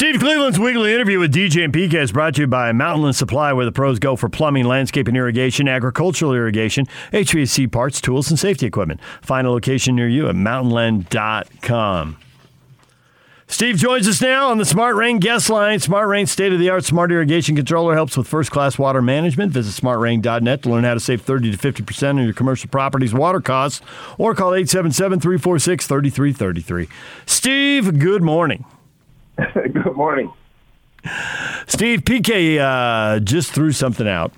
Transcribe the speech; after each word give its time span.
Steve 0.00 0.18
Cleveland's 0.18 0.58
weekly 0.58 0.94
interview 0.94 1.18
with 1.18 1.30
DJ 1.30 1.62
and 1.62 1.74
PK 1.74 1.92
is 1.92 2.10
brought 2.10 2.34
to 2.34 2.40
you 2.40 2.46
by 2.46 2.72
Mountainland 2.72 3.14
Supply, 3.14 3.52
where 3.52 3.66
the 3.66 3.70
pros 3.70 3.98
go 3.98 4.16
for 4.16 4.30
plumbing, 4.30 4.64
landscaping, 4.64 5.14
irrigation, 5.14 5.68
agricultural 5.68 6.32
irrigation, 6.32 6.86
HVAC 7.12 7.70
parts, 7.70 8.00
tools, 8.00 8.30
and 8.30 8.38
safety 8.38 8.64
equipment. 8.64 8.98
Find 9.20 9.46
a 9.46 9.50
location 9.50 9.94
near 9.94 10.08
you 10.08 10.26
at 10.26 10.34
mountainland.com. 10.36 12.16
Steve 13.46 13.76
joins 13.76 14.08
us 14.08 14.22
now 14.22 14.48
on 14.48 14.56
the 14.56 14.64
Smart 14.64 14.96
Rain 14.96 15.18
guest 15.18 15.50
line. 15.50 15.78
Smart 15.80 16.08
Rain 16.08 16.26
state 16.26 16.54
of 16.54 16.58
the 16.58 16.70
art 16.70 16.86
smart 16.86 17.12
irrigation 17.12 17.54
controller 17.54 17.92
helps 17.92 18.16
with 18.16 18.26
first 18.26 18.50
class 18.50 18.78
water 18.78 19.02
management. 19.02 19.52
Visit 19.52 19.84
smartrain.net 19.84 20.62
to 20.62 20.70
learn 20.70 20.84
how 20.84 20.94
to 20.94 21.00
save 21.00 21.20
30 21.20 21.54
to 21.54 21.58
50% 21.58 22.08
on 22.08 22.24
your 22.24 22.32
commercial 22.32 22.70
property's 22.70 23.12
water 23.12 23.42
costs 23.42 23.82
or 24.16 24.34
call 24.34 24.54
877 24.54 25.20
346 25.20 25.86
3333. 25.86 26.88
Steve, 27.26 27.98
good 27.98 28.22
morning. 28.22 28.64
good 29.54 29.96
morning. 29.96 30.32
Steve, 31.66 32.02
PK 32.02 32.58
uh, 32.58 33.20
just 33.20 33.52
threw 33.52 33.72
something 33.72 34.08
out. 34.08 34.32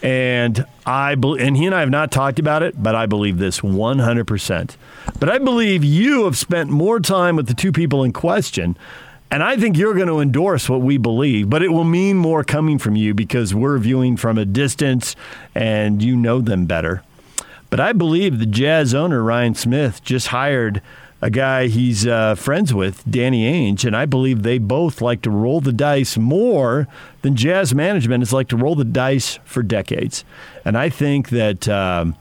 And 0.00 0.64
I 0.86 1.16
be- 1.16 1.38
and 1.40 1.56
he 1.56 1.66
and 1.66 1.74
I 1.74 1.80
have 1.80 1.90
not 1.90 2.12
talked 2.12 2.38
about 2.38 2.62
it, 2.62 2.80
but 2.80 2.94
I 2.94 3.06
believe 3.06 3.38
this 3.38 3.60
100%. 3.60 4.76
But 5.18 5.28
I 5.28 5.38
believe 5.38 5.84
you 5.84 6.24
have 6.24 6.36
spent 6.36 6.70
more 6.70 7.00
time 7.00 7.34
with 7.34 7.48
the 7.48 7.54
two 7.54 7.72
people 7.72 8.04
in 8.04 8.12
question, 8.12 8.76
and 9.30 9.42
I 9.42 9.56
think 9.56 9.76
you're 9.76 9.94
going 9.94 10.06
to 10.08 10.20
endorse 10.20 10.68
what 10.68 10.82
we 10.82 10.98
believe, 10.98 11.50
but 11.50 11.62
it 11.62 11.70
will 11.70 11.84
mean 11.84 12.16
more 12.16 12.44
coming 12.44 12.78
from 12.78 12.94
you 12.94 13.12
because 13.12 13.54
we're 13.54 13.78
viewing 13.78 14.16
from 14.16 14.38
a 14.38 14.44
distance 14.44 15.16
and 15.54 16.00
you 16.00 16.16
know 16.16 16.40
them 16.40 16.66
better. 16.66 17.02
But 17.68 17.80
I 17.80 17.92
believe 17.92 18.38
the 18.38 18.46
Jazz 18.46 18.94
owner 18.94 19.22
Ryan 19.22 19.54
Smith 19.54 20.02
just 20.02 20.28
hired 20.28 20.80
a 21.20 21.30
guy 21.30 21.66
he's 21.66 22.06
uh, 22.06 22.34
friends 22.34 22.72
with, 22.72 23.02
Danny 23.10 23.50
Ainge, 23.50 23.84
and 23.84 23.96
I 23.96 24.06
believe 24.06 24.42
they 24.42 24.58
both 24.58 25.00
like 25.00 25.22
to 25.22 25.30
roll 25.30 25.60
the 25.60 25.72
dice 25.72 26.16
more 26.16 26.86
than 27.22 27.34
Jazz 27.34 27.74
management 27.74 28.20
has 28.22 28.32
liked 28.32 28.50
to 28.50 28.56
roll 28.56 28.74
the 28.74 28.84
dice 28.84 29.38
for 29.44 29.62
decades. 29.62 30.24
And 30.64 30.76
I 30.76 30.88
think 30.88 31.30
that. 31.30 31.68
Um, 31.68 32.16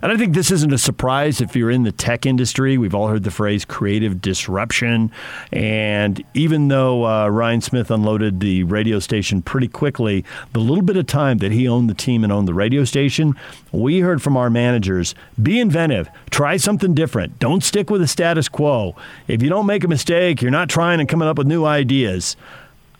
and 0.00 0.12
I 0.12 0.16
think 0.16 0.34
this 0.34 0.50
isn't 0.50 0.72
a 0.72 0.78
surprise 0.78 1.40
if 1.40 1.56
you're 1.56 1.70
in 1.70 1.82
the 1.82 1.92
tech 1.92 2.24
industry. 2.24 2.78
We've 2.78 2.94
all 2.94 3.08
heard 3.08 3.24
the 3.24 3.30
phrase 3.30 3.64
creative 3.64 4.20
disruption. 4.20 5.10
And 5.52 6.22
even 6.34 6.68
though 6.68 7.04
uh, 7.04 7.28
Ryan 7.28 7.60
Smith 7.60 7.90
unloaded 7.90 8.40
the 8.40 8.62
radio 8.64 9.00
station 9.00 9.42
pretty 9.42 9.68
quickly, 9.68 10.24
the 10.52 10.60
little 10.60 10.82
bit 10.84 10.96
of 10.96 11.06
time 11.06 11.38
that 11.38 11.52
he 11.52 11.66
owned 11.66 11.90
the 11.90 11.94
team 11.94 12.22
and 12.22 12.32
owned 12.32 12.46
the 12.46 12.54
radio 12.54 12.84
station, 12.84 13.34
we 13.72 14.00
heard 14.00 14.22
from 14.22 14.36
our 14.36 14.50
managers 14.50 15.14
be 15.42 15.58
inventive, 15.58 16.08
try 16.30 16.56
something 16.56 16.94
different, 16.94 17.38
don't 17.38 17.64
stick 17.64 17.90
with 17.90 18.00
the 18.00 18.06
status 18.06 18.48
quo. 18.48 18.94
If 19.26 19.42
you 19.42 19.48
don't 19.48 19.66
make 19.66 19.84
a 19.84 19.88
mistake, 19.88 20.40
you're 20.42 20.50
not 20.50 20.68
trying 20.68 21.00
and 21.00 21.08
coming 21.08 21.28
up 21.28 21.38
with 21.38 21.46
new 21.46 21.64
ideas. 21.64 22.36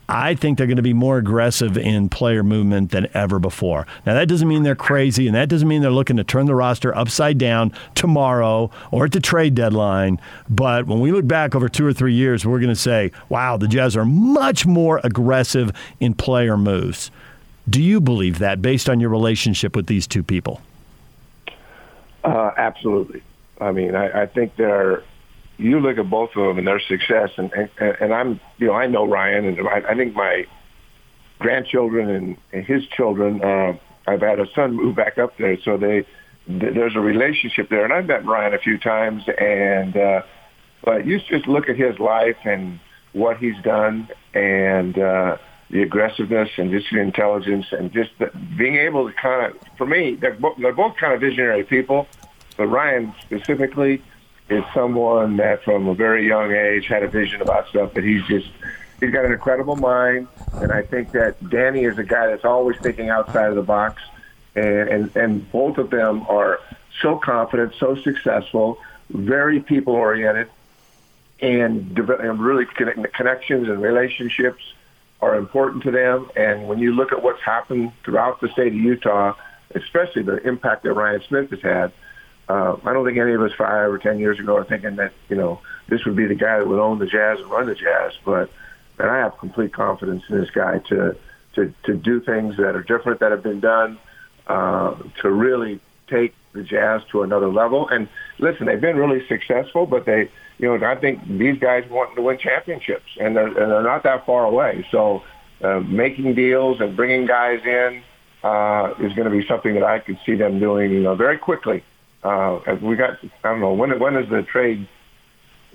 I 0.09 0.35
think 0.35 0.57
they're 0.57 0.67
going 0.67 0.77
to 0.79 0.83
be 0.83 0.95
more 0.95 1.19
aggressive 1.19 1.77
in 1.77 2.09
player 2.09 2.43
movement 2.43 2.93
than 2.93 3.09
ever 3.13 3.39
before. 3.39 3.87
Now, 4.07 4.15
that 4.15 4.27
doesn't 4.27 4.49
mean 4.49 4.63
they're 4.63 4.75
crazy, 4.75 5.27
and 5.27 5.37
that 5.37 5.51
doesn't 5.51 5.69
mean 5.69 5.83
they're 5.83 5.91
looking 5.91 6.17
to 6.17 6.25
turn 6.25 6.47
the 6.47 6.55
roster 6.55 6.97
upside 6.97 7.37
down 7.37 7.73
tomorrow 7.95 8.71
or 8.91 9.05
at 9.05 9.13
the 9.13 9.21
trade 9.21 9.55
deadline. 9.55 10.19
But 10.49 10.87
when 10.87 11.01
we 11.01 11.13
look 11.13 11.27
back 11.27 11.55
over 11.55 11.69
two 11.69 11.87
or 11.87 11.93
three 11.93 12.15
years, 12.15 12.47
we're 12.47 12.59
going 12.59 12.71
to 12.71 12.77
say, 12.77 13.13
wow, 13.29 13.59
the 13.59 13.69
Jazz 13.69 13.97
are 13.99 14.07
much 14.07 14.65
more 14.65 15.01
aggressive 15.05 15.73
in 16.01 16.15
player 16.15 16.57
moves. 16.57 17.11
Do 17.69 17.83
you 17.83 18.01
believe 18.01 18.39
that 18.39 18.63
based 18.63 18.89
on 18.89 19.01
your 19.01 19.11
relationship 19.11 19.77
with 19.77 19.89
these 19.89 20.07
two 20.07 20.23
people? 20.23 20.63
Uh, 22.25 22.53
absolutely. 22.57 23.23
I 23.61 23.73
mean, 23.73 23.95
I, 23.95 24.23
I 24.23 24.27
think 24.27 24.57
they're 24.57 25.03
you 25.59 25.81
look 25.81 25.99
at 25.99 26.09
both 26.09 26.31
of 26.37 26.47
them 26.47 26.59
and 26.59 26.67
their 26.67 26.81
success, 26.81 27.31
and 27.37 27.53
and, 27.53 27.71
and 28.01 28.15
I'm 28.15 28.41
you 28.59 28.69
know 28.69 28.75
I 28.75 28.87
know 28.87 29.07
Ryan, 29.07 29.45
and 29.45 29.69
I, 29.69 29.91
I 29.91 29.95
think 29.95 30.15
my 30.15 30.47
grandchildren 31.39 32.11
and, 32.11 32.37
and 32.53 32.65
his 32.65 32.87
children. 32.89 33.43
Uh, 33.43 33.77
I've 34.07 34.23
had 34.23 34.41
a 34.41 34.47
son 34.55 34.75
move 34.75 34.97
back 34.97 35.19
up 35.19 35.37
there, 35.39 35.59
so 35.63 35.77
they 35.77 36.07
th- 36.47 36.75
there's 36.75 36.97
a 36.97 37.01
relationship 37.01 37.69
there, 37.69 37.85
and 37.85 37.93
I've 37.93 38.07
met 38.07 38.25
Ryan 38.25 38.55
a 38.55 38.59
few 38.59 38.79
times, 38.79 39.25
and 39.39 39.97
uh, 39.97 40.23
but 40.85 41.07
you 41.07 41.21
just 41.29 41.47
look 41.47 41.69
at 41.69 41.77
his 41.77 41.99
life 41.99 42.37
and 42.45 42.81
what 43.13 43.37
he's 43.37 43.61
done, 43.63 44.09
and 44.35 44.99
uh, 44.99 45.37
the 45.71 45.83
aggressiveness 45.83 46.49
and 46.57 46.71
just 46.71 46.87
the 46.93 47.01
intelligence 47.01 47.67
and 47.73 47.93
just 47.93 48.11
the, 48.19 48.31
being 48.57 48.77
able 48.77 49.09
to 49.09 49.15
kind 49.15 49.47
of, 49.47 49.59
for 49.77 49.87
me, 49.87 50.17
they're, 50.21 50.35
bo- 50.35 50.55
they're 50.59 50.73
both 50.73 50.97
kind 50.97 51.13
of 51.13 51.21
visionary 51.21 51.65
people, 51.65 52.07
but 52.57 52.67
Ryan 52.67 53.15
specifically 53.27 54.03
is 54.49 54.65
someone 54.75 55.37
that 55.37 55.63
from 55.63 55.89
a 55.89 55.95
very 55.95 56.27
young 56.27 56.53
age 56.53 56.87
had 56.87 57.03
a 57.03 57.09
vision 57.09 57.43
about 57.43 57.69
stuff 57.69 57.95
that 57.95 58.05
he's 58.05 58.25
just 58.27 58.49
he's 59.01 59.11
got 59.11 59.25
an 59.25 59.33
incredible 59.33 59.77
mind. 59.77 60.29
And 60.55 60.73
I 60.73 60.83
think 60.83 61.13
that 61.13 61.49
Danny 61.51 61.85
is 61.85 61.99
a 61.99 62.05
guy 62.05 62.29
that's 62.29 62.45
always 62.45 62.79
thinking 62.79 63.11
outside 63.11 63.51
of 63.51 63.57
the 63.57 63.63
box. 63.63 64.03
And 64.55 64.89
and, 64.89 65.17
and 65.17 65.53
both 65.53 65.79
of 65.79 65.91
them 65.91 66.27
are 66.29 66.61
so 67.01 67.17
confident, 67.17 67.75
so 67.79 67.95
successful, 67.97 68.79
very 69.11 69.61
people 69.61 69.95
oriented 69.95 70.49
and, 71.41 71.97
and 71.99 72.41
really 72.41 72.67
connect, 72.67 73.13
connections 73.15 73.69
and 73.69 73.81
relationships 73.81 74.63
are 75.21 75.37
important 75.37 75.83
to 75.85 75.91
them. 75.91 76.31
And 76.37 76.69
when 76.69 76.79
you 76.79 76.93
look 76.93 77.13
at 77.13 77.23
what's 77.23 77.43
happened 77.43 77.93
throughout 78.05 78.41
the 78.41 78.49
state 78.49 78.69
of 78.69 78.75
Utah, 78.75 79.35
especially 79.75 80.23
the 80.23 80.37
impact 80.47 80.85
that 80.85 80.93
Ryan 80.93 81.23
Smith 81.29 81.51
has 81.51 81.61
had, 81.61 81.93
uh, 82.49 82.77
I 82.85 82.93
don't 82.93 83.05
think 83.05 83.19
any 83.19 83.33
of 83.33 83.43
us 83.43 83.53
five 83.53 83.91
or 83.91 83.99
ten 83.99 84.19
years 84.19 84.39
ago 84.39 84.57
are 84.57 84.65
thinking 84.65 84.97
that 84.97 85.13
you 85.29 85.37
know 85.37 85.61
this 85.89 86.05
would 86.05 86.17
be 86.17 86.27
the 86.27 86.35
guy 86.35 86.59
that 86.59 86.67
would 86.67 86.81
own 86.81 86.99
the 86.99 87.07
Jazz 87.07 87.39
and 87.41 87.51
run 87.51 87.67
the 87.67 87.75
Jazz. 87.75 88.13
But 88.25 88.51
and 88.99 89.11
I 89.11 89.19
have 89.19 89.37
complete 89.39 89.73
confidence 89.73 90.25
in 90.29 90.41
this 90.41 90.51
guy 90.51 90.79
to 90.89 91.17
to 91.55 91.75
to 91.85 91.95
do 91.95 92.21
things 92.21 92.57
that 92.57 92.75
are 92.75 92.83
different 92.83 93.21
that 93.21 93.33
have 93.33 93.43
been 93.43 93.61
done 93.61 93.99
uh, 94.47 94.95
to 95.21 95.31
really 95.31 95.81
take 96.07 96.35
the 96.53 96.63
Jazz 96.63 97.03
to 97.11 97.23
another 97.23 97.49
level. 97.49 97.89
And 97.89 98.09
listen, 98.39 98.67
they've 98.67 98.81
been 98.81 98.97
really 98.97 99.27
successful, 99.29 99.85
but 99.85 100.07
they 100.07 100.31
you 100.59 100.79
know 100.79 100.87
I 100.87 100.97
think 100.97 101.27
these 101.29 101.59
guys 101.59 101.89
want 101.91 102.17
to 102.17 102.23
win 102.23 102.39
championships, 102.39 103.11
and 103.21 103.37
they're, 103.37 103.47
and 103.47 103.57
they're 103.57 103.83
not 103.83 104.05
that 104.05 104.25
far 104.25 104.47
away. 104.47 104.87
So 104.91 105.23
uh, 105.63 105.81
making 105.81 106.35
deals 106.35 106.81
and 106.81 106.97
bringing 106.97 107.27
guys 107.27 107.61
in 107.67 108.03
uh, 108.43 108.95
is 109.01 109.13
going 109.13 109.31
to 109.31 109.37
be 109.37 109.47
something 109.47 109.75
that 109.75 109.83
I 109.85 109.99
could 109.99 110.19
see 110.25 110.35
them 110.35 110.59
doing 110.59 110.93
you 110.93 111.01
know, 111.01 111.15
very 111.15 111.37
quickly 111.37 111.83
uh, 112.23 112.61
we 112.81 112.97
got, 112.97 113.19
I 113.45 113.51
don't 113.51 113.61
know, 113.61 113.73
when 113.75 113.99
when 113.99 114.17
is 114.17 114.29
the 114.29 114.43
trade 114.43 114.89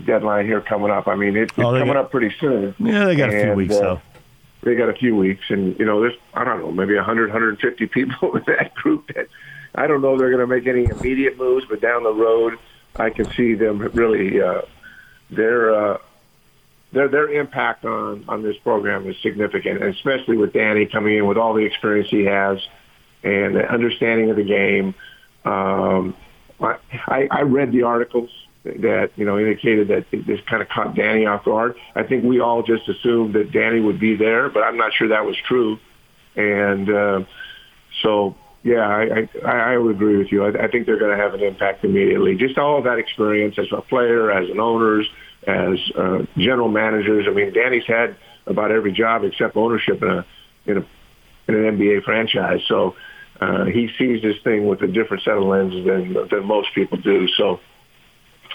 deadline 0.03 0.45
here 0.45 0.61
coming 0.61 0.91
up? 0.91 1.07
I 1.07 1.15
mean, 1.15 1.35
it, 1.35 1.43
it's 1.43 1.53
oh, 1.57 1.71
coming 1.71 1.87
got, 1.87 1.97
up 1.97 2.11
pretty 2.11 2.35
soon. 2.39 2.75
Yeah, 2.79 3.05
they 3.05 3.15
got 3.15 3.29
and, 3.29 3.39
a 3.39 3.43
few 3.43 3.53
weeks, 3.53 3.75
uh, 3.75 3.81
though. 3.81 4.01
They 4.63 4.75
got 4.75 4.89
a 4.89 4.93
few 4.93 5.15
weeks, 5.15 5.43
and, 5.49 5.77
you 5.77 5.85
know, 5.85 6.01
there's, 6.01 6.15
I 6.33 6.43
don't 6.43 6.59
know, 6.59 6.71
maybe 6.71 6.95
100, 6.95 7.29
150 7.29 7.87
people 7.87 8.35
in 8.35 8.43
that 8.47 8.73
group 8.75 9.07
that 9.13 9.27
I 9.75 9.87
don't 9.87 10.01
know 10.01 10.17
they're 10.17 10.29
going 10.29 10.47
to 10.47 10.47
make 10.47 10.67
any 10.67 10.85
immediate 10.85 11.37
moves, 11.37 11.65
but 11.69 11.81
down 11.81 12.03
the 12.03 12.13
road, 12.13 12.57
I 12.95 13.09
can 13.09 13.25
see 13.33 13.55
them 13.55 13.79
really, 13.79 14.41
uh, 14.41 14.61
their, 15.29 15.75
uh, 15.75 15.97
their, 16.91 17.07
their 17.07 17.29
impact 17.29 17.85
on, 17.85 18.23
on 18.27 18.43
this 18.43 18.55
program 18.57 19.07
is 19.09 19.17
significant, 19.21 19.81
and 19.81 19.93
especially 19.95 20.37
with 20.37 20.53
Danny 20.53 20.85
coming 20.85 21.17
in 21.17 21.25
with 21.25 21.37
all 21.37 21.53
the 21.53 21.65
experience 21.65 22.09
he 22.09 22.25
has 22.25 22.59
and 23.23 23.55
the 23.55 23.69
understanding 23.69 24.29
of 24.29 24.35
the 24.35 24.43
game. 24.43 24.93
Um, 25.43 26.15
I, 26.63 27.27
I 27.29 27.41
read 27.41 27.71
the 27.71 27.83
articles 27.83 28.29
that 28.63 29.11
you 29.15 29.25
know 29.25 29.37
indicated 29.37 29.89
that 29.89 30.05
this 30.11 30.39
kind 30.49 30.61
of 30.61 30.69
caught 30.69 30.95
Danny 30.95 31.25
off 31.25 31.43
guard. 31.43 31.75
I 31.95 32.03
think 32.03 32.23
we 32.23 32.39
all 32.39 32.63
just 32.63 32.87
assumed 32.87 33.35
that 33.35 33.51
Danny 33.51 33.79
would 33.79 33.99
be 33.99 34.15
there, 34.15 34.49
but 34.49 34.63
I'm 34.63 34.77
not 34.77 34.93
sure 34.93 35.09
that 35.09 35.25
was 35.25 35.35
true. 35.47 35.79
And 36.35 36.89
uh, 36.89 37.23
so, 38.01 38.35
yeah, 38.63 38.87
I, 38.87 39.29
I, 39.45 39.73
I 39.73 39.77
would 39.77 39.95
agree 39.95 40.17
with 40.17 40.31
you. 40.31 40.45
I, 40.45 40.63
I 40.63 40.67
think 40.67 40.85
they're 40.85 40.97
going 40.97 41.15
to 41.15 41.21
have 41.21 41.33
an 41.33 41.41
impact 41.41 41.83
immediately. 41.83 42.35
Just 42.35 42.57
all 42.57 42.77
of 42.77 42.85
that 42.85 42.97
experience 42.97 43.55
as 43.59 43.67
a 43.71 43.81
player, 43.81 44.31
as 44.31 44.49
an 44.49 44.59
owners, 44.59 45.07
as 45.45 45.77
uh, 45.95 46.19
general 46.37 46.69
managers. 46.69 47.25
I 47.27 47.33
mean, 47.33 47.53
Danny's 47.53 47.85
had 47.85 48.15
about 48.47 48.71
every 48.71 48.91
job 48.91 49.23
except 49.23 49.55
ownership 49.55 50.01
in 50.01 50.09
a 50.09 50.25
in 50.65 50.77
a 50.77 50.85
in 51.47 51.55
an 51.55 51.77
NBA 51.77 52.03
franchise. 52.03 52.61
So 52.67 52.95
uh, 53.39 53.65
he 53.65 53.89
sees 53.97 54.21
this 54.21 54.37
thing 54.43 54.67
with 54.67 54.81
a 54.81 54.87
different 54.87 55.23
set 55.23 55.37
of 55.37 55.43
lenses 55.43 55.85
than 55.85 56.13
than 56.29 56.45
most 56.45 56.73
people 56.73 56.97
do. 56.97 57.27
So, 57.29 57.59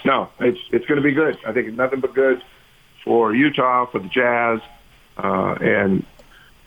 no, 0.05 0.29
it's 0.39 0.59
it's 0.71 0.85
going 0.85 0.97
to 0.97 1.03
be 1.03 1.11
good. 1.11 1.37
I 1.45 1.51
think 1.51 1.67
it's 1.67 1.77
nothing 1.77 1.99
but 1.99 2.13
good 2.13 2.41
for 3.03 3.33
Utah, 3.33 3.85
for 3.85 3.99
the 3.99 4.07
Jazz, 4.07 4.61
uh, 5.17 5.55
and 5.61 6.05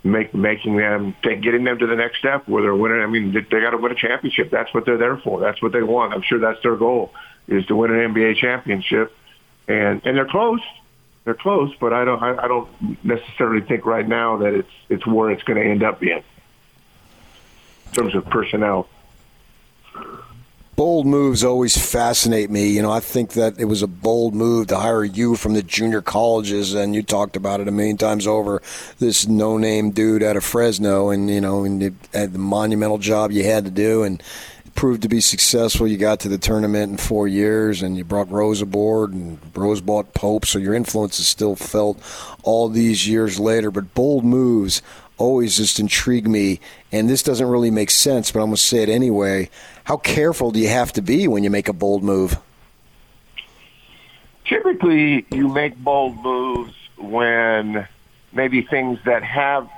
make 0.04 0.34
making 0.34 0.76
them 0.76 1.14
take, 1.22 1.42
getting 1.42 1.64
them 1.64 1.78
to 1.78 1.86
the 1.86 1.96
next 1.96 2.18
step 2.18 2.46
where 2.48 2.62
they're 2.62 2.74
winning. 2.74 3.00
I 3.00 3.06
mean, 3.06 3.32
they, 3.32 3.40
they 3.40 3.60
got 3.60 3.70
to 3.70 3.78
win 3.78 3.92
a 3.92 3.96
championship. 3.96 4.50
That's 4.50 4.72
what 4.74 4.84
they're 4.84 4.98
there 4.98 5.16
for. 5.16 5.40
That's 5.40 5.62
what 5.62 5.72
they 5.72 5.82
want. 5.82 6.12
I'm 6.12 6.22
sure 6.22 6.38
that's 6.38 6.62
their 6.62 6.76
goal 6.76 7.12
is 7.48 7.66
to 7.66 7.76
win 7.76 7.92
an 7.92 8.14
NBA 8.14 8.36
championship, 8.36 9.16
and 9.68 10.02
and 10.04 10.16
they're 10.16 10.26
close. 10.26 10.60
They're 11.24 11.34
close, 11.34 11.72
but 11.80 11.92
I 11.92 12.04
don't 12.04 12.22
I, 12.22 12.44
I 12.44 12.48
don't 12.48 13.04
necessarily 13.04 13.62
think 13.62 13.86
right 13.86 14.06
now 14.06 14.38
that 14.38 14.54
it's 14.54 14.72
it's 14.88 15.06
where 15.06 15.30
it's 15.30 15.42
going 15.44 15.62
to 15.62 15.64
end 15.64 15.82
up 15.82 16.00
being 16.00 16.18
in 16.18 16.24
terms 17.92 18.14
of 18.14 18.24
personnel. 18.26 18.88
bold 20.74 21.06
moves 21.06 21.44
always 21.44 21.76
fascinate 21.76 22.50
me. 22.50 22.68
You 22.70 22.82
know, 22.82 22.90
I 22.90 23.00
think 23.00 23.32
that 23.34 23.60
it 23.60 23.66
was 23.66 23.82
a 23.82 23.86
bold 23.86 24.34
move 24.34 24.68
to 24.68 24.78
hire 24.78 25.04
you 25.04 25.36
from 25.36 25.54
the 25.54 25.62
junior 25.62 26.02
colleges, 26.02 26.74
and 26.74 26.94
you 26.94 27.02
talked 27.02 27.36
about 27.36 27.60
it 27.60 27.68
a 27.68 27.70
million 27.70 27.96
times 27.96 28.26
over. 28.26 28.62
This 28.98 29.28
no-name 29.28 29.90
dude 29.90 30.22
out 30.22 30.36
of 30.36 30.44
Fresno, 30.44 31.10
and 31.10 31.30
you 31.30 31.40
know, 31.40 31.64
and 31.64 31.80
the, 31.80 32.26
the 32.26 32.38
monumental 32.38 32.98
job 32.98 33.30
you 33.30 33.44
had 33.44 33.64
to 33.64 33.70
do, 33.70 34.02
and 34.02 34.22
proved 34.74 35.02
to 35.02 35.08
be 35.08 35.20
successful. 35.20 35.86
You 35.86 35.98
got 35.98 36.20
to 36.20 36.28
the 36.28 36.38
tournament 36.38 36.90
in 36.90 36.96
four 36.96 37.28
years, 37.28 37.82
and 37.82 37.96
you 37.96 38.04
brought 38.04 38.30
Rose 38.30 38.62
aboard, 38.62 39.12
and 39.12 39.38
Rose 39.54 39.80
bought 39.82 40.14
Pope. 40.14 40.46
So 40.46 40.58
your 40.58 40.74
influence 40.74 41.20
is 41.20 41.28
still 41.28 41.54
felt 41.54 42.00
all 42.42 42.68
these 42.68 43.06
years 43.06 43.38
later. 43.38 43.70
But 43.70 43.94
bold 43.94 44.24
moves 44.24 44.80
always 45.18 45.58
just 45.58 45.78
intrigue 45.78 46.26
me, 46.26 46.58
and 46.92 47.08
this 47.08 47.22
doesn't 47.22 47.46
really 47.46 47.70
make 47.70 47.90
sense, 47.90 48.30
but 48.30 48.40
I'm 48.40 48.46
going 48.46 48.56
to 48.56 48.62
say 48.62 48.82
it 48.82 48.88
anyway. 48.88 49.48
How 49.84 49.96
careful 49.96 50.50
do 50.50 50.60
you 50.60 50.68
have 50.68 50.92
to 50.92 51.02
be 51.02 51.26
when 51.26 51.42
you 51.42 51.50
make 51.50 51.68
a 51.68 51.72
bold 51.72 52.04
move? 52.04 52.36
Typically, 54.44 55.24
you 55.30 55.48
make 55.48 55.76
bold 55.76 56.16
moves 56.22 56.74
when 56.98 57.88
maybe 58.32 58.62
things 58.62 58.98
that 59.06 59.22
have 59.22 59.68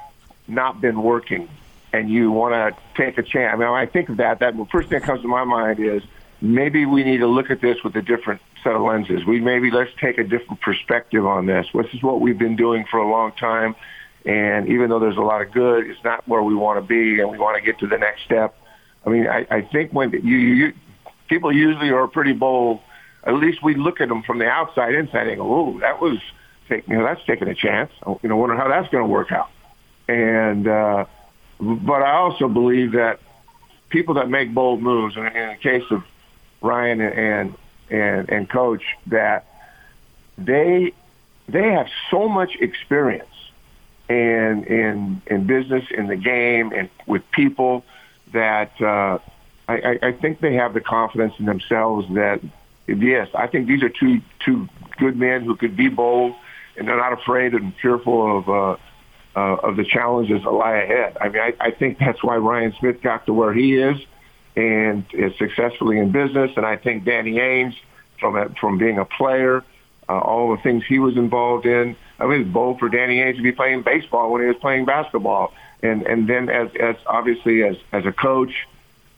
not 0.48 0.80
been 0.80 1.02
working 1.02 1.48
and 1.92 2.10
you 2.10 2.32
want 2.32 2.52
to 2.54 2.82
take 2.96 3.18
a 3.18 3.22
chance. 3.22 3.54
I 3.54 3.56
mean, 3.56 3.70
when 3.70 3.80
I 3.80 3.86
think 3.86 4.08
of 4.08 4.16
that, 4.16 4.40
that 4.40 4.54
first 4.72 4.88
thing 4.88 4.98
that 4.98 5.06
comes 5.06 5.22
to 5.22 5.28
my 5.28 5.44
mind 5.44 5.78
is 5.78 6.02
maybe 6.40 6.86
we 6.86 7.04
need 7.04 7.18
to 7.18 7.28
look 7.28 7.50
at 7.50 7.60
this 7.60 7.82
with 7.84 7.94
a 7.94 8.02
different 8.02 8.40
set 8.64 8.74
of 8.74 8.82
lenses. 8.82 9.24
We 9.24 9.40
maybe 9.40 9.70
let's 9.70 9.92
take 10.00 10.18
a 10.18 10.24
different 10.24 10.60
perspective 10.60 11.24
on 11.24 11.46
this. 11.46 11.68
This 11.72 11.86
is 11.94 12.02
what 12.02 12.20
we've 12.20 12.38
been 12.38 12.56
doing 12.56 12.84
for 12.90 12.98
a 12.98 13.08
long 13.08 13.30
time. 13.32 13.76
And 14.24 14.68
even 14.68 14.88
though 14.88 14.98
there's 14.98 15.16
a 15.16 15.22
lot 15.22 15.42
of 15.42 15.52
good, 15.52 15.86
it's 15.86 16.02
not 16.02 16.26
where 16.26 16.42
we 16.42 16.54
want 16.54 16.78
to 16.78 16.86
be, 16.86 17.20
and 17.20 17.30
we 17.30 17.38
want 17.38 17.56
to 17.58 17.62
get 17.62 17.78
to 17.80 17.86
the 17.86 17.98
next 17.98 18.22
step. 18.24 18.56
I 19.04 19.10
mean, 19.10 19.26
I, 19.26 19.46
I 19.50 19.60
think 19.60 19.92
when 19.92 20.12
you, 20.12 20.36
you 20.36 20.72
people 21.28 21.52
usually 21.52 21.90
are 21.90 22.08
pretty 22.08 22.32
bold. 22.32 22.80
At 23.22 23.34
least 23.34 23.62
we 23.62 23.74
look 23.74 24.00
at 24.00 24.08
them 24.08 24.22
from 24.22 24.38
the 24.38 24.48
outside, 24.48 24.94
inside, 24.94 25.28
and 25.28 25.38
go, 25.38 25.54
"Oh, 25.54 25.78
that 25.80 26.00
was, 26.00 26.18
take, 26.68 26.88
you 26.88 26.96
know, 26.96 27.04
that's 27.04 27.24
taking 27.26 27.48
a 27.48 27.54
chance. 27.54 27.90
You 28.06 28.28
know, 28.28 28.36
wonder 28.36 28.56
how 28.56 28.68
that's 28.68 28.88
going 28.88 29.04
to 29.04 29.08
work 29.08 29.30
out." 29.30 29.50
And 30.08 30.66
uh, 30.66 31.04
but 31.60 32.02
I 32.02 32.12
also 32.12 32.48
believe 32.48 32.92
that 32.92 33.20
people 33.90 34.14
that 34.14 34.30
make 34.30 34.54
bold 34.54 34.80
moves, 34.80 35.16
and 35.16 35.26
in 35.26 35.48
the 35.50 35.56
case 35.56 35.84
of 35.90 36.02
Ryan 36.62 37.02
and 37.02 37.54
and 37.90 38.30
and 38.30 38.48
Coach, 38.48 38.84
that 39.08 39.46
they 40.38 40.94
they 41.46 41.72
have 41.72 41.88
so 42.10 42.26
much 42.26 42.56
experience 42.56 43.28
and 44.08 44.66
in 44.66 45.22
in 45.26 45.46
business, 45.46 45.84
in 45.90 46.06
the 46.08 46.16
game, 46.16 46.72
and 46.72 46.88
with 47.06 47.22
people 47.30 47.84
that 48.32 48.80
uh, 48.80 49.18
I, 49.68 49.98
I 50.02 50.12
think 50.12 50.40
they 50.40 50.54
have 50.54 50.74
the 50.74 50.80
confidence 50.80 51.34
in 51.38 51.46
themselves 51.46 52.06
that 52.14 52.40
yes, 52.86 53.28
I 53.34 53.46
think 53.46 53.66
these 53.66 53.82
are 53.82 53.88
two 53.88 54.20
two 54.44 54.68
good 54.98 55.16
men 55.16 55.42
who 55.44 55.56
could 55.56 55.76
be 55.76 55.88
bold 55.88 56.34
and 56.76 56.88
they're 56.88 56.96
not 56.96 57.12
afraid 57.12 57.54
and 57.54 57.74
fearful 57.80 58.38
of 58.38 58.48
uh, 58.48 58.76
uh, 59.36 59.56
of 59.56 59.76
the 59.76 59.84
challenges 59.84 60.42
that 60.42 60.50
lie 60.50 60.76
ahead. 60.76 61.16
I 61.20 61.28
mean, 61.28 61.42
I, 61.42 61.54
I 61.60 61.70
think 61.70 61.98
that's 61.98 62.22
why 62.22 62.36
Ryan 62.36 62.74
Smith 62.78 63.00
got 63.02 63.26
to 63.26 63.32
where 63.32 63.52
he 63.52 63.76
is 63.76 63.98
and 64.56 65.04
is 65.12 65.36
successfully 65.38 65.98
in 65.98 66.12
business, 66.12 66.52
and 66.56 66.64
I 66.64 66.76
think 66.76 67.04
Danny 67.04 67.34
Ainge 67.34 67.74
from 68.20 68.36
a, 68.36 68.48
from 68.60 68.78
being 68.78 68.98
a 68.98 69.04
player 69.04 69.64
uh, 70.08 70.18
all 70.18 70.54
the 70.54 70.62
things 70.62 70.84
he 70.86 70.98
was 70.98 71.16
involved 71.16 71.66
in. 71.66 71.96
I 72.18 72.26
mean, 72.26 72.42
it's 72.42 72.50
bold 72.50 72.78
for 72.78 72.88
Danny 72.88 73.18
Ainge 73.18 73.36
to 73.36 73.42
be 73.42 73.52
playing 73.52 73.82
baseball 73.82 74.30
when 74.32 74.42
he 74.42 74.48
was 74.48 74.56
playing 74.56 74.84
basketball, 74.84 75.52
and 75.82 76.02
and 76.02 76.28
then 76.28 76.48
as 76.48 76.70
as 76.76 76.96
obviously 77.06 77.64
as 77.64 77.76
as 77.92 78.06
a 78.06 78.12
coach, 78.12 78.52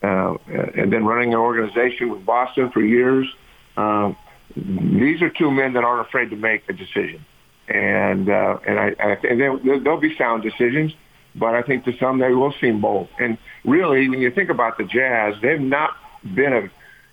uh, 0.03 0.35
and 0.47 0.91
then 0.91 1.05
running 1.05 1.33
an 1.33 1.39
organization 1.39 2.09
with 2.09 2.25
Boston 2.25 2.69
for 2.71 2.81
years. 2.81 3.27
Uh, 3.75 4.13
these 4.55 5.21
are 5.21 5.29
two 5.29 5.51
men 5.51 5.73
that 5.73 5.83
aren't 5.83 6.07
afraid 6.07 6.31
to 6.31 6.35
make 6.35 6.67
a 6.69 6.73
decision, 6.73 7.23
and 7.67 8.29
uh, 8.29 8.57
and 8.65 8.79
I, 8.79 8.95
I 8.99 9.09
and 9.27 9.39
they, 9.39 9.79
they'll 9.79 9.97
be 9.97 10.15
sound 10.15 10.43
decisions. 10.43 10.93
But 11.35 11.53
I 11.53 11.61
think 11.61 11.85
to 11.85 11.95
some 11.97 12.17
they 12.17 12.33
will 12.33 12.53
seem 12.53 12.81
bold. 12.81 13.09
And 13.19 13.37
really, 13.63 14.09
when 14.09 14.21
you 14.21 14.31
think 14.31 14.49
about 14.49 14.79
the 14.79 14.85
Jazz, 14.85 15.35
they've 15.39 15.61
not 15.61 15.95
been 16.33 16.53
a 16.53 16.69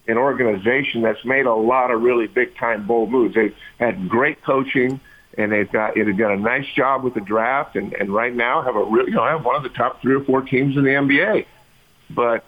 an 0.07 0.19
organization 0.19 1.03
that's 1.03 1.25
made 1.25 1.47
a 1.47 1.55
lot 1.55 1.91
of 1.91 2.03
really 2.03 2.27
big 2.27 2.57
time 2.57 2.87
bold 2.87 3.11
moves. 3.11 3.35
They've 3.35 3.57
had 3.79 4.09
great 4.09 4.43
coaching 4.43 5.01
and 5.37 5.53
they've 5.53 5.71
got 5.71 5.95
they've 5.95 6.17
done 6.17 6.33
a 6.33 6.37
nice 6.37 6.67
job 6.75 7.03
with 7.03 7.15
the 7.15 7.21
draft 7.21 7.77
and, 7.77 7.93
and 7.95 8.13
right 8.13 8.35
now 8.35 8.63
have 8.63 8.77
a 8.77 8.85
really 8.85 9.11
you 9.11 9.17
know 9.17 9.25
have 9.25 9.45
one 9.45 9.57
of 9.57 9.63
the 9.63 9.69
top 9.71 10.01
three 10.03 10.15
or 10.15 10.25
four 10.25 10.43
teams 10.43 10.77
in 10.77 10.85
the 10.85 10.91
NBA. 10.91 11.47
But 12.11 12.45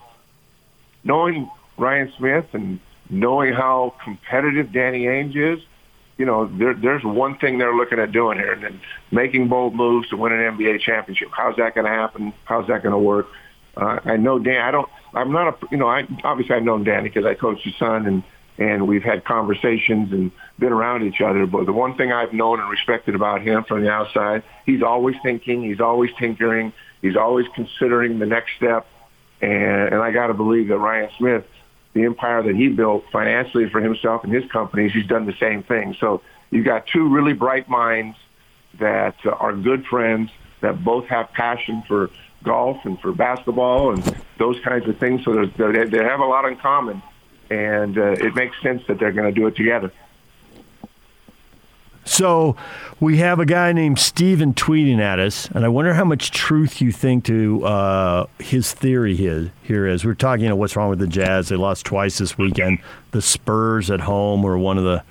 knowing 1.04 1.50
Ryan 1.78 2.12
Smith 2.16 2.46
and 2.52 2.80
knowing 3.08 3.52
how 3.52 3.94
competitive 4.02 4.72
Danny 4.72 5.04
Ainge 5.04 5.36
is, 5.36 5.62
you 6.18 6.24
know, 6.24 6.46
there, 6.46 6.74
there's 6.74 7.04
one 7.04 7.38
thing 7.38 7.58
they're 7.58 7.74
looking 7.74 7.98
at 7.98 8.10
doing 8.12 8.38
here, 8.38 8.52
and 8.52 8.62
then 8.62 8.80
making 9.10 9.48
bold 9.48 9.74
moves 9.74 10.08
to 10.08 10.16
win 10.16 10.32
an 10.32 10.56
NBA 10.56 10.80
championship. 10.80 11.28
How's 11.30 11.56
that 11.56 11.74
going 11.74 11.84
to 11.84 11.92
happen? 11.92 12.32
How's 12.44 12.66
that 12.68 12.82
going 12.82 12.92
to 12.92 12.98
work? 12.98 13.26
Uh, 13.76 14.00
I 14.04 14.16
know 14.16 14.38
Dan. 14.38 14.62
I 14.62 14.70
don't. 14.70 14.88
I'm 15.12 15.32
not 15.32 15.48
a. 15.48 15.66
You 15.70 15.76
know, 15.76 15.88
I 15.88 16.06
obviously 16.24 16.56
I've 16.56 16.62
known 16.62 16.84
Danny 16.84 17.08
because 17.08 17.26
I 17.26 17.34
coached 17.34 17.64
his 17.64 17.76
son, 17.76 18.06
and 18.06 18.22
and 18.58 18.86
we've 18.86 19.02
had 19.02 19.24
conversations 19.24 20.12
and 20.12 20.30
been 20.58 20.72
around 20.72 21.02
each 21.02 21.20
other. 21.20 21.46
But 21.46 21.66
the 21.66 21.72
one 21.72 21.96
thing 21.96 22.12
I've 22.12 22.32
known 22.32 22.60
and 22.60 22.70
respected 22.70 23.14
about 23.14 23.42
him 23.42 23.64
from 23.64 23.82
the 23.82 23.90
outside, 23.90 24.42
he's 24.64 24.82
always 24.82 25.16
thinking, 25.22 25.62
he's 25.62 25.80
always 25.80 26.10
tinkering, 26.18 26.72
he's 27.02 27.16
always 27.16 27.46
considering 27.54 28.18
the 28.18 28.26
next 28.26 28.56
step. 28.56 28.86
And, 29.40 29.92
and 29.92 29.96
I 29.96 30.10
got 30.12 30.28
to 30.28 30.34
believe 30.34 30.68
that 30.68 30.78
Ryan 30.78 31.10
Smith, 31.18 31.46
the 31.92 32.04
empire 32.04 32.42
that 32.42 32.54
he 32.54 32.68
built 32.68 33.04
financially 33.10 33.68
for 33.68 33.80
himself 33.80 34.24
and 34.24 34.32
his 34.32 34.50
companies, 34.50 34.92
he's 34.92 35.06
done 35.06 35.26
the 35.26 35.36
same 35.38 35.62
thing. 35.62 35.96
So 36.00 36.22
you've 36.50 36.64
got 36.64 36.86
two 36.86 37.08
really 37.08 37.34
bright 37.34 37.68
minds 37.68 38.16
that 38.78 39.16
uh, 39.24 39.30
are 39.30 39.54
good 39.54 39.86
friends 39.86 40.30
that 40.60 40.82
both 40.82 41.06
have 41.06 41.32
passion 41.32 41.82
for 41.86 42.10
golf 42.42 42.84
and 42.84 42.98
for 43.00 43.12
basketball 43.12 43.92
and 43.92 44.02
those 44.38 44.58
kinds 44.60 44.88
of 44.88 44.98
things. 44.98 45.24
So 45.24 45.46
they, 45.46 45.84
they 45.84 46.04
have 46.04 46.20
a 46.20 46.24
lot 46.24 46.44
in 46.46 46.56
common, 46.56 47.02
and 47.50 47.96
uh, 47.96 48.12
it 48.12 48.34
makes 48.34 48.60
sense 48.62 48.82
that 48.88 48.98
they're 48.98 49.12
going 49.12 49.32
to 49.32 49.40
do 49.40 49.46
it 49.46 49.56
together. 49.56 49.92
So 52.06 52.56
we 53.00 53.18
have 53.18 53.40
a 53.40 53.44
guy 53.44 53.72
named 53.72 53.98
Steven 53.98 54.54
tweeting 54.54 55.00
at 55.00 55.18
us, 55.18 55.50
and 55.50 55.64
I 55.64 55.68
wonder 55.68 55.92
how 55.92 56.04
much 56.04 56.30
truth 56.30 56.80
you 56.80 56.92
think 56.92 57.24
to 57.24 57.64
uh, 57.66 58.26
his 58.38 58.72
theory 58.72 59.16
here, 59.16 59.50
is. 59.88 60.04
We're 60.04 60.14
talking, 60.14 60.44
you 60.44 60.48
what's 60.56 60.76
wrong 60.76 60.88
with 60.88 61.00
the 61.00 61.08
Jazz? 61.08 61.48
They 61.48 61.56
lost 61.56 61.84
twice 61.84 62.18
this 62.18 62.38
weekend. 62.38 62.78
The 63.10 63.20
Spurs 63.20 63.90
at 63.90 64.00
home 64.00 64.44
were 64.44 64.56
one 64.56 64.78
of 64.78 64.84
the 64.84 65.02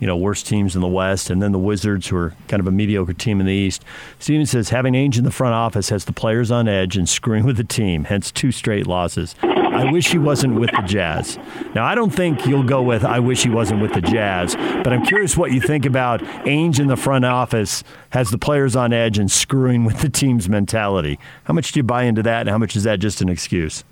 you 0.00 0.06
know, 0.06 0.16
worst 0.16 0.46
teams 0.46 0.74
in 0.74 0.80
the 0.80 0.88
West, 0.88 1.30
and 1.30 1.42
then 1.42 1.52
the 1.52 1.58
Wizards, 1.58 2.08
who 2.08 2.16
are 2.16 2.34
kind 2.48 2.60
of 2.60 2.66
a 2.66 2.72
mediocre 2.72 3.12
team 3.12 3.40
in 3.40 3.46
the 3.46 3.52
East. 3.52 3.84
Steven 4.18 4.46
says 4.46 4.70
having 4.70 4.94
Ainge 4.94 5.18
in 5.18 5.24
the 5.24 5.30
front 5.30 5.54
office 5.54 5.88
has 5.88 6.04
the 6.04 6.12
players 6.12 6.50
on 6.50 6.68
edge 6.68 6.96
and 6.96 7.08
screwing 7.08 7.44
with 7.44 7.56
the 7.56 7.64
team, 7.64 8.04
hence 8.04 8.30
two 8.30 8.52
straight 8.52 8.86
losses. 8.86 9.34
I 9.42 9.90
wish 9.90 10.12
he 10.12 10.18
wasn't 10.18 10.54
with 10.60 10.70
the 10.70 10.82
Jazz. 10.82 11.36
Now, 11.74 11.84
I 11.84 11.96
don't 11.96 12.10
think 12.10 12.46
you'll 12.46 12.62
go 12.62 12.80
with 12.80 13.04
I 13.04 13.18
wish 13.18 13.42
he 13.42 13.50
wasn't 13.50 13.82
with 13.82 13.92
the 13.92 14.00
Jazz, 14.00 14.54
but 14.54 14.92
I'm 14.92 15.04
curious 15.04 15.36
what 15.36 15.50
you 15.50 15.60
think 15.60 15.84
about 15.84 16.20
Ainge 16.20 16.78
in 16.78 16.86
the 16.86 16.96
front 16.96 17.24
office 17.24 17.82
has 18.10 18.30
the 18.30 18.38
players 18.38 18.76
on 18.76 18.92
edge 18.92 19.18
and 19.18 19.28
screwing 19.30 19.84
with 19.84 20.00
the 20.00 20.08
team's 20.08 20.48
mentality. 20.48 21.18
How 21.44 21.54
much 21.54 21.72
do 21.72 21.80
you 21.80 21.84
buy 21.84 22.04
into 22.04 22.22
that, 22.22 22.42
and 22.42 22.50
how 22.50 22.58
much 22.58 22.76
is 22.76 22.84
that 22.84 23.00
just 23.00 23.20
an 23.20 23.28
excuse? 23.28 23.82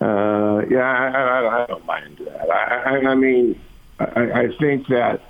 Uh, 0.00 0.62
yeah, 0.68 0.80
I, 0.80 1.08
I, 1.08 1.62
I 1.62 1.66
don't 1.66 1.86
buy 1.86 2.02
into 2.02 2.24
that. 2.24 2.50
I, 2.50 2.96
I, 2.96 3.10
I 3.10 3.14
mean, 3.14 3.58
I, 4.00 4.40
I 4.42 4.56
think 4.58 4.88
that 4.88 5.20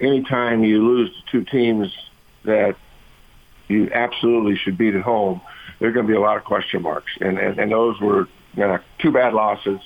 anytime 0.00 0.64
you 0.64 0.86
lose 0.86 1.10
to 1.10 1.30
two 1.30 1.44
teams 1.44 1.94
that 2.44 2.76
you 3.68 3.90
absolutely 3.92 4.56
should 4.56 4.78
beat 4.78 4.94
at 4.94 5.02
home, 5.02 5.40
there 5.78 5.88
are 5.88 5.92
going 5.92 6.06
to 6.06 6.10
be 6.10 6.16
a 6.16 6.20
lot 6.20 6.36
of 6.36 6.44
question 6.44 6.82
marks, 6.82 7.12
and 7.20 7.38
and, 7.38 7.58
and 7.58 7.70
those 7.70 8.00
were 8.00 8.28
you 8.54 8.62
know, 8.62 8.78
two 8.98 9.12
bad 9.12 9.34
losses, 9.34 9.80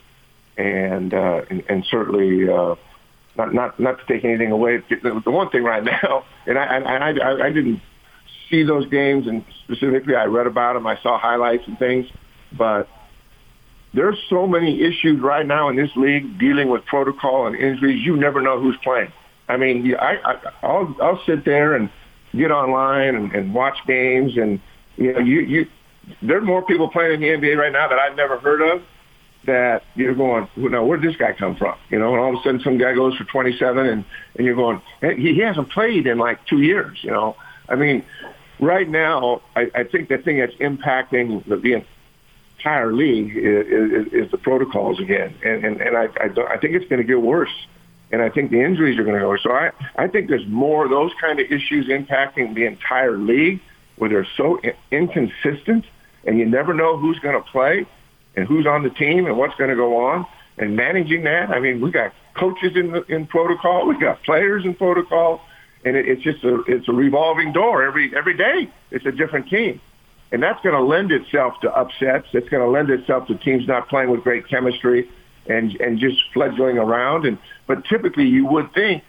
and 0.57 1.13
uh, 1.13 1.43
and, 1.51 1.65
and 1.69 1.85
certainly. 1.91 2.49
Uh, 2.49 2.77
not, 3.35 3.55
not 3.55 3.81
not 3.81 3.99
to 3.99 4.05
take 4.05 4.27
anything 4.27 4.51
away. 4.51 4.83
The, 4.91 5.23
the 5.25 5.31
one 5.31 5.49
thing 5.49 5.63
right 5.63 5.83
now, 6.03 6.27
and 6.47 6.59
I, 6.59 6.65
I 6.65 7.11
I 7.13 7.47
I 7.47 7.51
didn't 7.51 7.81
see 8.51 8.63
those 8.63 8.87
games, 8.89 9.27
and 9.27 9.43
specifically 9.65 10.15
I 10.15 10.27
read 10.27 10.47
about 10.47 10.75
them. 10.75 10.87
I 10.87 11.01
saw 11.01 11.19
highlights 11.19 11.67
and 11.67 11.79
things, 11.79 12.07
but 12.53 12.89
there's 13.95 14.19
so 14.31 14.47
many 14.47 14.83
issues 14.83 15.21
right 15.21 15.47
now 15.47 15.69
in 15.69 15.77
this 15.77 15.91
league 15.97 16.39
dealing 16.39 16.69
with 16.71 16.85
protocol 16.87 17.47
and 17.47 17.57
injuries. 17.57 18.05
You 18.05 18.17
never 18.17 18.41
know 18.41 18.61
who's 18.61 18.77
playing. 18.83 19.13
I 19.49 19.57
mean, 19.57 19.95
I, 19.95 20.17
I 20.25 20.53
I'll 20.63 20.97
I'll 21.03 21.21
sit 21.27 21.45
there 21.45 21.75
and 21.75 21.91
get 22.35 22.51
online 22.51 23.15
and, 23.15 23.33
and 23.33 23.55
watch 23.55 23.77
games, 23.87 24.37
and 24.37 24.61
you 24.97 25.13
know, 25.13 25.19
you 25.19 25.41
you 25.41 25.67
there's 26.23 26.45
more 26.45 26.63
people 26.63 26.89
playing 26.89 27.15
in 27.15 27.21
the 27.21 27.29
NBA 27.29 27.57
right 27.57 27.73
now 27.73 27.89
that 27.89 27.99
I've 27.99 28.17
never 28.17 28.39
heard 28.39 28.63
of. 28.63 28.83
That 29.45 29.83
you're 29.97 30.15
going, 30.15 30.47
now 30.57 30.85
where 30.85 30.97
did 30.99 31.11
this 31.11 31.19
guy 31.19 31.33
come 31.33 31.57
from? 31.57 31.77
You 31.91 31.99
know, 31.99 32.13
and 32.13 32.21
all 32.21 32.33
of 32.33 32.41
a 32.41 32.43
sudden 32.45 32.61
some 32.61 32.79
guy 32.79 32.95
goes 32.95 33.17
for 33.17 33.25
27, 33.25 33.87
and 33.87 34.05
and 34.37 34.47
you're 34.47 34.55
going, 34.55 34.81
he, 35.01 35.35
he 35.35 35.41
hasn't 35.41 35.69
played 35.71 36.07
in 36.07 36.17
like 36.17 36.47
two 36.47 36.63
years. 36.63 36.99
You 37.03 37.11
know, 37.11 37.37
I 37.69 37.75
mean, 37.75 38.05
right 38.61 38.89
now 38.89 39.43
I, 39.57 39.69
I 39.75 39.85
think 39.85 40.09
the 40.09 40.19
thing 40.19 40.39
that's 40.39 40.55
impacting 40.55 41.45
the, 41.47 41.57
the 41.57 41.85
entire 42.63 42.93
league 42.93 43.37
is, 43.37 44.07
is, 44.07 44.13
is 44.13 44.31
the 44.31 44.39
protocols 44.39 45.01
again, 45.01 45.35
and 45.45 45.65
and, 45.65 45.81
and 45.81 45.97
I 45.97 46.05
I, 46.05 46.55
I 46.55 46.59
think 46.59 46.75
it's 46.75 46.89
going 46.89 47.01
to 47.01 47.07
get 47.07 47.21
worse, 47.21 47.53
and 48.13 48.23
I 48.23 48.29
think 48.29 48.53
the 48.53 48.63
injuries 48.63 48.99
are 48.99 49.05
going 49.05 49.17
to 49.17 49.21
go. 49.21 49.37
So 49.37 49.51
I 49.51 49.73
I 49.97 50.07
think 50.07 50.29
there's 50.29 50.47
more 50.47 50.85
of 50.85 50.91
those 50.91 51.11
kind 51.21 51.41
of 51.41 51.51
issues 51.51 51.89
impacting 51.89 52.55
the 52.55 52.67
entire 52.67 53.19
league 53.19 53.61
where 53.97 54.09
they're 54.11 54.29
so 54.37 54.61
inconsistent, 54.91 55.87
and 56.25 56.39
you 56.39 56.47
never 56.47 56.73
know 56.73 56.97
who's 56.97 57.19
going 57.19 57.35
to 57.35 57.51
play 57.51 57.87
and 58.37 58.47
who's 58.47 58.67
on 58.67 58.83
the 58.83 58.91
team 58.91 59.27
and 59.27 59.37
what's 59.37 59.57
going 59.57 59.71
to 59.71 59.77
go 59.77 60.07
on, 60.07 60.25
and 60.57 60.77
managing 60.77 61.25
that. 61.25 61.51
I 61.51 61.59
mean, 61.59 61.81
we 61.81 61.91
got 61.91 62.13
coaches 62.35 62.77
in 62.77 62.93
the, 62.93 63.03
in 63.05 63.27
protocol, 63.27 63.87
we 63.87 63.99
got 63.99 64.23
players 64.23 64.65
in 64.65 64.75
protocol, 64.75 65.43
and 65.85 65.97
it, 65.97 66.09
it's 66.09 66.23
just 66.23 66.45
a 66.45 66.63
it's 66.69 66.89
a 66.89 66.93
revolving 66.93 67.53
door 67.53 67.83
every 67.83 68.17
every 68.17 68.37
day. 68.37 68.71
It's 68.93 69.05
a 69.05 69.13
different 69.13 69.49
team. 69.49 69.81
And 70.33 70.43
that's 70.43 70.61
going 70.63 70.75
to 70.75 70.83
lend 70.83 71.13
itself 71.13 71.61
to 71.61 71.71
upsets. 71.73 72.27
It's 72.33 72.49
going 72.49 72.63
to 72.63 72.69
lend 72.69 72.91
itself 72.91 73.29
to 73.29 73.35
teams 73.37 73.69
not 73.69 73.89
playing 73.89 74.11
with 74.11 74.23
great 74.23 74.49
chemistry 74.49 75.09
and 75.47 75.79
and 75.81 75.99
just 75.99 76.19
fledgling 76.33 76.79
around. 76.79 77.27
And 77.27 77.39
but 77.67 77.85
typically 77.85 78.27
you 78.27 78.47
would 78.47 78.73
think 78.73 79.05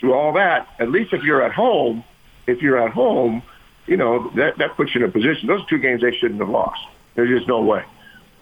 through 0.00 0.14
all 0.14 0.32
that, 0.32 0.68
at 0.78 0.90
least 0.90 1.12
if 1.12 1.22
you're 1.22 1.42
at 1.42 1.52
home, 1.52 2.02
if 2.46 2.62
you're 2.62 2.78
at 2.78 2.92
home, 2.92 3.42
you 3.86 3.96
know 3.96 4.30
that 4.30 4.58
that 4.58 4.76
puts 4.76 4.94
you 4.94 5.02
in 5.02 5.08
a 5.08 5.12
position. 5.12 5.46
Those 5.46 5.64
two 5.66 5.78
games 5.78 6.00
they 6.00 6.12
shouldn't 6.12 6.40
have 6.40 6.48
lost. 6.48 6.80
There's 7.14 7.28
just 7.28 7.46
no 7.46 7.60
way. 7.60 7.84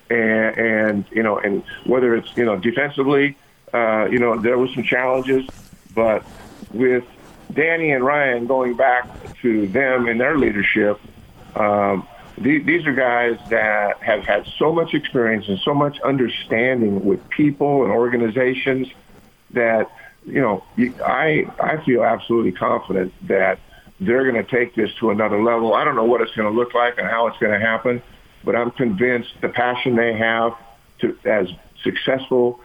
And, 0.08 0.58
and 0.58 1.04
you 1.10 1.22
know, 1.22 1.38
and 1.38 1.64
whether 1.84 2.14
it's 2.14 2.36
you 2.36 2.44
know 2.44 2.56
defensively, 2.56 3.36
uh, 3.74 4.06
you 4.10 4.18
know 4.18 4.38
there 4.38 4.56
was 4.56 4.72
some 4.74 4.84
challenges, 4.84 5.46
but 5.94 6.24
with 6.72 7.04
Danny 7.52 7.90
and 7.90 8.04
Ryan 8.04 8.46
going 8.46 8.76
back 8.76 9.08
to 9.42 9.66
them 9.66 10.06
and 10.06 10.20
their 10.20 10.38
leadership, 10.38 11.00
um, 11.56 12.06
these 12.40 12.86
are 12.86 12.94
guys 12.94 13.38
that 13.50 14.02
have 14.02 14.24
had 14.24 14.46
so 14.58 14.72
much 14.72 14.94
experience 14.94 15.46
and 15.48 15.58
so 15.60 15.74
much 15.74 16.00
understanding 16.00 17.04
with 17.04 17.28
people 17.28 17.82
and 17.84 17.92
organizations 17.92 18.88
that 19.50 19.90
you 20.24 20.40
know 20.40 20.64
I 21.04 21.44
I 21.60 21.84
feel 21.84 22.02
absolutely 22.02 22.52
confident 22.52 23.12
that 23.28 23.58
they're 24.00 24.30
going 24.30 24.42
to 24.42 24.50
take 24.50 24.74
this 24.74 24.90
to 25.00 25.10
another 25.10 25.42
level. 25.42 25.74
I 25.74 25.84
don't 25.84 25.96
know 25.96 26.04
what 26.04 26.22
it's 26.22 26.34
going 26.34 26.50
to 26.50 26.58
look 26.58 26.72
like 26.72 26.96
and 26.96 27.06
how 27.06 27.26
it's 27.26 27.36
going 27.38 27.52
to 27.52 27.64
happen, 27.64 28.02
but 28.42 28.56
I'm 28.56 28.70
convinced 28.70 29.34
the 29.42 29.50
passion 29.50 29.96
they 29.96 30.14
have 30.14 30.56
to 31.00 31.18
as 31.26 31.48
successful 31.82 32.60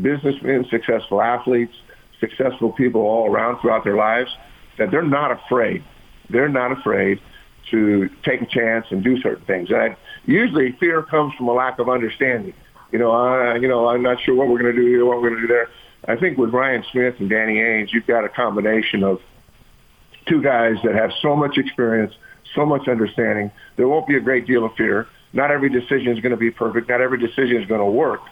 businessmen, 0.00 0.66
successful 0.70 1.20
athletes, 1.20 1.74
successful 2.20 2.70
people 2.70 3.00
all 3.00 3.28
around 3.28 3.60
throughout 3.60 3.82
their 3.82 3.96
lives 3.96 4.30
that 4.78 4.92
they're 4.92 5.02
not 5.02 5.32
afraid. 5.32 5.82
They're 6.30 6.48
not 6.48 6.70
afraid 6.70 7.20
to 7.70 8.08
take 8.24 8.42
a 8.42 8.46
chance 8.46 8.86
and 8.90 9.02
do 9.02 9.20
certain 9.20 9.44
things. 9.44 9.70
And 9.70 9.96
usually 10.24 10.72
fear 10.72 11.02
comes 11.02 11.34
from 11.34 11.48
a 11.48 11.52
lack 11.52 11.78
of 11.78 11.88
understanding. 11.88 12.54
You 12.92 12.98
know, 12.98 13.10
I, 13.10 13.56
you 13.56 13.68
know, 13.68 13.88
I'm 13.88 14.02
not 14.02 14.20
sure 14.20 14.34
what 14.34 14.48
we're 14.48 14.60
going 14.60 14.74
to 14.74 14.80
do 14.80 14.86
here, 14.86 15.04
what 15.04 15.20
we're 15.20 15.30
going 15.30 15.42
to 15.42 15.46
do 15.46 15.52
there. 15.52 15.70
I 16.06 16.16
think 16.16 16.38
with 16.38 16.50
Ryan 16.50 16.84
Smith 16.92 17.16
and 17.18 17.28
Danny 17.28 17.56
Ainge, 17.56 17.92
you've 17.92 18.06
got 18.06 18.24
a 18.24 18.28
combination 18.28 19.02
of 19.02 19.20
two 20.26 20.42
guys 20.42 20.76
that 20.84 20.94
have 20.94 21.12
so 21.20 21.34
much 21.34 21.58
experience, 21.58 22.14
so 22.54 22.64
much 22.64 22.88
understanding. 22.88 23.50
There 23.76 23.88
won't 23.88 24.06
be 24.06 24.16
a 24.16 24.20
great 24.20 24.46
deal 24.46 24.64
of 24.64 24.74
fear. 24.74 25.08
Not 25.32 25.50
every 25.50 25.68
decision 25.68 26.12
is 26.12 26.20
going 26.20 26.30
to 26.30 26.36
be 26.36 26.50
perfect. 26.50 26.88
Not 26.88 27.00
every 27.00 27.18
decision 27.18 27.60
is 27.60 27.68
going 27.68 27.80
to 27.80 27.86
work, 27.86 28.22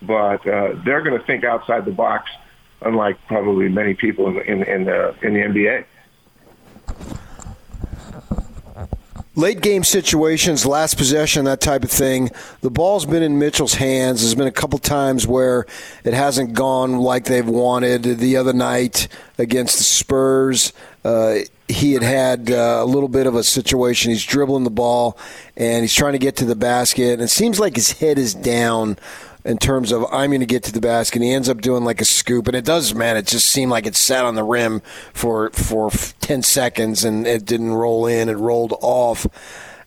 but 0.00 0.46
uh, 0.46 0.74
they're 0.84 1.02
going 1.02 1.18
to 1.18 1.26
think 1.26 1.44
outside 1.44 1.84
the 1.84 1.90
box, 1.90 2.30
unlike 2.80 3.18
probably 3.26 3.68
many 3.68 3.94
people 3.94 4.28
in 4.28 4.38
in, 4.38 4.62
in 4.62 4.84
the 4.84 5.14
in 5.22 5.34
the 5.34 5.40
NBA. 5.40 5.84
Late 9.38 9.60
game 9.60 9.84
situations, 9.84 10.66
last 10.66 10.98
possession, 10.98 11.44
that 11.44 11.60
type 11.60 11.84
of 11.84 11.90
thing. 11.90 12.28
The 12.60 12.70
ball's 12.70 13.06
been 13.06 13.22
in 13.22 13.38
Mitchell's 13.38 13.74
hands. 13.74 14.20
There's 14.20 14.34
been 14.34 14.48
a 14.48 14.52
couple 14.52 14.80
times 14.80 15.28
where 15.28 15.64
it 16.02 16.12
hasn't 16.12 16.54
gone 16.54 16.98
like 16.98 17.26
they've 17.26 17.46
wanted. 17.46 18.02
The 18.02 18.36
other 18.36 18.52
night 18.52 19.06
against 19.38 19.78
the 19.78 19.84
Spurs, 19.84 20.72
uh, 21.04 21.36
he 21.68 21.92
had 21.92 22.02
had 22.02 22.50
uh, 22.50 22.80
a 22.82 22.84
little 22.84 23.08
bit 23.08 23.28
of 23.28 23.36
a 23.36 23.44
situation. 23.44 24.10
He's 24.10 24.24
dribbling 24.24 24.64
the 24.64 24.70
ball 24.70 25.16
and 25.56 25.82
he's 25.82 25.94
trying 25.94 26.14
to 26.14 26.18
get 26.18 26.36
to 26.36 26.44
the 26.44 26.56
basket, 26.56 27.14
and 27.14 27.22
it 27.22 27.28
seems 27.28 27.60
like 27.60 27.76
his 27.76 27.92
head 27.92 28.18
is 28.18 28.34
down 28.34 28.98
in 29.48 29.56
terms 29.56 29.92
of 29.92 30.04
I'm 30.12 30.30
going 30.30 30.40
to 30.40 30.46
get 30.46 30.62
to 30.64 30.72
the 30.72 30.80
basket. 30.80 31.22
He 31.22 31.32
ends 31.32 31.48
up 31.48 31.62
doing 31.62 31.82
like 31.82 32.02
a 32.02 32.04
scoop, 32.04 32.46
and 32.46 32.54
it 32.56 32.66
does, 32.66 32.94
man. 32.94 33.16
It 33.16 33.26
just 33.26 33.48
seemed 33.48 33.70
like 33.70 33.86
it 33.86 33.96
sat 33.96 34.24
on 34.24 34.34
the 34.34 34.44
rim 34.44 34.80
for 35.14 35.50
for 35.50 35.90
ten 36.20 36.42
seconds, 36.42 37.02
and 37.02 37.26
it 37.26 37.46
didn't 37.46 37.72
roll 37.72 38.06
in. 38.06 38.28
It 38.28 38.36
rolled 38.36 38.74
off. 38.82 39.26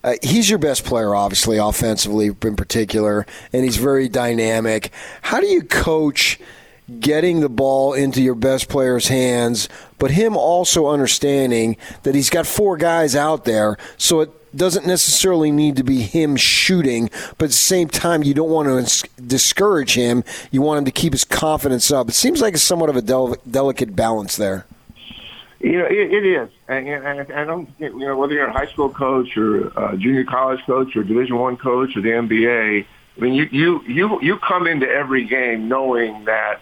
Uh, 0.04 0.16
he's 0.24 0.50
your 0.50 0.58
best 0.58 0.84
player, 0.84 1.14
obviously, 1.14 1.58
offensively 1.58 2.32
in 2.42 2.56
particular, 2.56 3.28
and 3.54 3.64
he's 3.64 3.78
very 3.78 4.10
dynamic. 4.10 4.92
How 5.22 5.40
do 5.40 5.46
you 5.46 5.62
coach? 5.62 6.40
Getting 7.00 7.40
the 7.40 7.50
ball 7.50 7.94
into 7.94 8.22
your 8.22 8.36
best 8.36 8.70
player's 8.70 9.08
hands, 9.08 9.70
but 9.98 10.12
him 10.12 10.36
also 10.36 10.88
understanding 10.88 11.78
that 12.04 12.16
he's 12.16 12.30
got 12.30 12.48
four 12.48 12.78
guys 12.78 13.16
out 13.16 13.46
there, 13.46 13.78
so 13.98 14.22
it 14.22 14.30
doesn't 14.56 14.86
necessarily 14.86 15.52
need 15.52 15.78
to 15.78 15.84
be 15.84 16.02
him 16.02 16.36
shooting, 16.36 17.10
but 17.38 17.46
at 17.46 17.50
the 17.50 17.54
same 17.54 17.88
time, 17.88 18.24
you 18.24 18.34
don't 18.34 18.50
want 18.50 18.88
to 18.88 19.10
discourage 19.22 19.94
him. 19.94 20.24
You 20.52 20.62
want 20.62 20.80
him 20.80 20.86
to 20.86 20.92
keep 20.92 21.14
his 21.14 21.24
confidence 21.24 21.92
up. 21.92 22.10
It 22.10 22.14
seems 22.14 22.42
like 22.42 22.54
it's 22.54 22.64
somewhat 22.64 22.90
of 22.90 22.96
a 22.96 23.02
del- 23.02 23.38
delicate 23.50 23.96
balance 23.96 24.36
there. 24.36 24.66
You 25.60 25.78
know, 25.78 25.86
it, 25.86 26.12
it 26.12 26.26
is, 26.26 26.50
and, 26.68 26.88
and 26.88 27.32
I 27.34 27.46
don't. 27.46 27.70
You 27.78 28.00
know, 28.00 28.18
whether 28.18 28.34
you're 28.34 28.48
a 28.48 28.52
high 28.52 28.66
school 28.66 28.90
coach 28.90 29.38
or 29.38 29.68
a 29.68 29.96
junior 29.96 30.24
college 30.24 30.66
coach 30.66 30.96
or 30.96 31.04
Division 31.04 31.38
One 31.38 31.56
coach 31.56 31.96
or 31.96 32.02
the 32.02 32.10
NBA. 32.10 32.86
I 33.18 33.20
mean, 33.20 33.36
you 33.36 33.48
you 33.52 33.84
you 33.84 34.22
you 34.24 34.38
come 34.40 34.66
into 34.66 34.90
every 34.90 35.24
game 35.26 35.68
knowing 35.68 36.26
that 36.26 36.62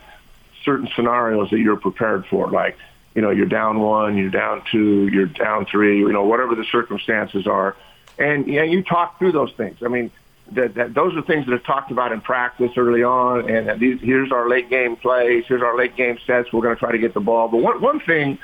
certain 0.63 0.89
scenarios 0.95 1.49
that 1.51 1.59
you're 1.59 1.77
prepared 1.77 2.25
for, 2.27 2.49
like 2.49 2.77
you 3.15 3.21
know, 3.21 3.31
you're 3.31 3.47
down 3.47 3.79
one, 3.79 4.17
you're 4.17 4.29
down 4.29 4.63
two, 4.71 5.07
you're 5.07 5.25
down 5.25 5.65
three, 5.65 5.99
you 5.99 6.11
know, 6.11 6.23
whatever 6.23 6.55
the 6.55 6.63
circumstances 6.71 7.47
are. 7.47 7.75
And 8.17 8.47
yeah, 8.47 8.63
you 8.63 8.83
talk 8.83 9.17
through 9.17 9.31
those 9.31 9.51
things. 9.53 9.77
I 9.83 9.87
mean, 9.87 10.11
that, 10.51 10.75
that 10.75 10.93
those 10.93 11.15
are 11.15 11.21
things 11.21 11.45
that 11.45 11.53
are 11.53 11.59
talked 11.59 11.91
about 11.91 12.11
in 12.11 12.21
practice 12.21 12.71
early 12.77 13.03
on. 13.03 13.49
And 13.49 13.79
these, 13.79 13.99
here's 14.01 14.31
our 14.31 14.47
late 14.47 14.69
game 14.69 14.95
plays. 14.95 15.45
Here's 15.47 15.61
our 15.61 15.77
late 15.77 15.95
game 15.95 16.17
sets. 16.25 16.51
We're 16.51 16.61
going 16.61 16.75
to 16.75 16.79
try 16.79 16.91
to 16.91 16.97
get 16.97 17.13
the 17.13 17.19
ball. 17.19 17.47
But 17.47 17.57
one, 17.57 17.81
one 17.81 17.99
thing 17.99 18.37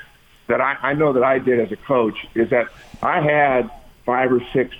that 0.47 0.61
I, 0.61 0.77
I 0.81 0.93
know 0.93 1.13
that 1.13 1.23
I 1.23 1.39
did 1.39 1.59
as 1.59 1.71
a 1.71 1.77
coach 1.77 2.27
is 2.35 2.49
that 2.51 2.67
I 3.01 3.21
had 3.21 3.71
five 4.05 4.31
or 4.31 4.41
six 4.53 4.75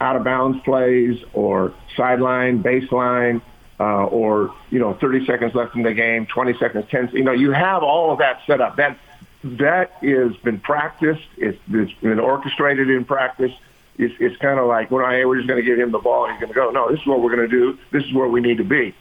out 0.00 0.16
of 0.16 0.24
bounds 0.24 0.62
plays 0.64 1.22
or 1.32 1.74
sideline, 1.96 2.62
baseline, 2.62 3.42
uh, 3.80 4.04
or 4.06 4.54
you 4.70 4.78
know 4.78 4.94
30 4.94 5.26
seconds 5.26 5.54
left 5.54 5.76
in 5.76 5.82
the 5.82 5.94
game, 5.94 6.26
20 6.26 6.58
seconds, 6.58 6.86
10. 6.90 7.10
You 7.12 7.24
know, 7.24 7.32
you 7.32 7.52
have 7.52 7.82
all 7.82 8.12
of 8.12 8.18
that 8.18 8.40
set 8.46 8.60
up. 8.60 8.76
That 8.76 8.98
that 9.44 9.92
has 10.02 10.36
been 10.38 10.58
practiced. 10.58 11.26
It's, 11.36 11.58
it's 11.70 11.92
been 12.00 12.18
orchestrated 12.18 12.90
in 12.90 13.04
practice. 13.04 13.52
It's, 13.96 14.14
it's 14.20 14.36
kind 14.38 14.58
of 14.58 14.66
like, 14.66 14.90
well, 14.90 15.08
hey, 15.08 15.24
we're 15.24 15.36
just 15.36 15.48
going 15.48 15.60
to 15.60 15.66
give 15.66 15.78
him 15.78 15.92
the 15.92 15.98
ball 15.98 16.28
he's 16.28 16.40
going 16.40 16.48
to 16.48 16.54
go. 16.54 16.70
No, 16.70 16.90
this 16.90 17.00
is 17.00 17.06
what 17.06 17.20
we're 17.20 17.34
going 17.34 17.48
to 17.48 17.56
do. 17.56 17.78
This 17.90 18.04
is 18.04 18.12
where 18.12 18.28
we 18.28 18.40
need 18.40 18.58
to 18.58 18.64
be. 18.64 18.94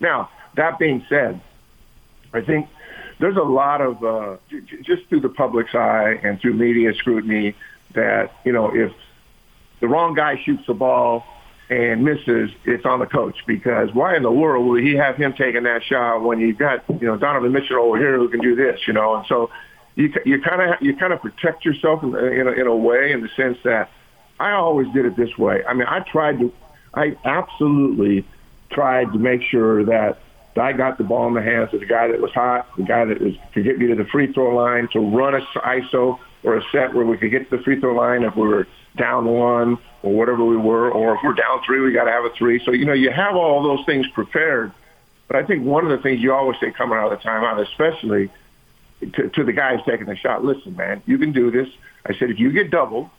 Now, 0.00 0.30
that 0.54 0.78
being 0.78 1.04
said, 1.08 1.40
I 2.32 2.40
think 2.40 2.68
there's 3.18 3.36
a 3.36 3.42
lot 3.42 3.80
of 3.80 4.04
uh, 4.04 4.36
just 4.82 5.06
through 5.08 5.20
the 5.20 5.28
public's 5.28 5.74
eye 5.74 6.18
and 6.22 6.40
through 6.40 6.54
media 6.54 6.94
scrutiny 6.94 7.54
that 7.94 8.32
you 8.44 8.52
know 8.52 8.74
if 8.74 8.92
the 9.80 9.88
wrong 9.88 10.14
guy 10.14 10.40
shoots 10.42 10.66
the 10.66 10.74
ball 10.74 11.24
and 11.70 12.04
misses, 12.04 12.50
it's 12.64 12.84
on 12.84 12.98
the 12.98 13.06
coach 13.06 13.36
because 13.46 13.94
why 13.94 14.16
in 14.16 14.24
the 14.24 14.30
world 14.30 14.66
would 14.66 14.82
he 14.82 14.96
have 14.96 15.16
him 15.16 15.32
taking 15.32 15.62
that 15.62 15.84
shot 15.84 16.20
when 16.20 16.40
you 16.40 16.52
got 16.52 16.82
you 17.00 17.06
know 17.06 17.16
Donovan 17.16 17.52
Mitchell 17.52 17.78
over 17.78 17.96
here 17.96 18.18
who 18.18 18.28
can 18.28 18.40
do 18.40 18.56
this, 18.56 18.80
you 18.88 18.92
know? 18.92 19.14
And 19.14 19.26
so 19.28 19.50
you 19.94 20.12
you 20.26 20.42
kind 20.42 20.60
of 20.60 20.82
you 20.82 20.96
kind 20.96 21.12
of 21.12 21.22
protect 21.22 21.64
yourself 21.64 22.02
in, 22.02 22.08
in 22.16 22.48
a, 22.48 22.50
in 22.50 22.66
a 22.66 22.74
way 22.74 23.12
in 23.12 23.22
the 23.22 23.28
sense 23.36 23.56
that 23.62 23.88
I 24.40 24.52
always 24.52 24.88
did 24.92 25.06
it 25.06 25.16
this 25.16 25.38
way. 25.38 25.62
I 25.64 25.74
mean, 25.74 25.86
I 25.86 26.00
tried 26.00 26.40
to, 26.40 26.52
I 26.92 27.16
absolutely 27.24 28.26
tried 28.72 29.12
to 29.12 29.18
make 29.18 29.42
sure 29.42 29.84
that 29.84 30.18
I 30.56 30.72
got 30.72 30.98
the 30.98 31.04
ball 31.04 31.28
in 31.28 31.34
the 31.34 31.42
hands 31.42 31.72
of 31.72 31.78
the 31.80 31.86
guy 31.86 32.08
that 32.08 32.20
was 32.20 32.32
hot, 32.32 32.66
the 32.76 32.82
guy 32.82 33.04
that 33.04 33.20
was 33.20 33.34
could 33.54 33.62
get 33.62 33.78
me 33.78 33.86
to 33.86 33.94
the 33.94 34.06
free 34.06 34.32
throw 34.32 34.56
line, 34.56 34.88
to 34.92 34.98
run 34.98 35.36
a 35.36 35.40
ISO 35.60 36.18
or 36.42 36.56
a 36.56 36.62
set 36.72 36.94
where 36.94 37.06
we 37.06 37.16
could 37.16 37.30
get 37.30 37.48
to 37.48 37.58
the 37.58 37.62
free 37.62 37.78
throw 37.78 37.94
line 37.94 38.24
if 38.24 38.34
we 38.34 38.48
were 38.48 38.66
down 38.96 39.26
one 39.26 39.78
or 40.02 40.12
whatever 40.12 40.44
we 40.44 40.56
were, 40.56 40.90
or 40.90 41.14
if 41.14 41.20
we're 41.22 41.34
down 41.34 41.62
three, 41.64 41.80
we 41.80 41.92
got 41.92 42.04
to 42.04 42.10
have 42.10 42.24
a 42.24 42.30
three. 42.30 42.62
So, 42.64 42.72
you 42.72 42.84
know, 42.84 42.92
you 42.92 43.10
have 43.10 43.36
all 43.36 43.62
those 43.62 43.84
things 43.84 44.06
prepared. 44.08 44.72
But 45.28 45.36
I 45.36 45.46
think 45.46 45.64
one 45.64 45.84
of 45.84 45.90
the 45.90 45.98
things 45.98 46.20
you 46.20 46.32
always 46.32 46.58
say 46.58 46.70
coming 46.72 46.98
out 46.98 47.12
of 47.12 47.18
the 47.18 47.24
timeout, 47.24 47.60
especially 47.60 48.30
to, 49.00 49.28
to 49.28 49.44
the 49.44 49.52
guys 49.52 49.80
taking 49.86 50.06
the 50.06 50.16
shot, 50.16 50.44
listen, 50.44 50.76
man, 50.76 51.02
you 51.06 51.18
can 51.18 51.32
do 51.32 51.50
this. 51.50 51.68
I 52.06 52.14
said, 52.14 52.30
if 52.30 52.38
you 52.38 52.50
get 52.50 52.70
doubled, 52.70 53.10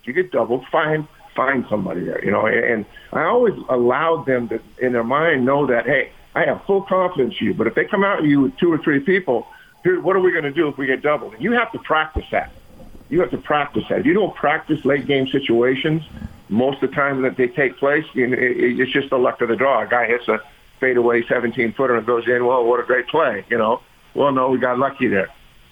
if 0.00 0.06
you 0.06 0.12
get 0.12 0.30
doubled, 0.30 0.66
find 0.70 1.08
find 1.34 1.66
somebody 1.68 2.02
there, 2.02 2.24
you 2.24 2.30
know. 2.30 2.46
And 2.46 2.86
I 3.12 3.24
always 3.24 3.54
allowed 3.68 4.24
them 4.24 4.48
to, 4.48 4.60
in 4.78 4.92
their 4.92 5.04
mind, 5.04 5.44
know 5.44 5.66
that, 5.66 5.84
hey, 5.84 6.10
I 6.34 6.44
have 6.44 6.64
full 6.64 6.82
confidence 6.82 7.34
in 7.40 7.48
you. 7.48 7.54
But 7.54 7.66
if 7.66 7.74
they 7.74 7.84
come 7.84 8.04
out 8.04 8.20
at 8.20 8.24
you 8.24 8.42
with 8.42 8.56
two 8.56 8.72
or 8.72 8.78
three 8.78 9.00
people, 9.00 9.46
here, 9.84 10.00
what 10.00 10.16
are 10.16 10.20
we 10.20 10.32
going 10.32 10.44
to 10.44 10.52
do 10.52 10.68
if 10.68 10.78
we 10.78 10.86
get 10.86 11.02
doubled? 11.02 11.34
And 11.34 11.42
you 11.42 11.52
have 11.52 11.72
to 11.72 11.78
practice 11.78 12.24
that 12.30 12.52
you 13.08 13.20
have 13.20 13.30
to 13.30 13.38
practice 13.38 13.84
that. 13.88 14.00
If 14.00 14.06
you 14.06 14.14
don't 14.14 14.34
practice 14.34 14.84
late 14.84 15.06
game 15.06 15.28
situations, 15.28 16.02
most 16.48 16.82
of 16.82 16.90
the 16.90 16.96
time 16.96 17.22
that 17.22 17.36
they 17.36 17.48
take 17.48 17.76
place, 17.78 18.04
you 18.14 18.26
know, 18.26 18.36
it, 18.36 18.80
it's 18.80 18.92
just 18.92 19.10
the 19.10 19.18
luck 19.18 19.40
of 19.40 19.48
the 19.48 19.56
draw. 19.56 19.82
A 19.82 19.88
guy 19.88 20.06
hits 20.06 20.28
a 20.28 20.40
fadeaway 20.80 21.22
17 21.26 21.72
footer 21.72 21.96
and 21.96 22.06
goes 22.06 22.26
in. 22.26 22.46
Well, 22.46 22.64
what 22.64 22.80
a 22.80 22.84
great 22.84 23.08
play, 23.08 23.44
you 23.48 23.58
know. 23.58 23.82
Well, 24.14 24.32
no, 24.32 24.50
we 24.50 24.58
got 24.58 24.78
lucky 24.78 25.08
there. 25.08 25.28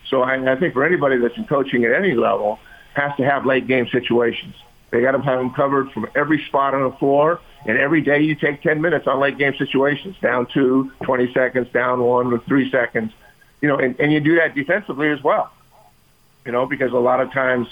So 0.09 0.23
I, 0.23 0.52
I 0.52 0.57
think 0.57 0.75
for 0.75 0.85
anybody 0.85 1.19
that's 1.19 1.37
in 1.37 1.45
coaching 1.45 1.85
at 1.85 1.93
any 1.93 2.14
level, 2.14 2.59
has 2.95 3.16
to 3.16 3.25
have 3.25 3.45
late 3.47 3.66
game 3.66 3.88
situations. 3.90 4.54
They 4.90 5.00
got 5.00 5.12
to 5.12 5.19
have 5.23 5.38
them 5.38 5.50
covered 5.50 5.90
from 5.93 6.07
every 6.14 6.45
spot 6.47 6.75
on 6.75 6.88
the 6.88 6.97
floor. 6.97 7.40
And 7.66 7.78
every 7.78 8.02
day 8.02 8.21
you 8.21 8.35
take 8.35 8.62
10 8.62 8.81
minutes 8.81 9.07
on 9.07 9.19
late 9.21 9.38
game 9.38 9.54
situations, 9.59 10.16
down 10.21 10.47
two, 10.52 10.93
20 11.02 11.33
seconds, 11.33 11.69
down 11.73 12.02
one 12.02 12.31
with 12.31 12.45
three 12.45 12.71
seconds. 12.71 13.11
You 13.61 13.69
know, 13.69 13.78
and, 13.78 13.99
and 13.99 14.12
you 14.12 14.21
do 14.21 14.37
that 14.37 14.54
defensively 14.54 15.11
as 15.11 15.23
well. 15.23 15.50
You 16.45 16.52
know, 16.52 16.66
because 16.66 16.93
a 16.93 16.99
lot 16.99 17.21
of 17.21 17.33
times 17.33 17.66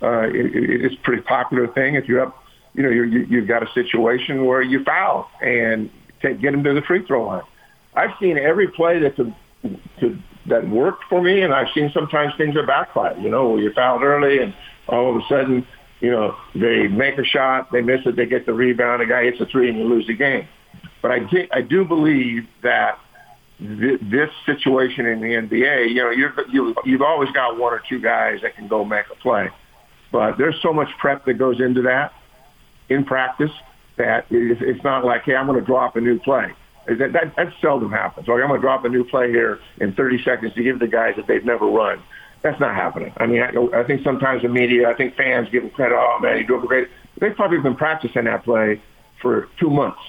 uh, 0.00 0.28
it, 0.28 0.54
it's 0.54 0.94
a 0.94 0.98
pretty 0.98 1.22
popular 1.22 1.66
thing. 1.66 1.96
If 1.96 2.08
you're 2.08 2.22
up, 2.22 2.41
you 2.74 2.82
know, 2.82 2.88
you're, 2.88 3.04
you, 3.04 3.26
you've 3.28 3.48
got 3.48 3.62
a 3.62 3.72
situation 3.74 4.44
where 4.44 4.62
you 4.62 4.82
foul 4.84 5.30
and 5.42 5.90
take, 6.20 6.40
get 6.40 6.52
them 6.52 6.64
to 6.64 6.74
the 6.74 6.82
free 6.82 7.04
throw 7.06 7.26
line. 7.26 7.42
I've 7.94 8.12
seen 8.20 8.38
every 8.38 8.68
play 8.68 8.98
that 9.00 9.16
to, 9.16 9.34
to, 10.00 10.18
that 10.46 10.68
worked 10.68 11.04
for 11.08 11.22
me, 11.22 11.42
and 11.42 11.52
I've 11.52 11.68
seen 11.74 11.90
sometimes 11.92 12.32
things 12.36 12.54
that 12.54 12.66
backfire. 12.66 13.16
You 13.18 13.28
know, 13.28 13.58
you 13.58 13.72
fouled 13.72 14.02
early, 14.02 14.38
and 14.38 14.54
all 14.88 15.10
of 15.10 15.16
a 15.16 15.28
sudden, 15.28 15.66
you 16.00 16.10
know, 16.10 16.34
they 16.54 16.88
make 16.88 17.18
a 17.18 17.24
shot, 17.24 17.70
they 17.70 17.82
miss 17.82 18.00
it, 18.06 18.16
they 18.16 18.26
get 18.26 18.46
the 18.46 18.54
rebound, 18.54 19.02
the 19.02 19.06
guy 19.06 19.24
hits 19.24 19.40
a 19.40 19.46
three, 19.46 19.68
and 19.68 19.78
you 19.78 19.84
lose 19.84 20.06
the 20.06 20.14
game. 20.16 20.48
But 21.02 21.10
I, 21.10 21.18
do, 21.20 21.46
I 21.52 21.60
do 21.60 21.84
believe 21.84 22.46
that 22.62 22.98
th- 23.58 24.00
this 24.00 24.30
situation 24.46 25.06
in 25.06 25.20
the 25.20 25.28
NBA, 25.28 25.90
you 25.90 25.96
know, 25.96 26.10
you're, 26.10 26.32
you, 26.50 26.74
you've 26.84 27.02
always 27.02 27.30
got 27.32 27.58
one 27.58 27.72
or 27.72 27.82
two 27.88 28.00
guys 28.00 28.40
that 28.42 28.56
can 28.56 28.66
go 28.66 28.84
make 28.84 29.04
a 29.12 29.16
play. 29.16 29.50
But 30.10 30.38
there's 30.38 30.56
so 30.62 30.72
much 30.72 30.88
prep 30.98 31.24
that 31.26 31.34
goes 31.34 31.60
into 31.60 31.82
that 31.82 32.12
in 32.88 33.04
practice 33.04 33.50
that 33.96 34.26
it's 34.30 34.82
not 34.82 35.04
like, 35.04 35.22
hey, 35.22 35.36
I'm 35.36 35.46
going 35.46 35.58
to 35.58 35.64
drop 35.64 35.96
a 35.96 36.00
new 36.00 36.18
play. 36.18 36.52
That, 36.86 37.12
that, 37.12 37.36
that 37.36 37.52
seldom 37.60 37.92
happens. 37.92 38.26
Like, 38.26 38.42
I'm 38.42 38.48
going 38.48 38.60
to 38.60 38.64
drop 38.64 38.84
a 38.84 38.88
new 38.88 39.04
play 39.04 39.30
here 39.30 39.60
in 39.78 39.92
30 39.92 40.24
seconds 40.24 40.54
to 40.54 40.62
give 40.62 40.78
the 40.78 40.88
guys 40.88 41.14
that 41.16 41.26
they've 41.26 41.44
never 41.44 41.66
run. 41.66 42.02
That's 42.42 42.58
not 42.58 42.74
happening. 42.74 43.12
I 43.18 43.26
mean, 43.26 43.42
I, 43.42 43.80
I 43.80 43.84
think 43.84 44.02
sometimes 44.02 44.42
the 44.42 44.48
media, 44.48 44.88
I 44.88 44.94
think 44.94 45.14
fans 45.14 45.48
give 45.50 45.62
him 45.62 45.70
credit. 45.70 45.96
Oh 45.96 46.18
man, 46.20 46.38
he 46.38 46.42
drove 46.42 46.64
a 46.64 46.66
great. 46.66 46.88
They've 47.20 47.34
probably 47.34 47.58
been 47.58 47.76
practicing 47.76 48.24
that 48.24 48.42
play 48.42 48.82
for 49.20 49.48
two 49.60 49.70
months, 49.70 50.00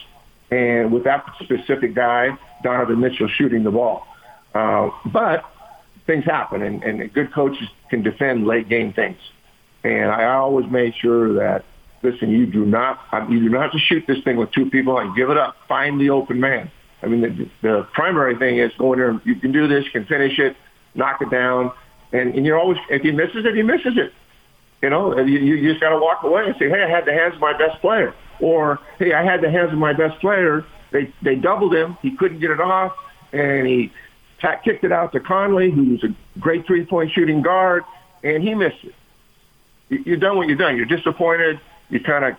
and 0.49 0.91
with 0.91 1.03
that 1.03 1.25
specific 1.43 1.93
guy, 1.93 2.35
Donovan 2.63 2.99
Mitchell 2.99 3.27
shooting 3.27 3.63
the 3.63 3.69
ball. 3.69 4.07
Uh, 4.55 4.89
but 5.05 5.45
things 6.07 6.25
happen, 6.25 6.63
and, 6.63 6.83
and 6.83 7.13
good 7.13 7.31
coaches 7.33 7.67
can 7.89 8.01
defend 8.01 8.47
late 8.47 8.67
game 8.67 8.93
things. 8.93 9.19
And 9.83 10.09
I 10.09 10.33
always 10.33 10.69
made 10.71 10.95
sure 10.95 11.33
that 11.35 11.65
listen, 12.03 12.29
you 12.29 12.45
do 12.45 12.65
not 12.65 12.99
you 13.29 13.39
do 13.39 13.49
not 13.49 13.63
have 13.63 13.71
to 13.71 13.79
shoot 13.79 14.03
this 14.05 14.21
thing 14.23 14.37
with 14.37 14.51
two 14.51 14.69
people 14.69 14.99
and 14.99 15.15
give 15.15 15.29
it 15.29 15.37
up. 15.37 15.55
Find 15.67 15.99
the 15.99 16.09
open 16.09 16.39
man. 16.39 16.69
I 17.01 17.07
mean, 17.07 17.21
the, 17.21 17.49
the 17.61 17.87
primary 17.93 18.37
thing 18.37 18.59
is 18.59 18.71
going 18.77 18.99
there. 18.99 19.19
You 19.25 19.35
can 19.35 19.51
do 19.51 19.67
this. 19.67 19.85
You 19.85 19.91
can 19.91 20.05
finish 20.05 20.37
it, 20.39 20.55
knock 20.95 21.21
it 21.21 21.29
down, 21.29 21.71
and, 22.11 22.35
and 22.35 22.45
you're 22.45 22.59
always 22.59 22.77
if 22.89 23.01
he 23.01 23.11
misses 23.11 23.45
it, 23.45 23.55
he 23.55 23.63
misses 23.63 23.97
it. 23.97 24.13
You 24.81 24.89
know, 24.89 25.17
you, 25.17 25.39
you 25.39 25.69
just 25.69 25.79
got 25.79 25.89
to 25.89 25.97
walk 25.97 26.23
away 26.23 26.45
and 26.45 26.55
say, 26.59 26.69
hey, 26.69 26.83
I 26.83 26.89
had 26.89 27.05
the 27.05 27.13
hands 27.13 27.35
of 27.35 27.39
my 27.39 27.57
best 27.57 27.79
player, 27.79 28.13
or 28.41 28.79
hey, 28.99 29.13
I 29.13 29.23
had 29.23 29.41
the 29.41 29.49
hands 29.49 29.71
of 29.71 29.79
my 29.79 29.93
best 29.93 30.19
player. 30.19 30.65
They 30.91 31.11
they 31.21 31.35
doubled 31.35 31.73
him. 31.73 31.97
He 32.01 32.15
couldn't 32.15 32.39
get 32.39 32.51
it 32.51 32.59
off, 32.59 32.93
and 33.31 33.65
he 33.65 33.91
t- 34.41 34.47
kicked 34.63 34.83
it 34.83 34.91
out 34.91 35.13
to 35.13 35.19
Conley, 35.19 35.71
who's 35.71 36.03
a 36.03 36.39
great 36.39 36.67
three 36.67 36.85
point 36.85 37.11
shooting 37.11 37.41
guard, 37.41 37.83
and 38.23 38.43
he 38.43 38.53
missed 38.53 38.83
it. 38.83 38.93
You're 39.89 40.17
done 40.17 40.37
what 40.37 40.47
you're 40.47 40.57
done. 40.57 40.75
You're 40.75 40.85
disappointed 40.85 41.59
you 41.93 41.99
kind 41.99 42.25
of 42.25 42.35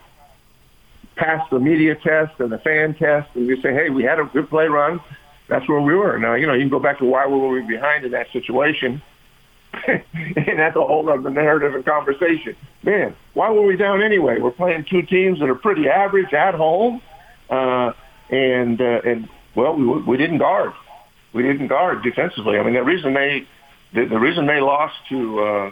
pass 1.16 1.48
the 1.50 1.60
media 1.60 1.94
test 1.94 2.32
and 2.40 2.50
the 2.50 2.58
fan 2.58 2.94
test, 2.94 3.30
and 3.34 3.46
you 3.46 3.60
say, 3.62 3.72
hey, 3.72 3.88
we 3.88 4.02
had 4.02 4.18
a 4.18 4.24
good 4.24 4.50
play 4.50 4.66
run. 4.66 5.00
That's 5.48 5.68
where 5.68 5.80
we 5.80 5.94
were. 5.94 6.18
Now, 6.18 6.34
you 6.34 6.46
know, 6.46 6.54
you 6.54 6.62
can 6.62 6.70
go 6.70 6.80
back 6.80 6.98
to 6.98 7.04
why 7.04 7.26
were 7.26 7.48
we 7.48 7.62
behind 7.62 8.04
in 8.04 8.12
that 8.12 8.26
situation. 8.32 9.00
and 9.86 10.58
that's 10.58 10.76
a 10.76 10.80
whole 10.80 11.08
other 11.08 11.30
narrative 11.30 11.74
and 11.74 11.84
conversation. 11.84 12.56
Man, 12.82 13.14
why 13.34 13.50
were 13.50 13.64
we 13.64 13.76
down 13.76 14.02
anyway? 14.02 14.40
We're 14.40 14.50
playing 14.50 14.86
two 14.90 15.02
teams 15.02 15.38
that 15.40 15.48
are 15.48 15.54
pretty 15.54 15.88
average 15.88 16.32
at 16.32 16.54
home, 16.54 17.00
uh, 17.50 17.92
and 18.30 18.80
uh, 18.80 19.00
and 19.04 19.28
well, 19.56 19.74
we 19.74 20.02
we 20.02 20.16
didn't 20.16 20.38
guard. 20.38 20.72
We 21.32 21.42
didn't 21.42 21.66
guard 21.66 22.04
defensively. 22.04 22.56
I 22.58 22.62
mean, 22.62 22.74
the 22.74 22.84
reason 22.84 23.14
they 23.14 23.48
the, 23.92 24.06
the 24.06 24.18
reason 24.18 24.46
they 24.46 24.60
lost 24.60 24.94
to 25.08 25.40
uh, 25.40 25.70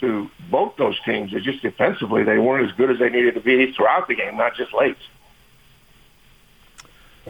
to 0.00 0.30
both 0.50 0.76
those 0.76 0.98
teams 1.04 1.32
is 1.32 1.42
just 1.42 1.62
defensively 1.62 2.24
they 2.24 2.38
weren't 2.38 2.68
as 2.68 2.76
good 2.76 2.90
as 2.90 2.98
they 2.98 3.08
needed 3.08 3.34
to 3.34 3.40
be 3.40 3.72
throughout 3.72 4.08
the 4.08 4.14
game, 4.14 4.36
not 4.36 4.54
just 4.54 4.72
late. 4.72 4.96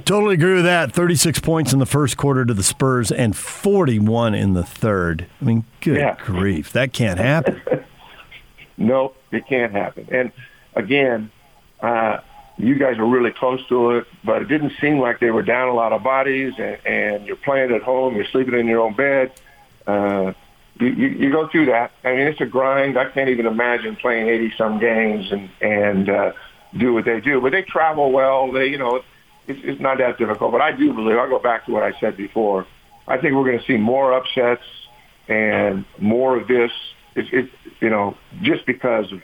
Totally 0.04 0.35
agree 0.35 0.54
with 0.54 0.64
that. 0.64 0.92
36 0.92 1.40
points 1.40 1.72
in 1.72 1.78
the 1.78 1.87
first 1.87 2.16
quarter 2.16 2.44
to 2.44 2.54
the 2.54 2.62
Spurs 2.62 3.11
and 3.11 3.37
41 3.37 4.35
in 4.35 4.54
the 4.54 4.62
third. 4.62 5.26
I 5.40 5.44
mean, 5.44 5.64
good 5.81 5.96
yeah. 5.96 6.16
grief. 6.16 6.72
That 6.72 6.92
can't 6.92 7.18
happen. 7.18 7.61
no, 8.76 9.14
it 9.33 9.46
can't 9.46 9.72
happen. 9.72 10.09
And 10.11 10.33
again, 10.74 11.31
uh, 11.81 12.18
you 12.59 12.76
guys 12.76 12.98
are 12.98 13.07
really 13.07 13.31
close 13.31 13.64
to 13.68 13.92
it, 13.92 14.07
but 14.24 14.42
it 14.42 14.48
didn't 14.48 14.72
seem 14.81 14.98
like 14.98 15.20
they 15.20 15.31
were 15.31 15.42
down 15.42 15.68
a 15.68 15.74
lot 15.74 15.92
of 15.92 16.02
bodies 16.02 16.54
and, 16.59 16.78
and 16.87 17.26
you're 17.26 17.37
playing 17.37 17.72
at 17.72 17.83
home, 17.83 18.16
you're 18.16 18.26
sleeping 18.26 18.54
in 18.54 18.66
your 18.66 18.81
own 18.81 18.94
bed. 18.94 19.33
Uh, 19.87 20.33
you, 20.81 20.88
you, 20.88 21.09
you 21.09 21.33
go 21.33 21.49
through 21.49 21.67
that. 21.67 21.93
I 22.05 22.14
mean, 22.14 22.27
it's 22.27 22.41
a 22.41 22.47
grind. 22.47 22.99
I 22.99 23.11
can't 23.11 23.29
even 23.29 23.47
imagine 23.47 23.97
playing 23.97 24.29
80 24.29 24.55
some 24.57 24.79
games 24.79 25.31
and, 25.33 25.51
and, 25.61 26.09
uh, 26.09 26.33
do 26.77 26.93
what 26.93 27.05
they 27.05 27.21
do, 27.21 27.41
but 27.41 27.53
they 27.53 27.62
travel 27.62 28.12
well. 28.12 28.53
They, 28.53 28.67
you 28.67 28.79
know, 28.79 29.03
it's, 29.47 29.61
it's 29.64 29.81
not 29.81 29.99
that 29.99 30.19
difficult, 30.19 30.53
but 30.53 30.61
I 30.61 30.73
do 30.73 30.93
believe, 30.93 31.17
I'll 31.17 31.29
go 31.29 31.38
back 31.38 31.67
to 31.67 31.73
what 31.73 31.83
I 31.83 31.99
said 31.99 32.17
before. 32.17 32.67
I 33.07 33.17
think 33.17 33.35
we're 33.35 33.45
going 33.45 33.59
to 33.59 33.64
see 33.64 33.79
more 33.79 34.12
upsets 34.12 34.62
and 35.29 35.85
more 35.99 36.37
of 36.37 36.47
this. 36.47 36.71
It's, 37.14 37.29
it, 37.33 37.51
you 37.81 37.88
know, 37.88 38.17
just 38.43 38.67
because 38.67 39.11
of 39.12 39.23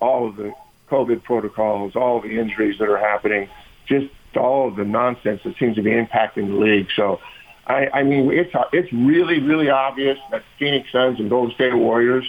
all 0.00 0.28
of 0.28 0.36
the 0.36 0.52
COVID 0.88 1.24
protocols, 1.24 1.96
all 1.96 2.20
the 2.20 2.38
injuries 2.38 2.78
that 2.78 2.88
are 2.88 2.98
happening, 2.98 3.48
just 3.86 4.06
all 4.36 4.68
of 4.68 4.76
the 4.76 4.84
nonsense 4.84 5.40
that 5.44 5.56
seems 5.58 5.76
to 5.76 5.82
be 5.82 5.90
impacting 5.90 6.48
the 6.48 6.54
league. 6.54 6.88
So 6.94 7.20
I, 7.66 7.88
I 7.92 8.02
mean, 8.02 8.30
it's 8.30 8.52
it's 8.72 8.92
really 8.92 9.40
really 9.40 9.70
obvious 9.70 10.18
that 10.30 10.42
Phoenix 10.58 10.90
Suns 10.92 11.18
and 11.18 11.30
Golden 11.30 11.54
State 11.54 11.74
Warriors 11.74 12.26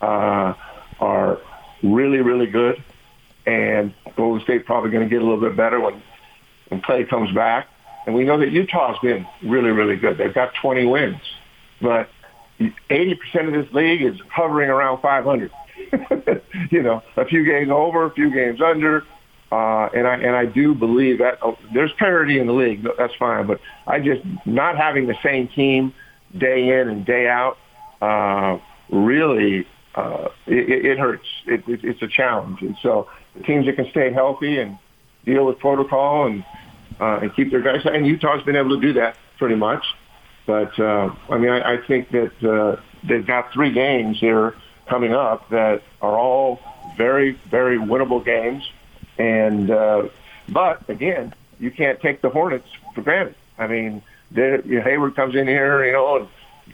uh, 0.00 0.54
are 0.98 1.40
really 1.82 2.20
really 2.20 2.46
good, 2.46 2.82
and 3.44 3.92
Golden 4.16 4.42
State 4.42 4.64
probably 4.64 4.90
going 4.90 5.08
to 5.08 5.10
get 5.10 5.20
a 5.20 5.24
little 5.24 5.40
bit 5.40 5.56
better 5.56 5.78
when 5.78 6.02
when 6.68 6.80
Klay 6.80 7.08
comes 7.08 7.32
back. 7.32 7.68
And 8.04 8.16
we 8.16 8.24
know 8.24 8.38
that 8.38 8.50
Utah's 8.50 8.98
been 9.00 9.26
really 9.42 9.70
really 9.70 9.96
good. 9.96 10.16
They've 10.16 10.34
got 10.34 10.54
20 10.54 10.86
wins, 10.86 11.20
but 11.80 12.08
80% 12.58 13.46
of 13.46 13.52
this 13.52 13.72
league 13.74 14.02
is 14.02 14.18
hovering 14.28 14.70
around 14.70 15.00
500. 15.00 15.50
you 16.70 16.82
know, 16.82 17.02
a 17.16 17.24
few 17.24 17.44
games 17.44 17.70
over, 17.70 18.04
a 18.04 18.10
few 18.10 18.30
games 18.30 18.60
under. 18.60 19.04
Uh, 19.52 19.90
and 19.94 20.06
I 20.08 20.14
and 20.14 20.34
I 20.34 20.46
do 20.46 20.74
believe 20.74 21.18
that 21.18 21.38
oh, 21.42 21.58
there's 21.74 21.92
parity 21.98 22.38
in 22.38 22.46
the 22.46 22.54
league. 22.54 22.86
That's 22.96 23.14
fine, 23.16 23.46
but 23.46 23.60
I 23.86 24.00
just 24.00 24.22
not 24.46 24.78
having 24.78 25.06
the 25.06 25.16
same 25.22 25.48
team 25.48 25.92
day 26.36 26.80
in 26.80 26.88
and 26.88 27.04
day 27.04 27.28
out 27.28 27.58
uh, 28.00 28.58
really 28.88 29.66
uh, 29.94 30.28
it, 30.46 30.86
it 30.86 30.98
hurts. 30.98 31.26
It, 31.46 31.68
it, 31.68 31.84
it's 31.84 32.00
a 32.00 32.08
challenge, 32.08 32.62
and 32.62 32.76
so 32.82 33.08
the 33.36 33.42
teams 33.42 33.66
that 33.66 33.76
can 33.76 33.90
stay 33.90 34.10
healthy 34.10 34.58
and 34.58 34.78
deal 35.26 35.44
with 35.44 35.58
protocol 35.58 36.28
and 36.28 36.44
uh, 36.98 37.18
and 37.20 37.34
keep 37.36 37.50
their 37.50 37.60
guys. 37.60 37.82
And 37.84 38.06
Utah's 38.06 38.42
been 38.44 38.56
able 38.56 38.80
to 38.80 38.80
do 38.80 38.94
that 38.94 39.18
pretty 39.38 39.56
much. 39.56 39.84
But 40.46 40.78
uh, 40.80 41.14
I 41.28 41.36
mean, 41.36 41.50
I, 41.50 41.74
I 41.74 41.86
think 41.86 42.10
that 42.12 42.42
uh, 42.42 42.80
they've 43.06 43.26
got 43.26 43.52
three 43.52 43.72
games 43.72 44.18
here 44.18 44.54
coming 44.88 45.12
up 45.12 45.50
that 45.50 45.82
are 46.00 46.18
all 46.18 46.60
very, 46.96 47.32
very 47.50 47.78
winnable 47.78 48.24
games. 48.24 48.64
And 49.18 49.70
uh, 49.70 50.08
but 50.48 50.88
again, 50.88 51.34
you 51.58 51.70
can't 51.70 52.00
take 52.00 52.20
the 52.20 52.30
Hornets 52.30 52.68
for 52.94 53.02
granted. 53.02 53.34
I 53.58 53.66
mean, 53.66 54.02
you 54.34 54.62
know, 54.64 54.80
Hayward 54.82 55.14
comes 55.14 55.34
in 55.34 55.46
here, 55.46 55.84
you 55.84 55.92
know, 55.92 56.28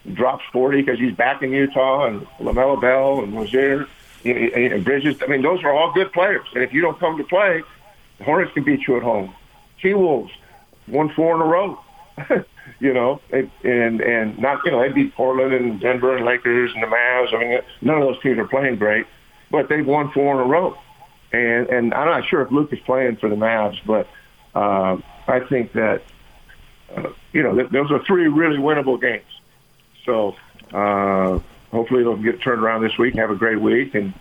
and 0.05 0.17
drops 0.17 0.45
40 0.53 0.83
because 0.83 0.99
he's 0.99 1.15
back 1.15 1.43
in 1.43 1.53
Utah, 1.53 2.07
and 2.07 2.27
LaMelo 2.39 2.81
Ball 2.81 3.25
and 3.25 3.37
Rozier, 3.37 3.87
and 4.25 4.85
Bridges. 4.85 5.23
I 5.23 5.27
mean, 5.27 5.43
those 5.43 5.63
are 5.65 5.73
all 5.73 5.93
good 5.93 6.13
players. 6.13 6.47
And 6.55 6.63
if 6.63 6.73
you 6.73 6.81
don't 6.81 6.99
come 6.99 7.19
to 7.19 7.25
play, 7.25 7.63
the 8.19 8.25
Hornets 8.25 8.53
can 8.53 8.65
beat 8.65 8.87
you 8.87 8.97
at 8.97 9.03
home. 9.03 9.35
T 9.81 9.95
Wolves 9.95 10.33
won 10.87 11.11
four 11.11 11.35
in 11.35 11.41
a 11.41 11.45
row. 11.45 11.81
you 12.81 12.93
know, 12.93 13.21
and 13.31 13.51
and 13.63 14.39
not 14.39 14.65
you 14.65 14.73
know 14.73 14.81
they 14.81 14.89
beat 14.89 15.15
Portland 15.15 15.53
and 15.53 15.81
Denver 15.81 16.17
and 16.17 16.25
Lakers 16.25 16.73
and 16.75 16.83
the 16.83 16.87
Mavs. 16.89 17.35
I 17.35 17.39
mean, 17.39 17.61
none 17.81 18.03
of 18.03 18.09
those 18.09 18.21
teams 18.23 18.39
are 18.39 18.47
playing 18.47 18.77
great, 18.77 19.07
but 19.51 19.69
they've 19.69 19.87
won 19.87 20.11
four 20.11 20.35
in 20.35 20.41
a 20.41 20.51
row 20.51 20.77
and 21.33 21.69
and 21.69 21.95
I'm 21.95 22.07
not 22.07 22.27
sure 22.27 22.43
if 22.43 22.51
Luka 22.51 22.77
is 22.77 22.83
playing 22.83 23.17
for 23.17 23.29
the 23.29 23.37
Mavs, 23.37 23.79
but 23.85 24.09
uh, 24.55 24.97
I 25.27 25.41
think 25.41 25.73
that 25.73 26.03
uh, 26.95 27.11
you 27.33 27.43
know 27.43 27.55
th- 27.55 27.71
those 27.71 27.91
are 27.91 28.03
three 28.05 28.29
really 28.29 28.59
winnable 28.59 29.01
games. 29.01 29.25
So 30.05 30.37
uh, 30.73 31.39
hopefully 31.71 32.03
they'll 32.03 32.17
get 32.17 32.41
turned 32.41 32.63
around 32.63 32.83
this 32.83 32.97
week 32.99 33.15
have 33.17 33.31
a 33.31 33.37
great 33.37 33.61
week, 33.61 33.95
and 33.95 34.15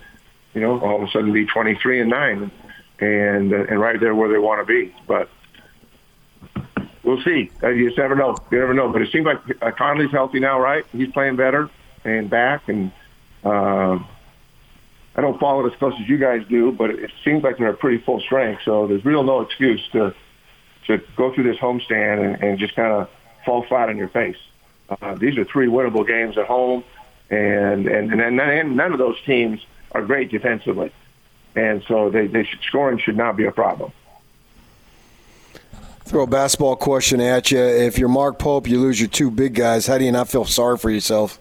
you 0.54 0.60
know, 0.60 0.80
all 0.80 1.02
of 1.02 1.08
a 1.08 1.10
sudden 1.10 1.32
be 1.32 1.46
23 1.46 2.00
and 2.00 2.10
nine, 2.10 2.50
and 3.00 3.52
uh, 3.52 3.64
and 3.64 3.80
right 3.80 3.98
there 3.98 4.14
where 4.14 4.28
they 4.28 4.38
want 4.38 4.66
to 4.66 4.66
be. 4.66 4.94
But 5.06 5.28
we'll 7.02 7.22
see. 7.22 7.50
Uh, 7.62 7.68
you 7.68 7.86
just 7.86 7.98
never 7.98 8.14
know. 8.14 8.36
You 8.50 8.58
never 8.58 8.74
know. 8.74 8.90
But 8.90 9.02
it 9.02 9.12
seems 9.12 9.26
like 9.26 9.76
Conley's 9.76 10.10
healthy 10.10 10.40
now, 10.40 10.60
right? 10.60 10.84
He's 10.92 11.10
playing 11.12 11.36
better 11.36 11.70
and 12.04 12.28
back, 12.28 12.68
and 12.68 12.92
uh, 13.44 13.98
I 15.18 15.20
don't 15.20 15.40
follow 15.40 15.66
it 15.66 15.72
as 15.72 15.78
close 15.80 15.94
as 16.00 16.08
you 16.08 16.16
guys 16.16 16.46
do, 16.48 16.70
but 16.70 16.90
it 16.90 17.10
seems 17.24 17.42
like 17.42 17.58
they're 17.58 17.70
at 17.70 17.80
pretty 17.80 17.98
full 17.98 18.20
strength. 18.20 18.62
So 18.64 18.86
there's 18.86 19.04
real 19.04 19.24
no 19.24 19.40
excuse 19.40 19.84
to 19.88 20.14
to 20.86 21.02
go 21.16 21.34
through 21.34 21.42
this 21.42 21.58
homestand 21.58 22.24
and, 22.24 22.42
and 22.42 22.58
just 22.58 22.76
kind 22.76 22.92
of 22.92 23.10
fall 23.44 23.64
flat 23.64 23.88
on 23.88 23.96
your 23.96 24.08
face. 24.08 24.36
Uh, 24.88 25.16
these 25.16 25.36
are 25.36 25.44
three 25.44 25.66
winnable 25.66 26.06
games 26.06 26.38
at 26.38 26.46
home, 26.46 26.84
and 27.30 27.88
and 27.88 28.12
and, 28.12 28.40
and 28.40 28.76
none 28.76 28.92
of 28.92 28.98
those 28.98 29.20
teams 29.22 29.60
are 29.90 30.04
great 30.04 30.30
defensively, 30.30 30.92
and 31.56 31.82
so 31.88 32.10
they, 32.10 32.28
they 32.28 32.44
should, 32.44 32.60
scoring 32.62 32.98
should 32.98 33.16
not 33.16 33.36
be 33.36 33.44
a 33.44 33.50
problem. 33.50 33.90
Throw 36.04 36.22
a 36.22 36.26
basketball 36.28 36.76
question 36.76 37.20
at 37.20 37.50
you. 37.50 37.58
If 37.58 37.98
you're 37.98 38.08
Mark 38.08 38.38
Pope, 38.38 38.68
you 38.68 38.78
lose 38.78 39.00
your 39.00 39.10
two 39.10 39.32
big 39.32 39.54
guys. 39.54 39.88
How 39.88 39.98
do 39.98 40.04
you 40.04 40.12
not 40.12 40.28
feel 40.28 40.44
sorry 40.44 40.78
for 40.78 40.90
yourself? 40.90 41.40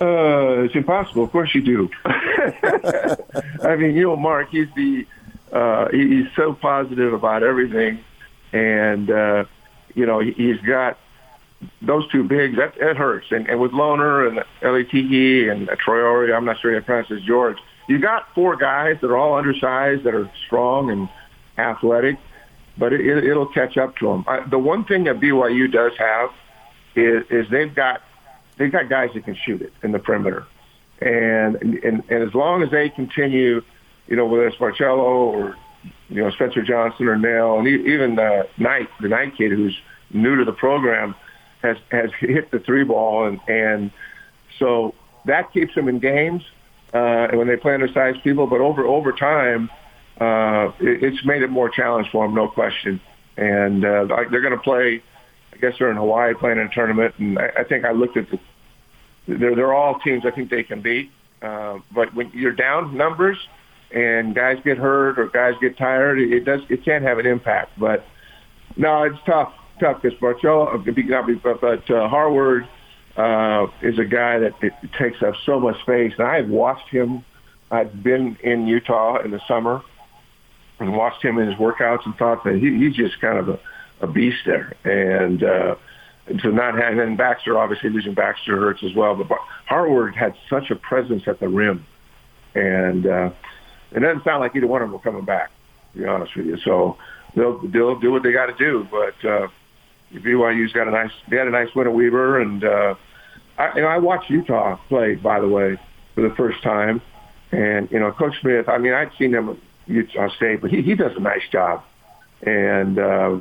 Uh, 0.00 0.62
it's 0.62 0.74
impossible. 0.74 1.24
Of 1.24 1.30
course 1.30 1.54
you 1.54 1.62
do. 1.62 1.90
I 2.04 3.76
mean, 3.76 3.94
you 3.94 4.04
know, 4.04 4.16
Mark, 4.16 4.48
he's 4.50 4.68
the 4.74 5.06
uh, 5.52 5.88
he's 5.90 6.26
so 6.36 6.54
positive 6.54 7.12
about 7.12 7.42
everything, 7.42 8.02
and 8.52 9.10
uh, 9.10 9.44
you 9.94 10.06
know, 10.06 10.20
he's 10.20 10.58
got 10.60 10.98
those 11.82 12.10
two 12.10 12.24
bigs. 12.24 12.56
That, 12.56 12.78
that 12.78 12.96
hurts. 12.96 13.26
And, 13.30 13.48
and 13.48 13.60
with 13.60 13.72
Lohner 13.72 14.28
and 14.28 14.44
Elitiki 14.62 15.50
and 15.50 15.68
Traore, 15.68 16.34
I'm 16.34 16.44
not 16.44 16.60
sure 16.60 16.80
how 16.80 17.02
his 17.02 17.22
George. 17.22 17.58
You 17.88 17.98
got 17.98 18.32
four 18.34 18.56
guys 18.56 18.98
that 19.00 19.10
are 19.10 19.16
all 19.16 19.36
undersized, 19.36 20.04
that 20.04 20.14
are 20.14 20.30
strong 20.46 20.90
and 20.90 21.08
athletic, 21.58 22.18
but 22.78 22.92
it, 22.92 23.00
it, 23.00 23.24
it'll 23.24 23.46
catch 23.46 23.76
up 23.76 23.96
to 23.96 24.06
them. 24.06 24.24
I, 24.28 24.40
the 24.40 24.58
one 24.58 24.84
thing 24.84 25.04
that 25.04 25.20
BYU 25.20 25.70
does 25.70 25.92
have 25.98 26.30
is, 26.94 27.24
is 27.30 27.50
they've 27.50 27.74
got 27.74 28.02
they've 28.60 28.70
got 28.70 28.88
guys 28.88 29.10
that 29.14 29.24
can 29.24 29.34
shoot 29.34 29.62
it 29.62 29.72
in 29.82 29.90
the 29.90 29.98
perimeter, 29.98 30.46
and 31.00 31.56
and, 31.56 32.04
and 32.08 32.22
as 32.28 32.34
long 32.34 32.62
as 32.62 32.70
they 32.70 32.90
continue, 32.90 33.62
you 34.06 34.16
know, 34.16 34.26
whether 34.26 34.46
it's 34.46 34.56
Barcello 34.56 35.00
or 35.00 35.56
you 36.08 36.22
know 36.22 36.30
Spencer 36.30 36.62
Johnson 36.62 37.08
or 37.08 37.16
Nell, 37.16 37.58
and 37.58 37.66
even 37.66 38.14
the 38.16 38.48
Knight, 38.58 38.88
the 39.00 39.08
Knight 39.08 39.36
kid 39.36 39.50
who's 39.50 39.76
new 40.12 40.36
to 40.36 40.44
the 40.44 40.52
program, 40.52 41.14
has 41.62 41.78
has 41.90 42.10
hit 42.20 42.50
the 42.50 42.60
three 42.60 42.84
ball, 42.84 43.26
and 43.26 43.40
and 43.48 43.90
so 44.58 44.94
that 45.24 45.52
keeps 45.52 45.74
them 45.74 45.88
in 45.88 45.98
games 45.98 46.44
uh, 46.92 47.28
when 47.32 47.48
they 47.48 47.56
play 47.56 47.74
undersized 47.74 48.22
people. 48.22 48.46
But 48.46 48.60
over 48.60 48.84
over 48.84 49.12
time, 49.12 49.70
uh, 50.20 50.72
it, 50.80 51.02
it's 51.02 51.24
made 51.24 51.42
it 51.42 51.50
more 51.50 51.68
challenging 51.68 52.10
for 52.12 52.26
them, 52.26 52.34
no 52.34 52.48
question. 52.48 53.00
And 53.36 53.84
uh, 53.84 54.04
they're 54.30 54.42
going 54.42 54.56
to 54.56 54.62
play. 54.62 55.02
I 55.52 55.56
guess 55.56 55.74
they're 55.78 55.90
in 55.90 55.96
Hawaii 55.96 56.34
playing 56.34 56.58
in 56.58 56.66
a 56.66 56.70
tournament, 56.70 57.14
and 57.18 57.38
I, 57.38 57.50
I 57.58 57.64
think 57.64 57.84
I 57.84 57.92
looked 57.92 58.16
at 58.16 58.30
the. 58.30 58.38
They're 59.26 59.54
they're 59.54 59.74
all 59.74 59.98
teams 60.00 60.24
I 60.26 60.30
think 60.30 60.50
they 60.50 60.62
can 60.62 60.80
beat. 60.80 61.10
Uh, 61.42 61.78
but 61.94 62.14
when 62.14 62.30
you're 62.34 62.52
down 62.52 62.96
numbers 62.96 63.38
and 63.90 64.34
guys 64.34 64.58
get 64.64 64.78
hurt 64.78 65.18
or 65.18 65.28
guys 65.28 65.54
get 65.60 65.76
tired, 65.76 66.18
it 66.18 66.44
does 66.44 66.60
it 66.68 66.84
can 66.84 67.02
have 67.02 67.18
an 67.18 67.26
impact. 67.26 67.78
But 67.78 68.04
no, 68.76 69.02
it's 69.04 69.18
tough, 69.26 69.52
tough 69.78 70.02
because 70.02 70.18
Barcello, 70.18 70.82
but, 71.42 71.60
but 71.60 71.90
uh, 71.90 72.08
Harward 72.08 72.68
uh, 73.16 73.66
is 73.82 73.98
a 73.98 74.04
guy 74.04 74.38
that 74.38 74.52
it, 74.62 74.72
takes 74.98 75.22
up 75.22 75.34
so 75.44 75.58
much 75.58 75.80
space. 75.82 76.12
And 76.18 76.26
I've 76.26 76.48
watched 76.48 76.88
him. 76.88 77.24
I've 77.70 78.02
been 78.02 78.36
in 78.42 78.66
Utah 78.66 79.22
in 79.22 79.30
the 79.30 79.40
summer 79.46 79.82
and 80.78 80.96
watched 80.96 81.24
him 81.24 81.38
in 81.38 81.48
his 81.48 81.56
workouts 81.56 82.04
and 82.04 82.14
thought 82.16 82.44
that 82.44 82.54
he, 82.54 82.78
he's 82.78 82.96
just 82.96 83.20
kind 83.20 83.38
of 83.38 83.48
a, 83.48 83.60
a 84.00 84.06
beast 84.06 84.38
there. 84.46 84.74
And 84.84 85.42
uh, 85.42 85.76
to 86.38 86.52
not 86.52 86.74
have, 86.74 86.98
and 86.98 87.16
Baxter, 87.16 87.58
obviously 87.58 87.90
losing 87.90 88.14
Baxter 88.14 88.56
hurts 88.56 88.82
as 88.82 88.94
well. 88.94 89.14
But 89.16 89.38
Harward 89.66 90.14
had 90.14 90.34
such 90.48 90.70
a 90.70 90.76
presence 90.76 91.24
at 91.26 91.40
the 91.40 91.48
rim. 91.48 91.84
And 92.54 93.06
uh, 93.06 93.30
it 93.92 94.00
doesn't 94.00 94.24
sound 94.24 94.40
like 94.40 94.54
either 94.56 94.66
one 94.66 94.82
of 94.82 94.88
them 94.88 94.96
are 94.96 95.02
coming 95.02 95.24
back, 95.24 95.50
to 95.92 95.98
be 95.98 96.04
honest 96.06 96.34
with 96.36 96.46
you. 96.46 96.58
So 96.64 96.96
they'll, 97.34 97.58
they'll 97.66 97.98
do 97.98 98.12
what 98.12 98.22
they 98.22 98.32
got 98.32 98.46
to 98.46 98.54
do. 98.54 98.86
But 98.90 99.28
uh, 99.28 99.48
BYU's 100.12 100.72
got 100.72 100.88
a 100.88 100.90
nice, 100.90 101.12
they 101.28 101.36
had 101.36 101.48
a 101.48 101.50
nice 101.50 101.68
win 101.74 101.86
at 101.86 101.92
Weber. 101.92 102.40
And, 102.40 102.64
uh, 102.64 102.94
I, 103.58 103.78
know, 103.78 103.86
I 103.86 103.98
watched 103.98 104.30
Utah 104.30 104.76
play, 104.88 105.16
by 105.16 105.40
the 105.40 105.48
way, 105.48 105.78
for 106.14 106.22
the 106.22 106.34
first 106.34 106.62
time. 106.62 107.02
And, 107.52 107.90
you 107.90 107.98
know, 107.98 108.12
Coach 108.12 108.34
Smith, 108.40 108.68
I 108.68 108.78
mean, 108.78 108.92
I'd 108.92 109.10
seen 109.18 109.34
him 109.34 109.50
at 109.50 109.56
Utah 109.86 110.28
State, 110.36 110.60
but 110.60 110.70
he, 110.70 110.82
he 110.82 110.94
does 110.94 111.12
a 111.16 111.20
nice 111.20 111.42
job. 111.50 111.82
And 112.42 112.98
uh, 112.98 113.38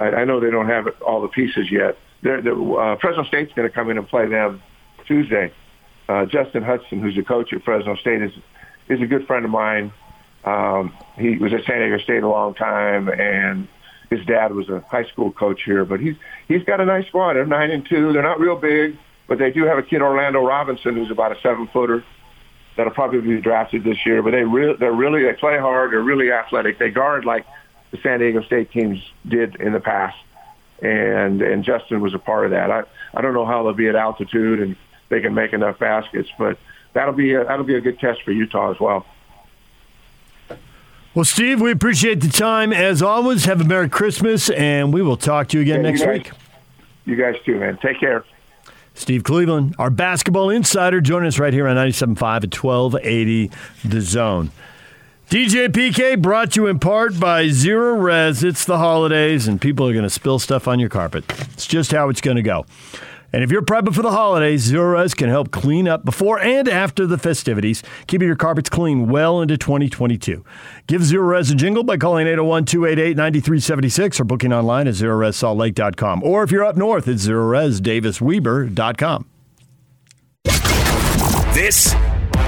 I 0.00 0.24
know 0.24 0.40
they 0.40 0.50
don't 0.50 0.68
have 0.68 0.88
all 1.06 1.20
the 1.20 1.28
pieces 1.28 1.70
yet. 1.70 1.98
They're, 2.24 2.42
they're, 2.42 2.80
uh, 2.80 2.96
Fresno 2.96 3.22
State's 3.24 3.52
going 3.52 3.68
to 3.68 3.74
come 3.74 3.90
in 3.90 3.98
and 3.98 4.08
play 4.08 4.26
them 4.26 4.60
Tuesday. 5.06 5.52
Uh, 6.08 6.24
Justin 6.24 6.64
Hutson, 6.64 7.00
who's 7.00 7.14
the 7.14 7.22
coach 7.22 7.52
at 7.52 7.62
Fresno 7.62 7.94
State, 7.94 8.22
is 8.22 8.32
is 8.88 9.00
a 9.00 9.06
good 9.06 9.26
friend 9.26 9.44
of 9.44 9.50
mine. 9.50 9.92
Um, 10.44 10.92
he 11.16 11.36
was 11.36 11.52
at 11.54 11.64
San 11.64 11.78
Diego 11.78 11.98
State 11.98 12.22
a 12.22 12.28
long 12.28 12.54
time, 12.54 13.08
and 13.08 13.68
his 14.10 14.24
dad 14.26 14.52
was 14.52 14.68
a 14.68 14.80
high 14.80 15.04
school 15.04 15.32
coach 15.32 15.62
here. 15.64 15.84
But 15.84 16.00
he's 16.00 16.16
he's 16.48 16.64
got 16.64 16.80
a 16.80 16.84
nice 16.84 17.06
squad. 17.06 17.34
They're 17.34 17.46
nine 17.46 17.70
and 17.70 17.86
two. 17.86 18.12
They're 18.12 18.22
not 18.22 18.40
real 18.40 18.56
big, 18.56 18.98
but 19.26 19.38
they 19.38 19.50
do 19.50 19.64
have 19.64 19.78
a 19.78 19.82
kid 19.82 20.02
Orlando 20.02 20.44
Robinson 20.44 20.96
who's 20.96 21.10
about 21.10 21.32
a 21.32 21.40
seven 21.40 21.68
footer 21.68 22.04
that'll 22.76 22.92
probably 22.92 23.20
be 23.20 23.40
drafted 23.40 23.84
this 23.84 24.04
year. 24.04 24.22
But 24.22 24.32
they 24.32 24.44
re- 24.44 24.76
they're 24.78 24.92
really 24.92 25.24
they 25.24 25.32
play 25.34 25.58
hard. 25.58 25.92
They're 25.92 26.00
really 26.00 26.30
athletic. 26.32 26.78
They 26.78 26.90
guard 26.90 27.24
like 27.24 27.46
the 27.90 27.98
San 28.02 28.20
Diego 28.20 28.42
State 28.42 28.70
teams 28.70 28.98
did 29.26 29.56
in 29.56 29.72
the 29.72 29.80
past, 29.80 30.16
and 30.82 31.40
and 31.42 31.64
Justin 31.64 32.00
was 32.00 32.14
a 32.14 32.18
part 32.18 32.44
of 32.46 32.50
that. 32.52 32.70
I 32.70 32.82
I 33.14 33.20
don't 33.22 33.34
know 33.34 33.46
how 33.46 33.62
they'll 33.62 33.72
be 33.74 33.88
at 33.88 33.96
altitude 33.96 34.60
and 34.60 34.76
they 35.08 35.20
can 35.20 35.34
make 35.34 35.52
enough 35.52 35.78
baskets, 35.78 36.28
but 36.38 36.58
that'll 36.92 37.14
be 37.14 37.34
a, 37.34 37.44
that'll 37.44 37.64
be 37.64 37.76
a 37.76 37.80
good 37.80 37.98
test 37.98 38.22
for 38.22 38.32
Utah 38.32 38.70
as 38.72 38.80
well. 38.80 39.06
Well, 41.14 41.24
Steve, 41.24 41.60
we 41.60 41.70
appreciate 41.70 42.20
the 42.20 42.28
time 42.28 42.72
as 42.72 43.00
always. 43.00 43.44
Have 43.44 43.60
a 43.60 43.64
Merry 43.64 43.88
Christmas, 43.88 44.50
and 44.50 44.92
we 44.92 45.00
will 45.00 45.16
talk 45.16 45.48
to 45.48 45.58
you 45.58 45.62
again 45.62 45.84
Yeah, 45.84 45.90
next 45.90 46.00
you 46.00 46.06
guys- 46.06 46.18
week. 46.18 46.30
You 47.06 47.16
guys 47.16 47.36
too, 47.44 47.58
man. 47.60 47.76
Take 47.82 48.00
care. 48.00 48.24
Steve 48.94 49.24
Cleveland, 49.24 49.74
our 49.78 49.90
basketball 49.90 50.50
insider, 50.50 51.00
joining 51.00 51.26
us 51.28 51.38
right 51.38 51.52
here 51.52 51.68
on 51.68 51.76
97.5 51.76 52.44
at 52.44 52.54
1280 52.54 53.50
The 53.84 54.00
Zone. 54.00 54.50
DJ 55.34 55.66
PK 55.66 56.22
brought 56.22 56.52
to 56.52 56.60
you 56.60 56.68
in 56.68 56.78
part 56.78 57.18
by 57.18 57.46
Zerorez. 57.46 58.44
It's 58.44 58.64
the 58.64 58.78
holidays, 58.78 59.48
and 59.48 59.60
people 59.60 59.88
are 59.88 59.92
going 59.92 60.04
to 60.04 60.10
spill 60.10 60.38
stuff 60.38 60.68
on 60.68 60.78
your 60.78 60.88
carpet. 60.88 61.24
It's 61.54 61.66
just 61.66 61.90
how 61.90 62.08
it's 62.08 62.20
going 62.20 62.36
to 62.36 62.42
go. 62.42 62.66
And 63.32 63.42
if 63.42 63.50
you're 63.50 63.62
prepping 63.62 63.96
for 63.96 64.02
the 64.02 64.12
holidays, 64.12 64.70
Zerorez 64.70 65.16
can 65.16 65.28
help 65.28 65.50
clean 65.50 65.88
up 65.88 66.04
before 66.04 66.38
and 66.38 66.68
after 66.68 67.04
the 67.04 67.18
festivities, 67.18 67.82
keeping 68.06 68.28
your 68.28 68.36
carpets 68.36 68.70
clean 68.70 69.08
well 69.08 69.42
into 69.42 69.58
2022. 69.58 70.44
Give 70.86 71.02
Zerorez 71.02 71.50
a 71.50 71.56
jingle 71.56 71.82
by 71.82 71.96
calling 71.96 72.28
801 72.28 72.66
288 72.66 73.16
9376 73.16 74.20
or 74.20 74.24
booking 74.24 74.52
online 74.52 74.86
at 74.86 74.94
zerorezsaltlake.com. 74.94 76.22
Or 76.22 76.44
if 76.44 76.52
you're 76.52 76.64
up 76.64 76.76
north, 76.76 77.08
it's 77.08 77.26
zerorezdavisweber.com. 77.26 79.26
This 81.52 81.92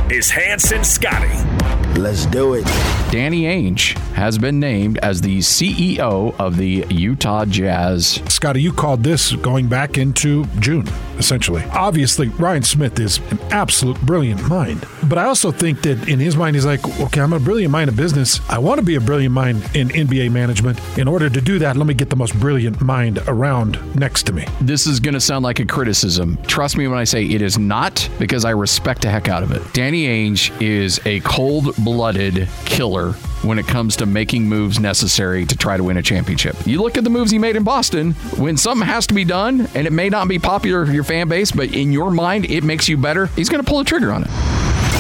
is 0.09 0.31
Hans 0.31 0.71
and 0.71 0.87
Scotty. 0.87 1.56
Let's 1.97 2.27
do 2.27 2.53
it. 2.55 2.65
Danny 3.11 3.45
Ainge 3.45 3.97
has 4.13 4.37
been 4.37 4.61
named 4.61 4.99
as 4.99 5.21
the 5.21 5.39
CEO 5.39 6.35
of 6.39 6.57
the 6.57 6.85
Utah 6.91 7.45
Jazz. 7.45 8.21
Scotty, 8.29 8.61
you 8.61 8.73
called 8.73 9.03
this 9.03 9.33
going 9.37 9.69
back 9.69 9.97
into 9.97 10.45
June, 10.59 10.87
essentially. 11.19 11.63
Obviously, 11.73 12.29
Ryan 12.29 12.63
Smith 12.63 12.99
is 12.99 13.19
an 13.31 13.39
absolute 13.51 14.01
brilliant 14.03 14.47
mind. 14.49 14.85
But 15.05 15.19
I 15.19 15.25
also 15.25 15.53
think 15.53 15.83
that 15.83 16.09
in 16.09 16.19
his 16.19 16.37
mind, 16.37 16.57
he's 16.57 16.67
like, 16.67 16.87
okay, 17.01 17.21
I'm 17.21 17.33
a 17.33 17.39
brilliant 17.39 17.71
mind 17.71 17.89
of 17.89 17.97
business. 17.97 18.41
I 18.51 18.59
want 18.59 18.81
to 18.81 18.85
be 18.85 18.97
a 18.97 19.01
brilliant 19.01 19.33
mind 19.33 19.59
in 19.75 19.89
NBA 19.89 20.33
management. 20.33 20.81
In 20.99 21.07
order 21.07 21.31
to 21.31 21.41
do 21.41 21.59
that, 21.61 21.77
let 21.77 21.87
me 21.87 21.95
get 21.95 22.11
the 22.11 22.17
most 22.17 22.39
brilliant 22.41 22.81
mind 22.81 23.21
around 23.29 23.79
next 23.95 24.25
to 24.25 24.33
me. 24.33 24.47
This 24.61 24.87
is 24.87 24.99
going 24.99 25.15
to 25.15 25.21
sound 25.21 25.45
like 25.45 25.61
a 25.61 25.67
criticism. 25.67 26.39
Trust 26.47 26.77
me 26.77 26.89
when 26.89 26.99
I 26.99 27.05
say 27.05 27.25
it 27.25 27.41
is 27.41 27.59
not 27.59 28.09
because 28.19 28.45
I 28.45 28.51
respect 28.51 29.03
the 29.03 29.11
heck 29.11 29.29
out 29.29 29.43
of 29.43 29.53
it. 29.53 29.63
Danny 29.73 30.07
Ainge 30.07 30.51
is 30.61 31.01
a 31.07 31.21
cold 31.21 31.77
blooded 31.87 32.49
killer 32.65 33.13
when 33.43 33.61
it 33.61 33.67
comes 33.69 33.95
to 33.95 34.07
making 34.07 34.49
moves 34.49 34.81
necessary 34.81 35.47
to 35.47 35.57
try 35.57 35.77
to 35.77 35.85
win 35.85 35.99
a 35.99 36.03
championship. 36.03 36.57
You 36.67 36.83
look 36.83 36.99
at 36.99 37.05
the 37.05 37.11
moves 37.11 37.31
he 37.31 37.39
made 37.39 37.55
in 37.55 37.63
Boston, 37.63 38.11
when 38.39 38.57
something 38.57 38.89
has 38.89 39.07
to 39.07 39.15
be 39.15 39.25
done, 39.25 39.69
and 39.77 39.87
it 39.87 39.93
may 39.93 40.09
not 40.09 40.27
be 40.27 40.41
popular 40.41 40.81
with 40.81 40.93
your 40.93 41.05
fan 41.05 41.29
base, 41.29 41.53
but 41.53 41.73
in 41.73 41.93
your 41.93 42.11
mind, 42.11 42.51
it 42.51 42.65
makes 42.65 42.89
you 42.89 42.97
better, 42.97 43.27
he's 43.27 43.49
going 43.49 43.63
to 43.63 43.69
pull 43.69 43.79
the 43.79 43.85
trigger 43.85 44.13
on 44.13 44.25
it. 44.25 44.31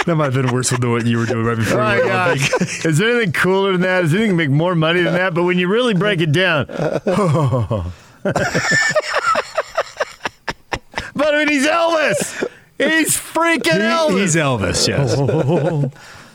That 0.07 0.15
might 0.15 0.31
have 0.31 0.41
been 0.41 0.53
worse 0.53 0.69
than 0.69 0.89
what 0.89 1.05
you 1.05 1.17
were 1.17 1.25
doing 1.25 1.43
right 1.43 1.57
before. 1.57 1.81
Oh 1.81 1.83
my 1.83 1.97
you 1.97 2.03
God. 2.03 2.37
Is 2.85 2.97
there 2.97 3.11
anything 3.11 3.33
cooler 3.33 3.73
than 3.73 3.81
that? 3.81 4.05
Is 4.05 4.13
there 4.13 4.21
anything 4.21 4.37
make 4.37 4.49
more 4.49 4.73
money 4.73 5.01
than 5.01 5.11
that? 5.15 5.33
But 5.33 5.43
when 5.43 5.57
you 5.59 5.67
really 5.67 5.93
break 5.93 6.21
it 6.21 6.31
down, 6.31 6.65
but 6.67 7.03
I 11.17 11.37
mean, 11.37 11.49
he's 11.49 11.67
Elvis. 11.67 12.47
He's 12.77 13.17
freaking 13.17 13.81
Elvis. 13.81 14.21
He's 14.21 14.35
Elvis, 14.37 14.87
yes. 14.87 15.13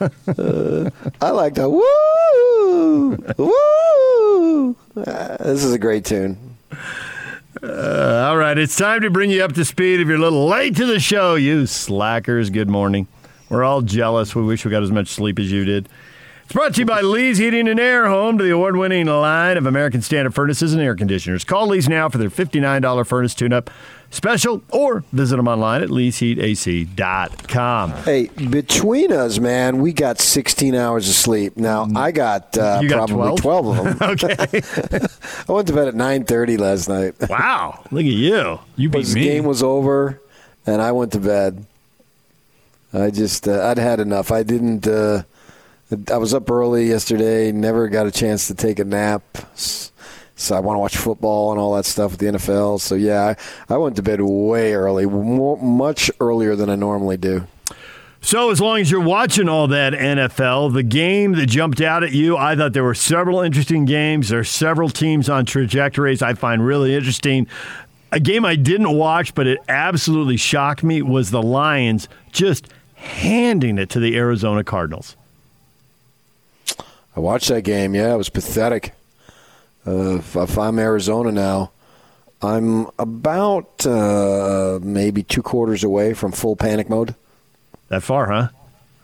I 1.23 1.31
like 1.31 1.55
the 1.55 1.71
woo 1.71 3.17
woo. 3.39 4.77
Uh, 4.99 5.37
this 5.39 5.65
is 5.65 5.73
a 5.73 5.79
great 5.79 6.05
tune. 6.05 6.37
Uh, 7.63 8.27
all 8.29 8.37
right, 8.37 8.59
it's 8.59 8.75
time 8.75 9.03
to 9.03 9.09
bring 9.11 9.31
you 9.31 9.45
up 9.45 9.53
to 9.53 9.65
speed. 9.65 10.01
If 10.01 10.09
you're 10.09 10.17
a 10.17 10.21
little 10.21 10.49
late 10.49 10.75
to 10.79 10.85
the 10.85 10.99
show, 10.99 11.37
you 11.37 11.67
slackers, 11.67 12.51
good 12.51 12.69
morning. 12.69 13.07
We're 13.49 13.63
all 13.63 13.83
jealous. 13.83 14.35
We 14.35 14.43
wish 14.43 14.65
we 14.65 14.73
got 14.73 14.83
as 14.83 14.91
much 14.91 15.07
sleep 15.07 15.39
as 15.39 15.53
you 15.53 15.65
did. 15.65 15.89
It's 16.43 16.53
brought 16.53 16.75
to 16.75 16.81
you 16.81 16.87
by 16.87 17.03
Lee's 17.03 17.39
Heating 17.39 17.69
and 17.69 17.79
Air, 17.79 18.09
home 18.09 18.37
to 18.39 18.43
the 18.43 18.51
award 18.51 18.75
winning 18.75 19.07
line 19.07 19.57
of 19.57 19.67
American 19.67 20.03
Standard 20.03 20.35
furnaces 20.35 20.73
and 20.73 20.83
air 20.83 20.97
conditioners. 20.97 21.45
Call 21.45 21.69
Lee's 21.69 21.89
now 21.89 22.09
for 22.09 22.19
their 22.19 22.31
$59 22.31 23.07
furnace 23.07 23.33
tune 23.33 23.53
up 23.53 23.71
special 24.13 24.63
or 24.71 25.03
visit 25.13 25.37
them 25.37 25.49
online 25.49 25.83
at 25.83 25.89
leesheatac.com. 25.89 27.91
Hey, 28.05 28.29
between 28.29 29.13
us, 29.13 29.41
man, 29.41 29.79
we 29.81 29.93
got 29.93 30.21
16 30.21 30.77
hours 30.77 31.09
of 31.09 31.15
sleep. 31.17 31.57
Now 31.57 31.89
I 31.97 32.13
got, 32.13 32.57
uh, 32.57 32.81
got 32.83 33.09
probably 33.09 33.41
12? 33.41 33.41
12 33.41 33.67
of 33.67 33.99
them. 33.99 33.99
Okay. 34.13 34.37
I 35.49 35.53
went 35.53 35.67
to 35.69 35.75
bed 35.75 35.89
at 35.89 35.95
9:30 35.95 36.59
last 36.59 36.89
night. 36.89 37.15
wow. 37.29 37.81
Look 37.91 38.01
at 38.05 38.07
you. 38.07 38.61
You 38.77 38.89
beat 38.89 39.07
the 39.07 39.21
game 39.21 39.45
was 39.45 39.63
over, 39.63 40.21
and 40.67 40.81
I 40.83 40.93
went 40.93 41.13
to 41.13 41.21
bed. 41.21 41.65
I 42.93 43.11
just 43.11 43.49
uh, 43.49 43.67
I'd 43.69 43.79
had 43.79 44.01
enough. 44.01 44.31
I 44.31 44.43
didn't. 44.43 44.87
Uh, 44.87 45.23
I 46.11 46.17
was 46.19 46.35
up 46.35 46.51
early 46.51 46.89
yesterday. 46.89 47.53
Never 47.53 47.89
got 47.89 48.07
a 48.07 48.11
chance 48.11 48.49
to 48.49 48.55
take 48.55 48.79
a 48.79 48.85
nap. 48.85 49.23
S- 49.55 49.92
So 50.43 50.57
I 50.57 50.61
want 50.61 50.77
to 50.77 50.81
watch 50.81 50.97
football 50.97 51.53
and 51.53 51.61
all 51.61 51.75
that 51.77 51.85
stuff 51.85 52.13
with 52.13 52.21
the 52.21 52.27
NFL. 52.27 52.81
So 52.81 52.95
yeah, 52.95 53.35
I, 53.69 53.75
I 53.75 53.77
went 53.79 53.97
to 53.97 54.03
bed 54.03 54.21
way 54.21 54.75
early, 54.75 55.07
more, 55.07 55.57
much 55.59 56.11
earlier 56.21 56.57
than 56.57 56.69
I 56.69 56.75
normally 56.75 57.17
do. 57.17 57.47
So, 58.25 58.51
as 58.51 58.61
long 58.61 58.79
as 58.79 58.89
you're 58.89 59.01
watching 59.01 59.49
all 59.49 59.67
that 59.67 59.95
NFL, 59.95 60.75
the 60.75 60.85
game 60.85 61.33
that 61.33 61.47
jumped 61.47 61.81
out 61.81 62.05
at 62.05 62.13
you, 62.13 62.37
I 62.37 62.55
thought 62.55 62.73
there 62.73 62.85
were 62.85 62.95
several 62.95 63.41
interesting 63.41 63.85
games. 63.85 64.29
There 64.29 64.39
are 64.39 64.45
several 64.45 64.91
teams 64.91 65.29
on 65.29 65.45
trajectories 65.45 66.23
I 66.23 66.35
find 66.35 66.65
really 66.65 66.95
interesting. 66.95 67.49
A 68.13 68.21
game 68.21 68.45
I 68.45 68.55
didn't 68.55 68.97
watch, 68.97 69.35
but 69.35 69.49
it 69.49 69.59
absolutely 69.69 70.37
shocked 70.37 70.85
me, 70.85 71.03
was 71.03 71.33
the 71.33 71.43
Lions 71.43 72.09
just 72.31 72.69
handing 72.95 73.77
it 73.77 73.91
to 73.91 73.99
the 73.99 74.17
Arizona 74.17 74.63
Cardinals. 74.63 75.17
I 77.17 77.21
watched 77.21 77.49
that 77.49 77.63
game. 77.63 77.95
Yeah, 77.95 78.15
it 78.15 78.19
was 78.19 78.29
pathetic. 78.29 78.95
Uh, 79.87 80.17
if, 80.17 80.37
if 80.37 80.59
I'm 80.59 80.79
Arizona 80.79 81.33
now, 81.33 81.73
I'm 82.41 82.87
about 82.99 83.87
uh, 83.87 84.79
maybe 84.83 85.23
two 85.23 85.43
quarters 85.43 85.85
away 85.85 86.15
from 86.15 86.33
full 86.33 86.57
panic 86.57 86.89
mode. 86.89 87.15
That 87.89 88.03
far, 88.03 88.31
huh? 88.31 88.49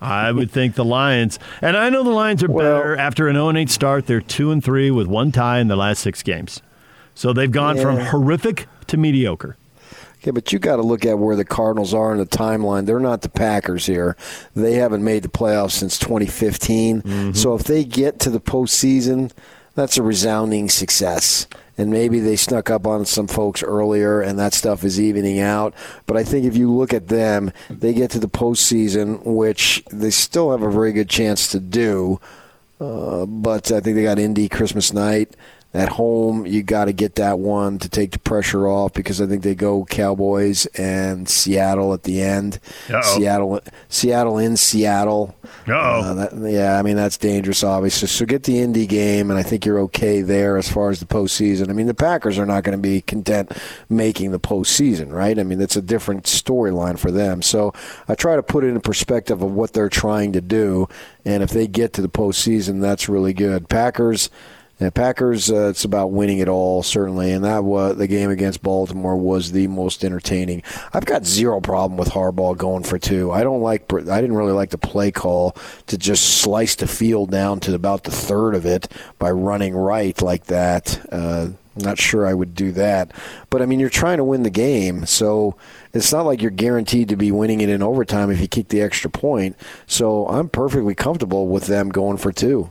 I 0.01 0.31
would 0.31 0.51
think 0.51 0.77
the 0.77 0.85
Lions, 0.85 1.41
and 1.61 1.77
I 1.77 1.91
know 1.91 2.05
the 2.05 2.11
Lions 2.11 2.43
are 2.45 2.49
Well- 2.49 2.79
better 2.79 2.97
after 2.97 3.27
an 3.29 3.35
0 3.35 3.57
8 3.57 3.69
start. 3.71 4.07
They're 4.07 4.21
2 4.21 4.53
and 4.53 4.62
3 4.62 4.91
with 4.93 5.09
one 5.09 5.33
tie 5.33 5.59
in 5.59 5.67
the 5.69 5.77
last 5.77 6.01
six 6.01 6.23
games. 6.23 6.62
So 7.14 7.33
they've 7.33 7.51
gone 7.51 7.77
from 7.79 7.99
horrific 7.99 8.69
to 8.87 8.97
mediocre. 8.97 9.57
Okay, 10.21 10.31
but 10.31 10.53
you 10.53 10.59
got 10.61 10.77
to 10.77 10.83
look 10.83 11.05
at 11.05 11.19
where 11.19 11.35
the 11.37 11.45
Cardinals 11.45 11.93
are 11.95 12.12
in 12.12 12.19
the 12.19 12.27
timeline. 12.27 12.87
They're 12.87 13.01
not 13.01 13.23
the 13.23 13.29
Packers 13.29 13.87
here. 13.87 14.17
They 14.55 14.75
haven't 14.75 15.03
made 15.03 15.23
the 15.25 15.29
playoffs 15.29 15.73
since 15.73 15.99
2015. 15.99 17.35
So 17.35 17.55
if 17.55 17.64
they 17.64 17.85
get 17.85 18.19
to 18.21 18.31
the 18.31 18.41
postseason, 18.41 19.33
that's 19.79 19.97
a 19.97 20.03
resounding 20.03 20.69
success. 20.69 21.47
And 21.77 21.91
maybe 21.91 22.19
they 22.19 22.35
snuck 22.35 22.71
up 22.71 22.87
on 22.87 23.05
some 23.07 23.29
folks 23.29 23.62
earlier, 23.62 24.21
and 24.21 24.37
that 24.38 24.53
stuff 24.53 24.83
is 24.83 25.01
evening 25.01 25.38
out. 25.38 25.75
But 26.07 26.17
I 26.17 26.25
think 26.25 26.45
if 26.45 26.57
you 26.57 26.73
look 26.73 26.93
at 26.93 27.07
them, 27.07 27.53
they 27.71 27.95
get 27.95 28.11
to 28.12 28.19
the 28.19 28.29
postseason, 28.29 29.25
which 29.25 29.85
they 29.93 30.11
still 30.11 30.51
have 30.51 30.62
a 30.62 30.71
very 30.71 30.93
good 30.93 31.09
chance 31.09 31.47
to 31.53 31.61
do. 31.61 32.21
Uh, 32.81 33.27
but 33.27 33.71
I 33.71 33.81
think 33.81 33.95
they 33.95 34.03
got 34.03 34.19
Indy 34.19 34.49
Christmas 34.49 34.93
night 34.93 35.35
at 35.74 35.90
home. 35.90 36.46
You 36.46 36.62
got 36.62 36.87
to 36.87 36.92
get 36.92 37.16
that 37.16 37.38
one 37.38 37.78
to 37.78 37.88
take 37.88 38.12
the 38.12 38.18
pressure 38.18 38.66
off 38.66 38.94
because 38.94 39.20
I 39.20 39.26
think 39.26 39.42
they 39.42 39.54
go 39.54 39.85
Cowboys 39.85 40.64
and 40.76 41.28
Seattle 41.28 41.92
at 41.92 42.04
the 42.04 42.22
end. 42.22 42.59
Uh-oh. 42.88 43.02
Seattle, 43.02 43.61
Seattle 43.88 44.38
in 44.38 44.57
Seattle. 44.57 45.37
Uh, 45.66 46.14
that, 46.14 46.50
yeah, 46.50 46.78
I 46.78 46.83
mean 46.83 46.96
that's 46.96 47.18
dangerous, 47.18 47.62
obviously. 47.62 48.09
So 48.09 48.24
get 48.24 48.44
the 48.44 48.61
Indy 48.61 48.87
game, 48.87 49.31
and 49.31 49.38
I 49.38 49.42
think 49.42 49.66
you're 49.66 49.81
okay 49.81 50.22
there 50.22 50.57
as 50.57 50.70
far 50.70 50.88
as 50.90 51.00
the 51.00 51.07
postseason. 51.07 51.68
I 51.68 51.74
mean, 51.74 51.87
the 51.87 51.94
Packers 51.94 52.38
are 52.38 52.46
not 52.46 52.64
going 52.64 52.76
to 52.76 52.83
be 52.83 53.02
content 53.02 53.52
making 53.90 54.31
the 54.31 54.40
postseason, 54.40 55.12
right? 55.12 55.38
I 55.38 55.42
mean, 55.42 55.59
that's 55.59 55.76
a 55.76 55.83
different 55.83 56.24
storyline 56.24 56.98
for 56.98 57.11
them. 57.11 57.42
So 57.42 57.74
I 58.09 58.14
try 58.14 58.37
to 58.37 58.42
put 58.42 58.64
it 58.64 58.68
in 58.68 58.81
perspective 58.81 59.42
of 59.42 59.52
what 59.52 59.74
they're 59.74 59.90
trying 59.90 60.33
to 60.33 60.40
do, 60.40 60.88
and 61.26 61.42
if 61.42 61.50
they 61.50 61.66
get 61.66 61.92
to 61.94 62.02
the 62.02 62.09
postseason, 62.09 62.81
that's 62.81 63.09
really 63.09 63.35
good. 63.35 63.68
Packers. 63.68 64.31
Yeah, 64.81 64.91
Packers. 64.91 65.51
Uh, 65.51 65.71
it's 65.71 65.85
about 65.85 66.12
winning 66.12 66.38
it 66.38 66.47
all, 66.47 66.85
certainly, 66.85 67.33
and 67.33 67.45
that 67.45 67.64
was 67.64 67.97
the 67.97 68.07
game 68.07 68.31
against 68.31 68.62
Baltimore 68.62 69.17
was 69.17 69.51
the 69.51 69.67
most 69.67 70.05
entertaining. 70.05 70.62
I've 70.93 71.05
got 71.05 71.27
zero 71.27 71.61
problem 71.61 71.99
with 71.99 72.11
Harbaugh 72.11 72.57
going 72.57 72.85
for 72.85 72.97
two. 72.97 73.33
I 73.33 73.43
don't 73.43 73.61
like. 73.61 73.93
I 73.93 74.21
didn't 74.21 74.37
really 74.37 74.53
like 74.53 74.71
the 74.71 74.79
play 74.79 75.11
call 75.11 75.57
to 75.88 75.99
just 75.99 76.38
slice 76.43 76.77
the 76.77 76.87
field 76.87 77.33
down 77.33 77.59
to 77.61 77.75
about 77.75 78.05
the 78.05 78.12
third 78.12 78.55
of 78.55 78.67
it 78.67 78.87
by 79.19 79.33
running 79.33 79.75
right 79.75 80.21
like 80.23 80.45
that. 80.45 81.05
Uh, 81.11 81.49
not 81.75 81.99
sure 81.99 82.25
I 82.25 82.35
would 82.35 82.55
do 82.55 82.71
that, 82.73 83.12
but 83.51 83.62
I 83.62 83.67
mean, 83.67 83.81
you're 83.81 83.88
trying 83.88 84.19
to 84.19 84.25
win 84.25 84.45
the 84.45 84.51
game, 84.51 85.07
so 85.07 85.57
it's 85.93 86.12
not 86.12 86.27
like 86.27 86.41
you're 86.41 86.51
guaranteed 86.51 87.09
to 87.09 87.17
be 87.17 87.33
winning 87.33 87.61
it 87.61 87.69
in 87.69 87.83
overtime 87.83 88.31
if 88.31 88.41
you 88.41 88.47
kick 88.49 88.69
the 88.69 88.83
extra 88.83 89.11
point. 89.11 89.57
So 89.88 90.29
I'm 90.29 90.49
perfectly 90.49 90.95
comfortable 90.95 91.49
with 91.49 91.67
them 91.67 91.88
going 91.88 92.17
for 92.17 92.31
two. 92.31 92.71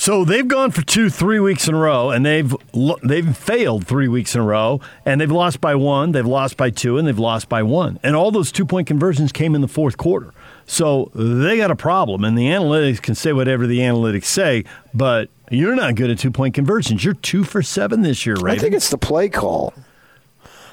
So 0.00 0.24
they've 0.24 0.48
gone 0.48 0.70
for 0.70 0.80
two, 0.80 1.10
three 1.10 1.40
weeks 1.40 1.68
in 1.68 1.74
a 1.74 1.78
row, 1.78 2.08
and 2.08 2.24
they've 2.24 2.56
they've 3.02 3.36
failed 3.36 3.86
three 3.86 4.08
weeks 4.08 4.34
in 4.34 4.40
a 4.40 4.44
row, 4.44 4.80
and 5.04 5.20
they've 5.20 5.30
lost 5.30 5.60
by 5.60 5.74
one, 5.74 6.12
they've 6.12 6.24
lost 6.24 6.56
by 6.56 6.70
two, 6.70 6.96
and 6.96 7.06
they've 7.06 7.18
lost 7.18 7.50
by 7.50 7.62
one, 7.62 8.00
and 8.02 8.16
all 8.16 8.30
those 8.30 8.50
two 8.50 8.64
point 8.64 8.86
conversions 8.86 9.30
came 9.30 9.54
in 9.54 9.60
the 9.60 9.68
fourth 9.68 9.98
quarter. 9.98 10.32
So 10.64 11.10
they 11.14 11.58
got 11.58 11.70
a 11.70 11.76
problem, 11.76 12.24
and 12.24 12.38
the 12.38 12.46
analytics 12.46 13.02
can 13.02 13.14
say 13.14 13.34
whatever 13.34 13.66
the 13.66 13.80
analytics 13.80 14.24
say, 14.24 14.64
but 14.94 15.28
you're 15.50 15.74
not 15.74 15.96
good 15.96 16.08
at 16.08 16.18
two 16.18 16.30
point 16.30 16.54
conversions. 16.54 17.04
You're 17.04 17.12
two 17.12 17.44
for 17.44 17.60
seven 17.60 18.00
this 18.00 18.24
year, 18.24 18.36
right? 18.36 18.56
I 18.56 18.58
think 18.58 18.74
it's 18.74 18.88
the 18.88 18.96
play 18.96 19.28
call. 19.28 19.74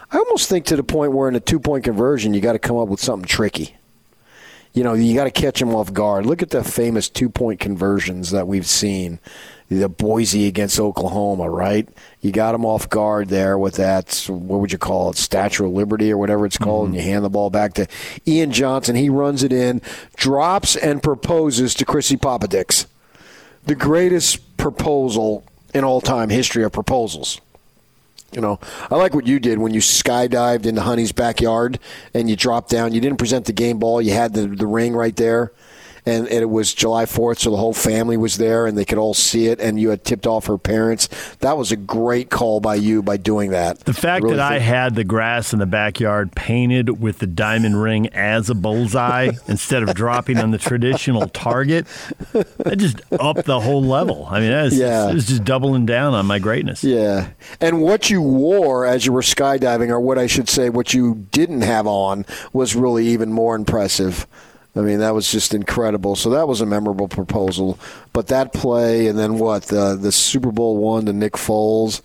I 0.10 0.20
almost 0.20 0.48
think 0.48 0.64
to 0.68 0.78
the 0.78 0.84
point 0.84 1.12
where 1.12 1.28
in 1.28 1.36
a 1.36 1.42
two 1.42 1.60
point 1.60 1.84
conversion, 1.84 2.34
you 2.34 2.40
got 2.40 2.54
to 2.54 2.60
come 2.60 2.78
up 2.78 2.88
with 2.88 3.02
something 3.02 3.28
tricky. 3.28 3.77
You 4.78 4.84
know, 4.84 4.94
you 4.94 5.16
got 5.16 5.24
to 5.24 5.32
catch 5.32 5.60
them 5.60 5.74
off 5.74 5.92
guard. 5.92 6.28
Look 6.28 6.44
at 6.44 6.52
the 6.52 6.64
famous 6.64 7.10
two 7.10 7.30
point 7.30 7.60
conversions 7.60 8.30
that 8.30 8.48
we've 8.48 8.68
seen. 8.68 9.18
The 9.70 9.90
Boise 9.90 10.46
against 10.46 10.80
Oklahoma, 10.80 11.50
right? 11.50 11.90
You 12.22 12.32
got 12.32 12.52
them 12.52 12.64
off 12.64 12.88
guard 12.88 13.30
there 13.30 13.58
with 13.58 13.78
that, 13.78 14.24
what 14.30 14.62
would 14.62 14.72
you 14.72 14.78
call 14.78 15.10
it, 15.10 15.18
Statue 15.18 15.66
of 15.66 15.72
Liberty 15.72 16.12
or 16.12 16.20
whatever 16.20 16.46
it's 16.46 16.60
called, 16.60 16.90
and 16.90 16.96
mm-hmm. 16.96 17.08
you 17.08 17.12
hand 17.12 17.26
the 17.26 17.30
ball 17.32 17.50
back 17.50 17.74
to 17.74 17.88
Ian 18.28 18.52
Johnson. 18.52 18.96
He 18.96 19.10
runs 19.10 19.42
it 19.42 19.52
in, 19.52 19.82
drops, 20.16 20.76
and 20.76 21.02
proposes 21.02 21.74
to 21.74 21.84
Chrissy 21.84 22.16
Popadics. 22.16 22.86
The 23.66 23.74
greatest 23.74 24.58
proposal 24.58 25.44
in 25.74 25.86
all 25.86 26.02
time 26.02 26.30
history 26.30 26.64
of 26.64 26.72
proposals. 26.72 27.42
You 28.34 28.42
know, 28.42 28.60
I 28.92 28.96
like 28.96 29.14
what 29.14 29.26
you 29.26 29.40
did 29.40 29.58
when 29.58 29.74
you 29.74 29.80
skydived 29.80 30.66
into 30.66 30.82
Honey's 30.82 31.14
backyard 31.14 31.80
and 32.14 32.30
you 32.30 32.36
dropped 32.36 32.70
down. 32.70 32.94
You 32.94 33.00
didn't 33.00 33.18
present 33.18 33.46
the 33.46 33.54
game 33.54 33.80
ball. 33.80 34.02
You 34.02 34.12
had 34.12 34.34
the, 34.34 34.48
the 34.48 34.68
ring 34.68 34.94
right 34.94 35.16
there. 35.16 35.54
And, 36.08 36.26
and 36.28 36.42
it 36.42 36.50
was 36.50 36.74
July 36.74 37.04
4th, 37.04 37.40
so 37.40 37.52
the 37.52 37.58
whole 37.58 37.74
family 37.74 38.16
was 38.16 38.38
there 38.38 38.66
and 38.66 38.78
they 38.78 38.86
could 38.86 38.98
all 38.98 39.14
see 39.14 39.48
it. 39.48 39.60
And 39.60 39.78
you 39.78 39.90
had 39.90 40.06
tipped 40.06 40.26
off 40.26 40.46
her 40.46 40.58
parents. 40.58 41.10
That 41.40 41.58
was 41.58 41.70
a 41.74 41.76
great 41.76 42.30
call 42.30 42.62
by 42.62 42.76
you 42.76 43.04
by 43.04 43.18
doing 43.18 43.52
that. 43.52 43.82
The 43.82 43.94
fact 43.94 44.24
Really 44.24 44.38
that 44.38 44.52
I 44.54 44.60
had 44.60 44.96
the 44.96 45.04
grass 45.04 45.52
in 45.52 45.60
the 45.60 45.66
backyard 45.66 46.32
painted 46.32 47.02
with 47.02 47.20
the 47.20 47.28
diamond 47.28 47.82
ring 47.82 48.08
as 48.08 48.50
a 48.50 48.56
bullseye 48.56 49.32
instead 49.48 49.84
of 49.84 49.94
dropping 49.96 50.38
on 50.38 50.52
the 50.52 50.58
traditional 50.58 51.28
target, 51.28 51.86
that 52.32 52.78
just 52.78 53.02
upped 53.20 53.44
the 53.44 53.60
whole 53.60 53.84
level. 53.84 54.28
I 54.32 54.40
mean, 54.40 54.52
that 54.52 54.68
is, 54.68 54.78
Yeah. 54.78 55.10
it 55.10 55.14
was 55.14 55.28
just 55.28 55.44
doubling 55.44 55.86
down 55.86 56.14
on 56.14 56.26
my 56.26 56.40
greatness. 56.40 56.86
Yeah. 56.86 57.32
And 57.60 57.82
what 57.82 58.10
you 58.10 58.22
wore 58.22 58.86
as 58.86 59.06
you 59.06 59.12
were 59.12 59.22
skydiving, 59.22 59.90
or 59.90 60.00
what 60.00 60.18
I 60.18 60.28
should 60.28 60.48
say, 60.48 60.70
what 60.70 60.94
you 60.94 61.28
didn't 61.32 61.62
have 61.64 61.86
on, 61.86 62.26
was 62.54 62.76
really 62.78 63.08
even 63.08 63.34
more 63.34 63.56
impressive. 63.58 64.26
I 64.78 64.82
mean, 64.82 65.00
that 65.00 65.16
was 65.16 65.32
just 65.32 65.56
incredible. 65.56 66.16
So 66.16 66.30
that 66.30 66.48
was 66.48 66.62
a 66.62 66.66
memorable 66.66 67.08
proposal. 67.08 67.80
But 68.14 68.28
that 68.28 68.54
play, 68.54 69.08
and 69.08 69.18
then 69.18 69.40
what? 69.40 69.64
The, 69.64 69.98
the 70.00 70.12
Super 70.12 70.52
Bowl 70.52 70.78
one 70.78 71.08
to 71.08 71.14
Nick 71.14 71.34
Foles. 71.34 72.02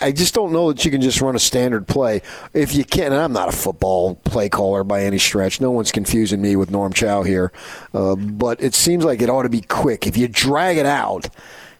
I 0.00 0.10
just 0.10 0.34
don't 0.34 0.52
know 0.52 0.72
that 0.72 0.84
you 0.84 0.90
can 0.90 1.00
just 1.00 1.20
run 1.20 1.36
a 1.36 1.38
standard 1.38 1.86
play. 1.86 2.22
If 2.54 2.74
you 2.74 2.84
can, 2.84 3.12
and 3.12 3.20
I'm 3.20 3.32
not 3.32 3.48
a 3.48 3.56
football 3.56 4.16
play 4.16 4.48
caller 4.48 4.82
by 4.82 5.04
any 5.04 5.18
stretch. 5.18 5.60
No 5.60 5.70
one's 5.70 5.92
confusing 5.92 6.40
me 6.40 6.56
with 6.56 6.70
Norm 6.70 6.92
Chow 6.92 7.22
here. 7.22 7.52
Uh, 7.92 8.16
but 8.16 8.62
it 8.62 8.74
seems 8.74 9.04
like 9.04 9.20
it 9.20 9.28
ought 9.28 9.42
to 9.42 9.48
be 9.48 9.60
quick. 9.60 10.06
If 10.06 10.16
you 10.16 10.26
drag 10.26 10.78
it 10.78 10.86
out, 10.86 11.28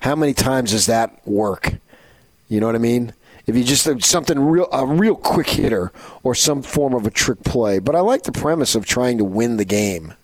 how 0.01 0.15
many 0.15 0.35
times 0.35 0.73
does 0.73 0.87
that 0.87 1.27
work? 1.27 1.75
You 2.49 2.61
know 2.61 2.67
what 2.67 2.77
I 2.77 2.79
mean? 2.79 3.15
If 3.47 3.57
you 3.57 3.65
just 3.65 3.87
something 4.05 4.39
real, 4.39 4.69
a 4.73 4.87
real 4.87 5.17
quick 5.17 5.49
hitter 5.49 5.93
or 6.23 6.35
some 6.35 6.63
form 6.63 6.95
of 6.95 7.07
a 7.07 7.11
trick 7.11 7.45
play. 7.45 7.79
But 7.79 7.95
I 7.95 8.01
like 8.01 8.23
the 8.23 8.33
premise 8.33 8.75
of 8.75 8.87
trying 8.87 9.19
to 9.19 9.25
win 9.25 9.59
the 9.59 9.65
game. 9.65 10.15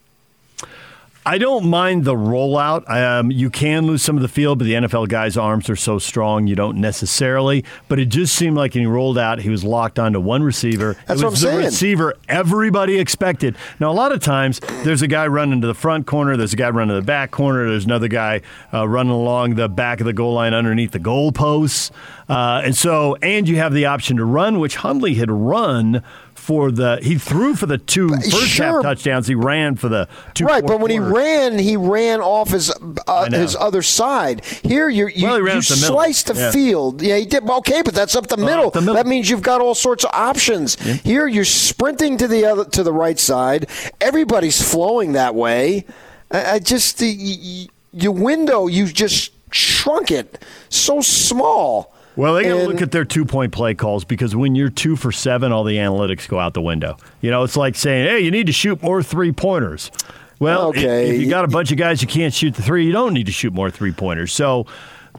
I 1.31 1.39
don't 1.39 1.67
mind 1.67 2.05
the 2.05 2.17
rollout. 2.17 2.91
Um, 2.91 3.31
you 3.31 3.51
can 3.51 3.87
lose 3.87 4.03
some 4.03 4.17
of 4.17 4.23
the 4.23 4.27
field, 4.27 4.59
but 4.59 4.65
the 4.65 4.73
NFL 4.73 5.07
guy's 5.07 5.37
arms 5.37 5.71
are 5.71 5.77
so 5.77 6.01
strong 6.01 6.49
you 6.49 6.57
don't 6.57 6.79
necessarily. 6.79 7.65
But 7.87 8.01
it 8.01 8.07
just 8.07 8.35
seemed 8.35 8.57
like 8.57 8.75
when 8.75 8.81
he 8.81 8.87
rolled 8.87 9.17
out, 9.17 9.39
he 9.39 9.49
was 9.49 9.63
locked 9.63 10.01
onto 10.01 10.19
one 10.19 10.43
receiver. 10.43 10.97
That's 11.07 11.21
it 11.21 11.25
what 11.25 11.29
I'm 11.29 11.35
the 11.35 11.37
saying. 11.37 11.57
receiver 11.67 12.15
everybody 12.29 12.99
expected. 12.99 13.55
Now, 13.79 13.93
a 13.93 13.95
lot 13.95 14.11
of 14.11 14.19
times 14.19 14.59
there's 14.83 15.03
a 15.03 15.07
guy 15.07 15.29
running 15.29 15.61
to 15.61 15.69
the 15.69 15.75
front 15.75 16.09
corner, 16.09 16.37
there's 16.37 16.53
a 16.53 16.57
guy 16.57 16.71
running 16.71 16.97
to 16.97 17.01
the 17.01 17.07
back 17.07 17.31
corner, 17.31 17.71
there's 17.71 17.85
another 17.85 18.09
guy 18.09 18.41
uh, 18.75 18.89
running 18.89 19.13
along 19.13 19.55
the 19.55 19.69
back 19.69 20.01
of 20.01 20.07
the 20.07 20.13
goal 20.13 20.35
line 20.35 20.53
underneath 20.53 20.91
the 20.91 20.99
goalposts. 20.99 21.93
Uh, 22.29 22.63
and 22.65 22.77
so, 22.77 23.15
and 23.23 23.49
you 23.49 23.55
have 23.55 23.73
the 23.73 23.87
option 23.87 24.17
to 24.17 24.25
run, 24.25 24.59
which 24.59 24.75
Huntley 24.75 25.15
had 25.15 25.31
run 25.31 26.03
for 26.41 26.71
the 26.73 26.99
he 27.03 27.17
threw 27.19 27.55
for 27.55 27.67
the 27.67 27.79
two 27.79 28.09
first 28.09 28.49
sure. 28.49 28.67
half 28.67 28.83
touchdowns. 28.83 29.27
He 29.29 29.35
ran 29.35 29.77
for 29.77 29.89
the 29.89 30.09
two. 30.35 30.47
Right, 30.47 30.65
but 30.67 30.81
when 30.81 30.91
he 30.91 30.99
ran, 30.99 31.59
he 31.59 31.77
ran 31.77 32.21
off 32.21 32.51
his 32.51 32.73
uh, 33.07 33.31
his 33.31 33.55
other 33.55 33.83
side. 33.83 34.45
Here, 34.45 34.89
you're, 34.89 35.11
you 35.11 35.27
Well, 35.27 35.39
you 35.39 35.45
the 35.45 35.51
middle. 35.53 35.63
sliced 35.65 36.27
the 36.29 36.35
Yeah. 36.35 36.51
field. 36.51 37.03
Yeah, 37.03 37.17
he 37.19 37.27
did. 37.27 37.49
Okay, 37.49 37.83
but 37.83 37.95
that's 37.95 38.17
up 38.17 38.27
the, 38.29 38.37
Oh, 38.41 38.45
middle. 38.45 38.71
the 38.71 38.81
middle. 38.81 38.95
That 38.95 39.07
means 39.07 39.29
you've 39.29 39.43
got 39.43 39.61
all 39.61 39.75
sorts 39.75 40.05
of 40.05 40.11
options. 40.15 40.75
Here, 41.03 41.27
you're 41.27 41.45
sprinting 41.45 42.17
to 42.19 42.27
the 42.27 42.47
other 42.47 42.65
to 42.65 42.83
the 42.83 42.93
right 42.93 43.19
side. 43.19 43.69
Everybody's 44.01 44.61
flowing 44.63 45.13
that 45.13 45.35
way. 45.35 45.85
I, 46.31 46.53
I 46.55 46.59
just 46.59 46.99
the 46.99 47.69
your 47.93 48.13
window, 48.13 48.67
you 48.67 48.87
just 48.87 49.33
shrunk 49.53 50.11
it 50.11 50.43
so 50.69 51.01
small. 51.01 51.95
Well, 52.21 52.35
they 52.35 52.43
got 52.45 52.51
to 52.57 52.67
look 52.67 52.83
at 52.83 52.93
their 52.93 53.05
two 53.05 53.25
point 53.25 53.53
play 53.53 53.75
calls 53.75 54.05
because 54.05 54.37
when 54.37 54.55
you're 54.55 54.69
two 54.71 54.95
for 54.97 55.11
seven, 55.11 55.53
all 55.53 55.65
the 55.65 55.77
analytics 55.77 56.29
go 56.29 56.39
out 56.39 56.55
the 56.55 56.61
window. 56.63 56.97
You 57.21 57.31
know, 57.31 57.43
it's 57.45 57.57
like 57.57 57.75
saying, 57.77 58.07
hey, 58.07 58.21
you 58.21 58.31
need 58.31 58.47
to 58.47 58.53
shoot 58.53 58.83
more 58.83 59.03
three 59.03 59.33
pointers. 59.33 59.91
Well, 60.39 60.69
Okay. 60.69 61.11
if 61.11 61.21
you 61.21 61.29
got 61.29 61.45
a 61.45 61.49
bunch 61.49 61.71
of 61.73 61.79
guys 61.79 62.01
who 62.01 62.07
can't 62.07 62.33
shoot 62.33 62.55
the 62.55 62.63
three, 62.63 62.87
you 62.87 62.93
don't 62.93 63.15
need 63.15 63.27
to 63.27 63.33
shoot 63.33 63.53
more 63.53 63.71
three 63.71 63.93
pointers. 63.93 64.33
So 64.33 64.67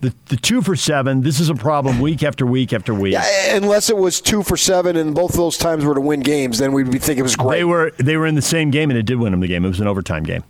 the, 0.01 0.13
the 0.27 0.35
two 0.37 0.61
for 0.61 0.75
seven, 0.75 1.21
this 1.21 1.39
is 1.39 1.49
a 1.49 1.55
problem 1.55 1.99
week 1.99 2.23
after 2.23 2.45
week 2.45 2.73
after 2.73 2.93
week. 2.93 3.13
Yeah, 3.13 3.55
unless 3.55 3.89
it 3.89 3.97
was 3.97 4.21
two 4.21 4.41
for 4.41 4.57
seven, 4.57 4.95
and 4.95 5.13
both 5.13 5.31
of 5.31 5.37
those 5.37 5.57
times 5.57 5.83
were 5.85 5.93
to 5.95 6.01
win 6.01 6.21
games, 6.21 6.57
then 6.59 6.71
we'd 6.71 6.89
be 6.91 6.97
thinking 6.97 7.19
it 7.19 7.23
was 7.23 7.35
great. 7.35 7.57
They 7.57 7.63
were 7.63 7.91
they 7.97 8.17
were 8.17 8.25
in 8.25 8.35
the 8.35 8.41
same 8.41 8.71
game 8.71 8.89
and 8.89 8.97
it 8.97 9.03
did 9.05 9.19
win 9.19 9.31
them 9.31 9.41
the 9.41 9.47
game. 9.47 9.63
It 9.65 9.67
was 9.69 9.79
an 9.79 9.87
overtime 9.87 10.23
game. 10.23 10.43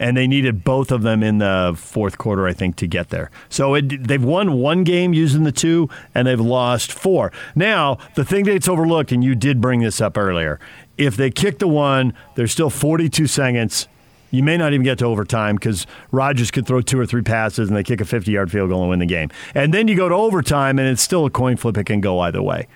And 0.00 0.16
they 0.16 0.26
needed 0.26 0.64
both 0.64 0.90
of 0.90 1.02
them 1.02 1.22
in 1.22 1.38
the 1.38 1.74
fourth 1.76 2.18
quarter, 2.18 2.46
I 2.46 2.52
think, 2.52 2.76
to 2.76 2.86
get 2.86 3.10
there. 3.10 3.30
So 3.48 3.74
it, 3.74 4.06
they've 4.06 4.22
won 4.22 4.54
one 4.54 4.84
game 4.84 5.14
using 5.14 5.44
the 5.44 5.52
two, 5.52 5.88
and 6.14 6.26
they've 6.26 6.40
lost 6.40 6.92
four. 6.92 7.32
Now, 7.54 7.98
the 8.14 8.24
thing 8.24 8.44
that's 8.44 8.68
overlooked, 8.68 9.12
and 9.12 9.22
you 9.22 9.34
did 9.34 9.60
bring 9.60 9.80
this 9.80 10.00
up 10.00 10.18
earlier, 10.18 10.58
if 10.98 11.16
they 11.16 11.30
kick 11.30 11.58
the 11.58 11.68
one, 11.68 12.14
there's 12.34 12.52
still 12.52 12.70
42 12.70 13.26
seconds. 13.26 13.88
You 14.30 14.42
may 14.42 14.56
not 14.56 14.72
even 14.72 14.82
get 14.82 14.98
to 14.98 15.04
overtime 15.04 15.54
because 15.54 15.86
Rodgers 16.10 16.50
could 16.50 16.66
throw 16.66 16.80
two 16.80 16.98
or 16.98 17.06
three 17.06 17.22
passes 17.22 17.68
and 17.68 17.76
they 17.76 17.84
kick 17.84 18.00
a 18.00 18.04
50 18.04 18.32
yard 18.32 18.50
field 18.50 18.70
goal 18.70 18.80
and 18.80 18.90
win 18.90 18.98
the 18.98 19.06
game. 19.06 19.30
And 19.54 19.72
then 19.72 19.86
you 19.86 19.94
go 19.96 20.08
to 20.08 20.14
overtime, 20.14 20.78
and 20.80 20.88
it's 20.88 21.02
still 21.02 21.24
a 21.24 21.30
coin 21.30 21.56
flip. 21.56 21.78
It 21.78 21.84
can 21.84 22.00
go 22.00 22.18
either 22.20 22.42
way. 22.42 22.66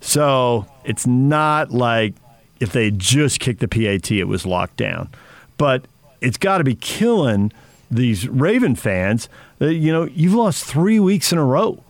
So 0.00 0.66
it's 0.84 1.06
not 1.06 1.70
like 1.70 2.14
if 2.60 2.72
they 2.72 2.90
just 2.90 3.40
kicked 3.40 3.60
the 3.60 3.68
PAT, 3.68 4.10
it 4.10 4.24
was 4.24 4.44
locked 4.44 4.76
down. 4.76 5.08
But 5.56 5.86
it's 6.24 6.38
got 6.38 6.58
to 6.58 6.64
be 6.64 6.74
killing 6.74 7.52
these 7.90 8.28
Raven 8.28 8.74
fans. 8.74 9.28
Uh, 9.60 9.66
you 9.66 9.92
know, 9.92 10.04
you've 10.04 10.34
lost 10.34 10.64
three 10.64 10.98
weeks 10.98 11.32
in 11.32 11.38
a 11.38 11.44
row. 11.44 11.82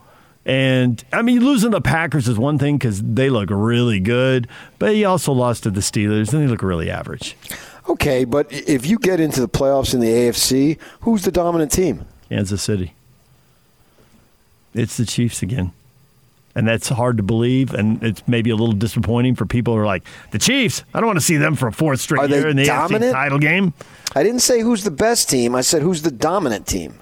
And 0.45 1.03
I 1.11 1.23
mean, 1.23 1.43
losing 1.43 1.71
the 1.71 1.81
Packers 1.81 2.27
is 2.27 2.37
one 2.37 2.59
thing 2.59 2.77
because 2.77 3.01
they 3.01 3.31
look 3.31 3.49
really 3.49 3.99
good, 3.99 4.47
but 4.77 4.95
you 4.95 5.07
also 5.07 5.31
lost 5.31 5.63
to 5.63 5.71
the 5.71 5.81
Steelers 5.81 6.31
and 6.33 6.43
they 6.43 6.47
look 6.47 6.61
really 6.61 6.91
average. 6.91 7.35
Okay, 7.89 8.25
but 8.25 8.51
if 8.51 8.85
you 8.85 8.99
get 8.99 9.19
into 9.19 9.41
the 9.41 9.49
playoffs 9.49 9.93
in 9.93 9.99
the 9.99 10.07
AFC, 10.07 10.77
who's 11.01 11.23
the 11.23 11.31
dominant 11.31 11.71
team? 11.71 12.05
Kansas 12.29 12.61
City. 12.61 12.93
It's 14.73 14.97
the 14.97 15.05
Chiefs 15.05 15.41
again. 15.41 15.71
And 16.57 16.65
that's 16.65 16.87
hard 16.87 17.17
to 17.17 17.23
believe, 17.23 17.73
and 17.73 18.01
it's 18.01 18.25
maybe 18.27 18.49
a 18.49 18.55
little 18.55 18.73
disappointing 18.73 19.35
for 19.35 19.45
people 19.45 19.73
who 19.73 19.79
are 19.81 19.85
like, 19.85 20.05
the 20.31 20.39
Chiefs, 20.39 20.85
I 20.93 21.01
don't 21.01 21.07
want 21.07 21.19
to 21.19 21.25
see 21.25 21.35
them 21.35 21.55
for 21.55 21.67
a 21.67 21.71
fourth 21.73 21.99
straight 21.99 22.21
Are 22.21 22.27
year 22.29 22.47
in 22.47 22.55
the 22.55 22.63
AFC 22.63 23.11
title 23.11 23.39
game. 23.39 23.73
I 24.15 24.23
didn't 24.23 24.39
say 24.39 24.61
who's 24.61 24.85
the 24.85 24.91
best 24.91 25.29
team. 25.29 25.53
I 25.53 25.59
said 25.59 25.81
who's 25.81 26.01
the 26.01 26.11
dominant 26.11 26.65
team. 26.65 26.99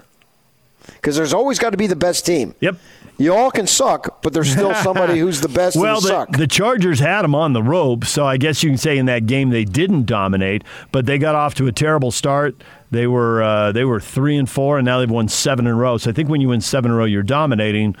Because 0.86 1.14
there's 1.16 1.32
always 1.32 1.60
got 1.60 1.70
to 1.70 1.76
be 1.76 1.86
the 1.86 1.94
best 1.96 2.26
team. 2.26 2.54
Yep. 2.60 2.76
You 3.16 3.32
all 3.32 3.52
can 3.52 3.68
suck, 3.68 4.22
but 4.22 4.32
there's 4.32 4.50
still 4.50 4.74
somebody 4.82 5.20
who's 5.20 5.40
the 5.40 5.48
best 5.48 5.76
Well, 5.76 6.00
the, 6.00 6.08
suck. 6.08 6.32
the 6.32 6.48
Chargers 6.48 6.98
had 6.98 7.22
them 7.22 7.34
on 7.34 7.52
the 7.52 7.62
rope, 7.62 8.04
so 8.04 8.26
I 8.26 8.36
guess 8.38 8.64
you 8.64 8.70
can 8.70 8.78
say 8.78 8.98
in 8.98 9.06
that 9.06 9.26
game 9.26 9.50
they 9.50 9.64
didn't 9.64 10.06
dominate, 10.06 10.64
but 10.90 11.06
they 11.06 11.18
got 11.18 11.36
off 11.36 11.54
to 11.56 11.68
a 11.68 11.72
terrible 11.72 12.10
start. 12.10 12.56
They 12.90 13.06
were 13.06 13.40
uh, 13.42 13.70
they 13.70 13.84
were 13.84 14.00
three 14.00 14.36
and 14.36 14.50
four, 14.50 14.78
and 14.78 14.84
now 14.84 14.98
they've 14.98 15.10
won 15.10 15.28
seven 15.28 15.66
in 15.66 15.72
a 15.72 15.76
row. 15.76 15.96
So 15.96 16.10
I 16.10 16.12
think 16.12 16.28
when 16.28 16.40
you 16.40 16.48
win 16.48 16.60
seven 16.60 16.90
in 16.90 16.96
a 16.96 16.98
row, 16.98 17.04
you're 17.04 17.22
dominating. 17.22 17.94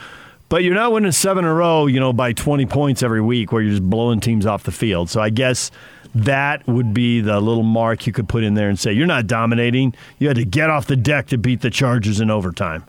But 0.48 0.62
you're 0.62 0.74
not 0.74 0.92
winning 0.92 1.12
seven 1.12 1.44
in 1.44 1.50
a 1.50 1.54
row, 1.54 1.86
you 1.86 1.98
know, 1.98 2.12
by 2.12 2.32
20 2.32 2.66
points 2.66 3.02
every 3.02 3.20
week, 3.20 3.50
where 3.50 3.62
you're 3.62 3.72
just 3.72 3.88
blowing 3.88 4.20
teams 4.20 4.46
off 4.46 4.64
the 4.64 4.72
field. 4.72 5.10
So 5.10 5.20
I 5.20 5.30
guess 5.30 5.70
that 6.14 6.66
would 6.66 6.94
be 6.94 7.20
the 7.20 7.40
little 7.40 7.62
mark 7.62 8.06
you 8.06 8.12
could 8.12 8.28
put 8.28 8.44
in 8.44 8.54
there 8.54 8.68
and 8.68 8.78
say 8.78 8.92
you're 8.92 9.06
not 9.06 9.26
dominating. 9.26 9.94
You 10.18 10.28
had 10.28 10.36
to 10.36 10.44
get 10.44 10.70
off 10.70 10.86
the 10.86 10.96
deck 10.96 11.28
to 11.28 11.38
beat 11.38 11.60
the 11.60 11.70
Chargers 11.70 12.20
in 12.20 12.30
overtime. 12.30 12.84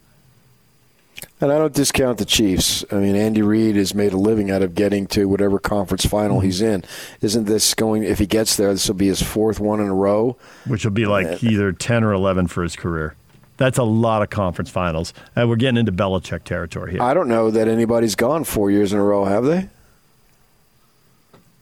and 1.41 1.51
I 1.51 1.57
don't 1.57 1.73
discount 1.73 2.17
the 2.19 2.25
Chiefs. 2.25 2.85
I 2.91 2.95
mean, 2.95 3.15
Andy 3.15 3.41
Reid 3.41 3.77
has 3.77 3.95
made 3.95 4.13
a 4.13 4.17
living 4.17 4.51
out 4.51 4.61
of 4.61 4.75
getting 4.75 5.07
to 5.07 5.25
whatever 5.25 5.57
conference 5.57 6.05
final 6.05 6.37
mm-hmm. 6.37 6.45
he's 6.45 6.61
in. 6.61 6.83
Isn't 7.21 7.45
this 7.45 7.73
going, 7.73 8.03
if 8.03 8.19
he 8.19 8.27
gets 8.27 8.57
there, 8.57 8.71
this 8.71 8.87
will 8.87 8.95
be 8.95 9.07
his 9.07 9.21
fourth 9.23 9.59
one 9.59 9.79
in 9.79 9.87
a 9.87 9.95
row? 9.95 10.37
which 10.67 10.83
will 10.83 10.91
be 10.91 11.05
like 11.05 11.43
either 11.43 11.71
10 11.71 12.03
or 12.03 12.13
11 12.13 12.47
for 12.47 12.61
his 12.63 12.75
career. 12.75 13.15
That's 13.57 13.77
a 13.77 13.83
lot 13.83 14.21
of 14.21 14.29
conference 14.29 14.69
finals. 14.69 15.13
And 15.35 15.49
we're 15.49 15.55
getting 15.55 15.77
into 15.77 15.91
Belichick 15.91 16.43
territory 16.43 16.91
here. 16.93 17.01
I 17.01 17.13
don't 17.13 17.29
know 17.29 17.51
that 17.51 17.67
anybody's 17.67 18.15
gone 18.15 18.43
four 18.43 18.69
years 18.69 18.91
in 18.91 18.99
a 18.99 19.03
row, 19.03 19.25
have 19.25 19.45
they? 19.45 19.69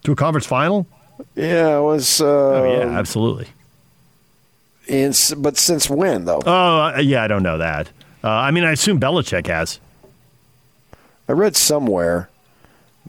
to 0.03 0.11
a 0.11 0.15
conference 0.15 0.45
final? 0.45 0.85
Yeah, 1.35 1.77
it 1.77 1.81
was. 1.81 2.19
Uh, 2.19 2.25
Oh, 2.25 2.77
yeah, 2.79 2.97
absolutely. 2.97 3.47
in, 4.87 5.13
but 5.37 5.57
since 5.57 5.89
when, 5.89 6.25
though? 6.25 6.41
Oh, 6.45 6.81
uh, 6.95 6.99
yeah, 6.99 7.23
I 7.23 7.27
don't 7.27 7.43
know 7.43 7.57
that. 7.59 7.89
Uh, 8.23 8.29
I 8.29 8.51
mean, 8.51 8.63
I 8.65 8.71
assume 8.71 8.99
Belichick 8.99 9.47
has. 9.47 9.79
I 11.29 11.31
read 11.33 11.55
somewhere 11.55 12.29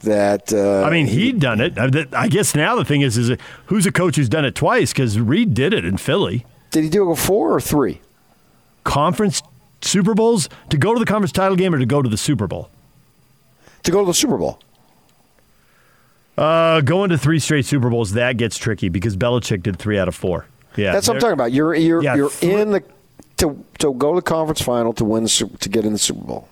that. 0.03 0.53
Uh, 0.53 0.83
I 0.83 0.89
mean, 0.89 1.07
he'd 1.07 1.39
done 1.39 1.59
it. 1.59 1.77
I 1.77 1.89
I 2.13 2.27
guess 2.29 2.55
now 2.55 2.75
the 2.75 2.85
thing 2.85 3.01
is, 3.01 3.17
is 3.17 3.37
who's 3.65 3.85
a 3.85 3.91
coach 3.91 4.15
who's 4.15 4.29
done 4.29 4.45
it 4.45 4.55
twice? 4.55 4.93
Because 4.93 5.19
Reid 5.19 5.53
did 5.53 5.73
it 5.73 5.83
in 5.83 5.97
Philly. 5.97 6.45
did 6.71 6.83
he 6.85 6.89
do 6.89 7.11
it 7.11 7.15
four 7.17 7.53
or 7.53 7.59
three? 7.59 7.99
Conference 8.85 9.43
Super 9.81 10.13
Bowls 10.13 10.47
to 10.69 10.77
go 10.77 10.93
to 10.93 10.99
the 10.99 11.05
conference 11.05 11.33
title 11.33 11.57
game 11.57 11.75
or 11.75 11.79
to 11.79 11.85
go 11.85 12.01
to 12.01 12.07
the 12.07 12.15
Super 12.17 12.47
Bowl. 12.47 12.69
To 13.83 13.91
go 13.91 13.99
to 13.99 14.05
the 14.05 14.13
Super 14.13 14.37
Bowl. 14.37 14.59
Uh, 16.37 16.81
going 16.81 17.09
to 17.09 17.17
three 17.17 17.39
straight 17.39 17.65
Super 17.65 17.89
Bowls 17.89 18.13
that 18.13 18.37
gets 18.37 18.57
tricky 18.57 18.89
because 18.89 19.15
Belichick 19.15 19.63
did 19.63 19.77
three 19.77 19.97
out 19.97 20.07
of 20.07 20.15
four. 20.15 20.45
Yeah, 20.75 20.91
That's 20.91 21.07
what 21.07 21.15
I'm 21.15 21.21
talking 21.21 21.33
about. 21.33 21.51
You're 21.53 21.73
you're 21.75 22.03
Yeah, 22.03 22.15
you're 22.15 22.29
three- 22.29 22.53
in 22.53 22.71
the 22.71 22.83
to 23.37 23.63
to 23.79 23.93
go 23.93 24.13
to 24.13 24.17
the 24.17 24.21
conference 24.21 24.61
final 24.61 24.91
to 24.93 25.05
win 25.05 25.23
the, 25.23 25.49
to 25.59 25.69
get 25.69 25.85
in 25.85 25.93
the 25.93 25.99
Super 25.99 26.25
Bowl. 26.25 26.49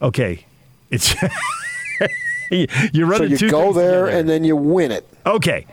Okay, 0.00 0.44
it's 0.90 1.14
you're 2.50 3.12
So 3.16 3.24
you 3.24 3.36
two 3.36 3.50
go 3.50 3.72
there 3.72 4.04
together. 4.06 4.18
and 4.20 4.28
then 4.28 4.44
you 4.44 4.56
win 4.56 4.92
it. 4.92 5.06
okay. 5.24 5.66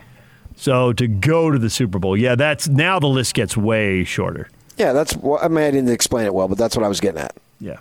So 0.56 0.92
to 0.92 1.08
go 1.08 1.50
to 1.50 1.58
the 1.58 1.68
Super 1.70 1.98
Bowl, 1.98 2.16
yeah, 2.16 2.36
that's 2.36 2.68
now 2.68 2.98
the 3.00 3.08
list 3.08 3.34
gets 3.34 3.56
way 3.56 4.04
shorter. 4.04 4.48
Yeah, 4.76 4.92
that's 4.92 5.14
what 5.14 5.42
I 5.42 5.48
mean. 5.48 5.64
I 5.64 5.70
didn't 5.70 5.90
explain 5.90 6.26
it 6.26 6.34
well, 6.34 6.48
but 6.48 6.58
that's 6.58 6.76
what 6.76 6.84
I 6.84 6.88
was 6.88 7.00
getting 7.00 7.20
at. 7.20 7.36
Yeah, 7.60 7.78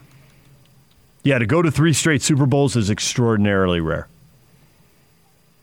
yeah, 1.23 1.39
to 1.39 1.45
go 1.45 1.61
to 1.61 1.71
three 1.71 1.93
straight 1.93 2.21
Super 2.21 2.45
Bowls 2.45 2.75
is 2.75 2.89
extraordinarily 2.89 3.79
rare. 3.79 4.07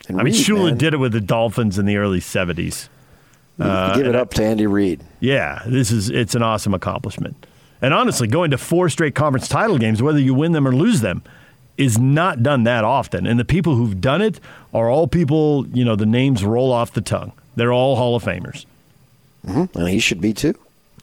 And 0.08 0.20
I 0.20 0.24
mean, 0.24 0.34
Shula 0.34 0.70
man, 0.70 0.78
did 0.78 0.94
it 0.94 0.96
with 0.96 1.12
the 1.12 1.20
Dolphins 1.20 1.78
in 1.78 1.86
the 1.86 1.96
early 1.96 2.20
'70s. 2.20 2.88
you 3.58 3.64
give 3.94 4.06
it 4.06 4.16
uh, 4.16 4.20
up 4.20 4.34
to 4.34 4.44
Andy 4.44 4.66
Reid. 4.66 5.02
Yeah, 5.20 5.62
this 5.66 5.92
is 5.92 6.10
it's 6.10 6.34
an 6.34 6.42
awesome 6.42 6.74
accomplishment. 6.74 7.46
And 7.82 7.94
honestly, 7.94 8.26
going 8.26 8.50
to 8.50 8.58
four 8.58 8.88
straight 8.88 9.14
conference 9.14 9.48
title 9.48 9.78
games, 9.78 10.02
whether 10.02 10.18
you 10.18 10.34
win 10.34 10.52
them 10.52 10.66
or 10.66 10.74
lose 10.74 11.00
them, 11.00 11.22
is 11.76 11.98
not 11.98 12.42
done 12.42 12.64
that 12.64 12.84
often. 12.84 13.26
And 13.26 13.40
the 13.40 13.44
people 13.44 13.74
who've 13.74 14.00
done 14.00 14.20
it 14.20 14.40
are 14.74 14.90
all 14.90 15.06
people, 15.06 15.66
you 15.68 15.84
know, 15.84 15.96
the 15.96 16.06
names 16.06 16.44
roll 16.44 16.72
off 16.72 16.92
the 16.92 17.00
tongue. 17.00 17.32
They're 17.56 17.72
all 17.72 17.96
Hall 17.96 18.14
of 18.16 18.22
Famers. 18.22 18.66
Mm-hmm. 19.46 19.78
And 19.78 19.88
he 19.88 19.98
should 19.98 20.20
be 20.20 20.34
too. 20.34 20.54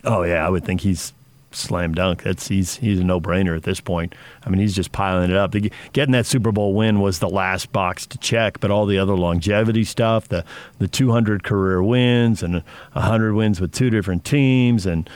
Oh 0.08 0.24
yeah, 0.24 0.46
I 0.46 0.50
would 0.50 0.64
think 0.64 0.82
he's 0.82 1.14
slam 1.52 1.94
dunk. 1.94 2.24
That's 2.24 2.48
he's 2.48 2.78
he's 2.78 3.00
a 3.00 3.04
no 3.04 3.20
brainer 3.20 3.56
at 3.58 3.64
this 3.64 3.82
point. 3.82 4.16
I 4.46 4.50
mean, 4.50 4.60
he's 4.60 4.76
just 4.76 4.92
piling 4.94 5.30
it 5.30 5.36
up. 5.36 5.52
The, 5.52 5.72
getting 5.92 6.14
that 6.14 6.26
Super 6.26 6.52
Bowl 6.52 6.74
win 6.74 7.02
was 7.02 7.20
the 7.20 7.30
last 7.30 7.72
box 7.74 8.06
to 8.08 8.18
check, 8.18 8.60
but 8.62 8.72
all 8.72 8.86
the 8.86 8.98
other 8.98 9.16
longevity 9.16 9.84
stuff, 9.84 10.30
the 10.30 10.46
the 10.80 10.88
200 10.88 11.44
career 11.44 11.84
wins 11.84 12.42
and 12.42 12.64
100 12.94 13.34
wins 13.34 13.60
with 13.60 13.74
two 13.74 13.90
different 13.90 14.24
teams, 14.24 14.86
and 14.86 15.10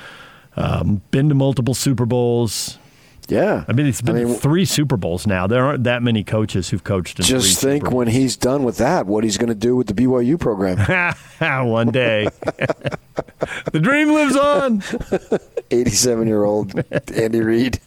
um, 0.58 1.02
been 1.12 1.30
to 1.30 1.36
multiple 1.36 1.74
Super 1.74 2.06
Bowls. 2.06 2.78
Yeah. 3.32 3.64
I 3.66 3.72
mean, 3.72 3.86
it's 3.86 4.02
been 4.02 4.18
I 4.18 4.26
mean, 4.26 4.36
three 4.36 4.66
Super 4.66 4.98
Bowls 4.98 5.26
now. 5.26 5.48
There 5.48 5.64
aren't 5.64 5.86
that 5.86 6.04
many 6.04 6.22
coaches 6.22 6.70
who've 6.70 6.84
coached 6.84 7.18
in 7.18 7.26
Just 7.26 7.62
think 7.62 7.90
when 7.90 8.10
he's 8.10 8.36
done 8.36 8.64
with 8.64 8.78
that, 8.78 9.06
what 9.06 9.24
he's 9.24 9.38
going 9.38 9.48
to 9.48 9.56
do 9.56 9.76
with 9.78 9.88
the 9.88 9.94
BYU 9.94 10.38
program. 10.38 10.78
One 11.70 11.92
day. 11.92 12.28
the 13.72 13.80
dream 13.80 14.10
lives 14.10 14.36
on. 14.36 14.84
87 15.72 16.28
year 16.28 16.44
old 16.44 16.74
Andy 17.16 17.40
Reid. 17.40 17.80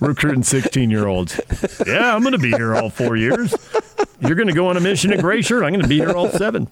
recruiting 0.00 0.42
16 0.42 0.90
year 0.90 1.06
olds. 1.06 1.40
Yeah, 1.86 2.14
I'm 2.14 2.20
going 2.20 2.32
to 2.32 2.38
be 2.38 2.50
here 2.50 2.74
all 2.74 2.90
four 2.90 3.16
years. 3.16 3.54
You're 4.20 4.34
going 4.34 4.48
to 4.48 4.54
go 4.54 4.68
on 4.68 4.76
a 4.76 4.80
mission 4.80 5.12
at 5.12 5.20
Glacier. 5.20 5.64
I'm 5.64 5.70
going 5.70 5.80
to 5.80 5.88
be 5.88 5.96
here 5.96 6.12
all 6.12 6.28
seven. 6.28 6.68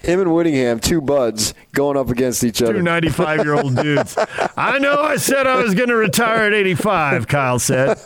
Him 0.00 0.20
and 0.20 0.34
Whittingham, 0.34 0.80
two 0.80 1.00
buds, 1.00 1.54
going 1.72 1.96
up 1.96 2.08
against 2.10 2.42
each 2.42 2.60
other. 2.60 2.74
Two 2.74 2.82
95 2.82 3.44
year 3.44 3.54
old 3.54 3.76
dudes. 3.76 4.16
I 4.56 4.78
know 4.78 5.00
I 5.00 5.16
said 5.16 5.46
I 5.46 5.62
was 5.62 5.74
going 5.74 5.88
to 5.90 5.96
retire 5.96 6.48
at 6.48 6.52
85, 6.52 6.79
Kyle 6.82 7.58
said. 7.58 7.98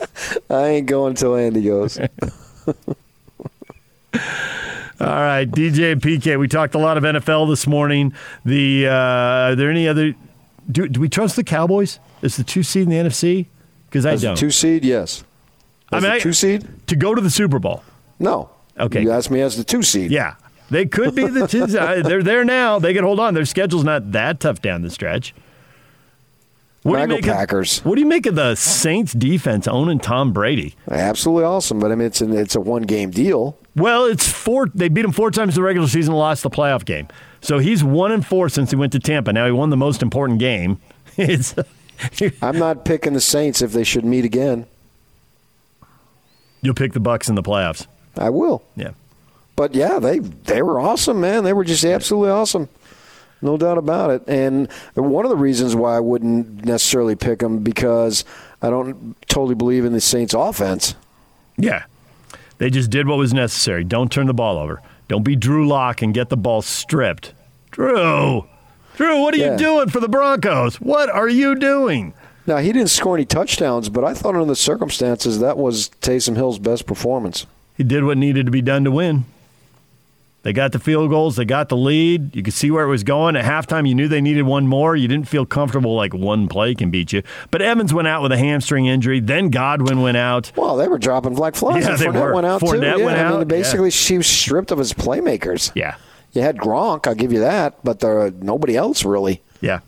I 0.50 0.66
ain't 0.66 0.86
going 0.86 1.10
until 1.10 1.36
Andy 1.36 1.62
goes. 1.64 1.98
All 5.00 5.06
right, 5.06 5.48
DJ 5.48 5.92
and 5.92 6.02
PK, 6.02 6.38
we 6.38 6.48
talked 6.48 6.74
a 6.74 6.78
lot 6.78 6.96
of 6.96 7.04
NFL 7.04 7.48
this 7.48 7.66
morning. 7.68 8.12
The 8.44 8.88
uh, 8.88 8.92
Are 8.92 9.54
there 9.54 9.70
any 9.70 9.86
other. 9.86 10.14
Do, 10.70 10.88
do 10.88 11.00
we 11.00 11.08
trust 11.08 11.36
the 11.36 11.44
Cowboys 11.44 11.98
Is 12.20 12.36
the 12.36 12.44
two 12.44 12.62
seed 12.62 12.82
in 12.82 12.90
the 12.90 12.96
NFC? 13.08 13.46
Because 13.86 14.04
I 14.04 14.12
As 14.12 14.22
don't. 14.22 14.36
two 14.36 14.50
seed, 14.50 14.84
yes. 14.84 15.24
I 15.92 15.96
As 15.98 16.02
mean, 16.02 16.12
a 16.12 16.14
I- 16.16 16.18
two 16.18 16.32
seed? 16.32 16.68
to 16.88 16.96
go 16.96 17.14
to 17.14 17.20
the 17.22 17.30
Super 17.30 17.58
Bowl. 17.58 17.82
No. 18.18 18.50
Okay. 18.78 19.02
You 19.02 19.12
asked 19.12 19.30
me 19.30 19.40
as 19.40 19.56
the 19.56 19.64
two 19.64 19.82
seed. 19.82 20.10
Yeah. 20.10 20.34
They 20.70 20.84
could 20.84 21.14
be 21.14 21.26
the 21.26 21.46
two. 21.46 21.66
they're 22.02 22.22
there 22.22 22.44
now. 22.44 22.78
They 22.78 22.92
can 22.92 23.04
hold 23.04 23.18
on. 23.20 23.32
Their 23.34 23.46
schedule's 23.46 23.84
not 23.84 24.12
that 24.12 24.40
tough 24.40 24.60
down 24.60 24.82
the 24.82 24.90
stretch. 24.90 25.34
What 26.88 27.00
I 27.00 27.06
go 27.06 27.14
make 27.16 27.24
Packers. 27.24 27.78
Of, 27.78 27.86
what 27.86 27.94
do 27.96 28.00
you 28.00 28.06
make 28.06 28.26
of 28.26 28.34
the 28.34 28.54
Saints 28.54 29.12
defense 29.12 29.68
owning 29.68 29.98
Tom 29.98 30.32
Brady? 30.32 30.74
Absolutely 30.90 31.44
awesome, 31.44 31.78
but 31.78 31.92
I 31.92 31.94
mean 31.94 32.06
it's 32.06 32.20
an, 32.20 32.36
it's 32.36 32.54
a 32.54 32.60
one 32.60 32.82
game 32.82 33.10
deal. 33.10 33.58
Well, 33.76 34.06
it's 34.06 34.26
four. 34.28 34.68
They 34.74 34.88
beat 34.88 35.04
him 35.04 35.12
four 35.12 35.30
times 35.30 35.54
in 35.54 35.62
the 35.62 35.66
regular 35.66 35.88
season, 35.88 36.12
and 36.12 36.18
lost 36.18 36.42
the 36.42 36.50
playoff 36.50 36.84
game. 36.84 37.08
So 37.40 37.58
he's 37.58 37.84
one 37.84 38.10
and 38.10 38.26
four 38.26 38.48
since 38.48 38.70
he 38.70 38.76
went 38.76 38.92
to 38.92 38.98
Tampa. 38.98 39.32
Now 39.32 39.46
he 39.46 39.52
won 39.52 39.70
the 39.70 39.76
most 39.76 40.02
important 40.02 40.38
game. 40.38 40.80
It's 41.20 41.52
I'm 42.42 42.58
not 42.58 42.84
picking 42.84 43.12
the 43.12 43.20
Saints 43.20 43.60
if 43.60 43.72
they 43.72 43.82
should 43.82 44.04
meet 44.04 44.24
again. 44.24 44.66
you'll 46.62 46.74
pick 46.74 46.92
the 46.92 47.00
Bucks 47.00 47.28
in 47.28 47.34
the 47.34 47.42
playoffs. 47.42 47.88
I 48.16 48.30
will. 48.30 48.62
Yeah. 48.76 48.92
But 49.56 49.74
yeah, 49.74 49.98
they 49.98 50.20
they 50.20 50.62
were 50.62 50.78
awesome, 50.78 51.20
man. 51.20 51.42
They 51.42 51.52
were 51.52 51.64
just 51.64 51.84
absolutely 51.84 52.30
awesome. 52.30 52.68
No 53.40 53.56
doubt 53.56 53.78
about 53.78 54.10
it. 54.10 54.22
And 54.26 54.70
one 54.94 55.24
of 55.24 55.30
the 55.30 55.36
reasons 55.36 55.76
why 55.76 55.96
I 55.96 56.00
wouldn't 56.00 56.64
necessarily 56.64 57.14
pick 57.14 57.38
them 57.38 57.60
because 57.60 58.24
I 58.60 58.70
don't 58.70 59.16
totally 59.28 59.54
believe 59.54 59.84
in 59.84 59.92
the 59.92 60.00
Saints 60.00 60.34
offense. 60.34 60.94
Yeah. 61.56 61.84
They 62.58 62.70
just 62.70 62.90
did 62.90 63.06
what 63.06 63.18
was 63.18 63.32
necessary. 63.32 63.84
Don't 63.84 64.10
turn 64.10 64.26
the 64.26 64.34
ball 64.34 64.58
over. 64.58 64.82
Don't 65.06 65.22
be 65.22 65.36
Drew 65.36 65.68
Lock 65.68 66.02
and 66.02 66.12
get 66.12 66.28
the 66.28 66.36
ball 66.36 66.60
stripped. 66.62 67.32
Drew, 67.70 68.46
Drew, 68.96 69.20
what 69.20 69.34
are 69.34 69.38
Yeah. 69.38 69.52
you 69.52 69.58
doing 69.58 69.88
for 69.88 70.00
the 70.00 70.08
Broncos? 70.08 70.80
What 70.80 71.08
are 71.08 71.28
you 71.28 71.54
doing? 71.54 72.14
Now, 72.46 72.56
he 72.56 72.72
didn't 72.72 72.90
score 72.90 73.14
any 73.14 73.24
touchdowns, 73.26 73.88
but 73.90 74.04
I 74.04 74.14
thought 74.14 74.34
under 74.34 74.46
the 74.46 74.56
circumstances 74.56 75.38
that 75.38 75.56
was 75.56 75.90
Taysom 76.00 76.34
Hill's 76.34 76.58
best 76.58 76.86
performance. 76.86 77.46
He 77.76 77.84
did 77.84 78.02
what 78.04 78.18
needed 78.18 78.46
to 78.46 78.52
be 78.52 78.62
done 78.62 78.82
to 78.84 78.90
win. 78.90 79.26
They 80.48 80.54
got 80.54 80.72
the 80.72 80.78
field 80.78 81.10
goals. 81.10 81.36
They 81.36 81.44
got 81.44 81.68
the 81.68 81.76
lead. 81.76 82.34
You 82.34 82.42
could 82.42 82.54
see 82.54 82.70
where 82.70 82.82
it 82.82 82.88
was 82.88 83.04
going. 83.04 83.36
At 83.36 83.44
halftime, 83.44 83.86
you 83.86 83.94
knew 83.94 84.08
they 84.08 84.22
needed 84.22 84.44
one 84.44 84.66
more. 84.66 84.96
You 84.96 85.06
didn't 85.06 85.28
feel 85.28 85.44
comfortable 85.44 85.94
like 85.94 86.14
one 86.14 86.48
play 86.48 86.74
can 86.74 86.90
beat 86.90 87.12
you. 87.12 87.22
But 87.50 87.60
Evans 87.60 87.92
went 87.92 88.08
out 88.08 88.22
with 88.22 88.32
a 88.32 88.38
hamstring 88.38 88.86
injury. 88.86 89.20
Then 89.20 89.50
Godwin 89.50 90.00
went 90.00 90.16
out. 90.16 90.50
Well, 90.56 90.76
they 90.78 90.88
were 90.88 90.96
dropping 90.96 91.34
like 91.34 91.54
flies. 91.54 91.84
Yeah, 91.84 91.90
and 91.90 91.98
they 91.98 92.06
Fournette 92.06 92.22
were. 92.22 92.32
went 92.32 92.46
out 92.46 92.60
too. 92.60 92.66
Fournette 92.66 92.96
Yeah, 92.98 93.04
went 93.04 93.18
I 93.18 93.28
mean, 93.30 93.40
out, 93.42 93.48
basically, 93.48 93.90
she 93.90 94.16
was 94.16 94.26
stripped 94.26 94.70
of 94.70 94.78
his 94.78 94.94
playmakers. 94.94 95.70
Yeah. 95.74 95.96
You 96.32 96.40
had 96.40 96.56
Gronk, 96.56 97.06
I'll 97.06 97.14
give 97.14 97.30
you 97.30 97.40
that, 97.40 97.84
but 97.84 98.00
there 98.00 98.30
nobody 98.30 98.74
else 98.74 99.04
really. 99.04 99.42
Yeah. 99.60 99.80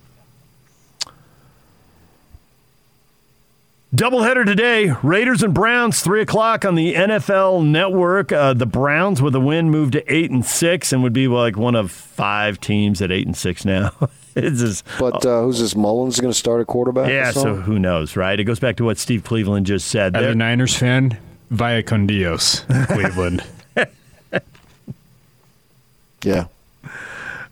Doubleheader 3.95 4.47
today. 4.47 4.93
Raiders 5.03 5.43
and 5.43 5.53
Browns, 5.53 6.01
three 6.01 6.23
o'clock 6.23 6.65
on 6.65 6.77
the 6.77 6.95
NFL 6.95 7.67
Network. 7.67 8.31
Uh, 8.31 8.55
the 8.55 8.67
Browns, 8.67 9.21
with 9.21 9.35
a 9.35 9.41
win, 9.41 9.69
moved 9.71 9.95
to 9.95 10.13
eight 10.13 10.31
and 10.31 10.45
six, 10.47 10.93
and 10.93 11.03
would 11.03 11.13
be 11.13 11.27
like 11.27 11.57
one 11.57 11.75
of 11.75 11.91
five 11.91 12.61
teams 12.61 13.03
at 13.03 13.11
eight 13.11 13.27
and 13.27 13.37
six 13.37 13.65
now. 13.65 13.91
it's 14.37 14.61
just, 14.61 14.85
But 15.01 15.27
uh, 15.27 15.43
who's 15.43 15.59
this 15.59 15.75
Mullens 15.75 16.21
going 16.21 16.33
to 16.33 16.39
start 16.39 16.61
a 16.61 16.65
quarterback? 16.65 17.11
yeah. 17.11 17.33
So 17.33 17.57
who 17.57 17.81
knows, 17.81 18.15
right? 18.15 18.39
It 18.39 18.45
goes 18.45 18.61
back 18.61 18.77
to 18.77 18.85
what 18.85 18.97
Steve 18.97 19.25
Cleveland 19.25 19.67
just 19.67 19.89
said. 19.89 20.15
As 20.15 20.23
They're- 20.23 20.31
a 20.33 20.35
Niners 20.37 20.77
fan, 20.77 21.19
via 21.51 21.83
con 21.83 22.07
Dios, 22.07 22.61
Cleveland. 22.87 23.43
yeah. 26.23 26.45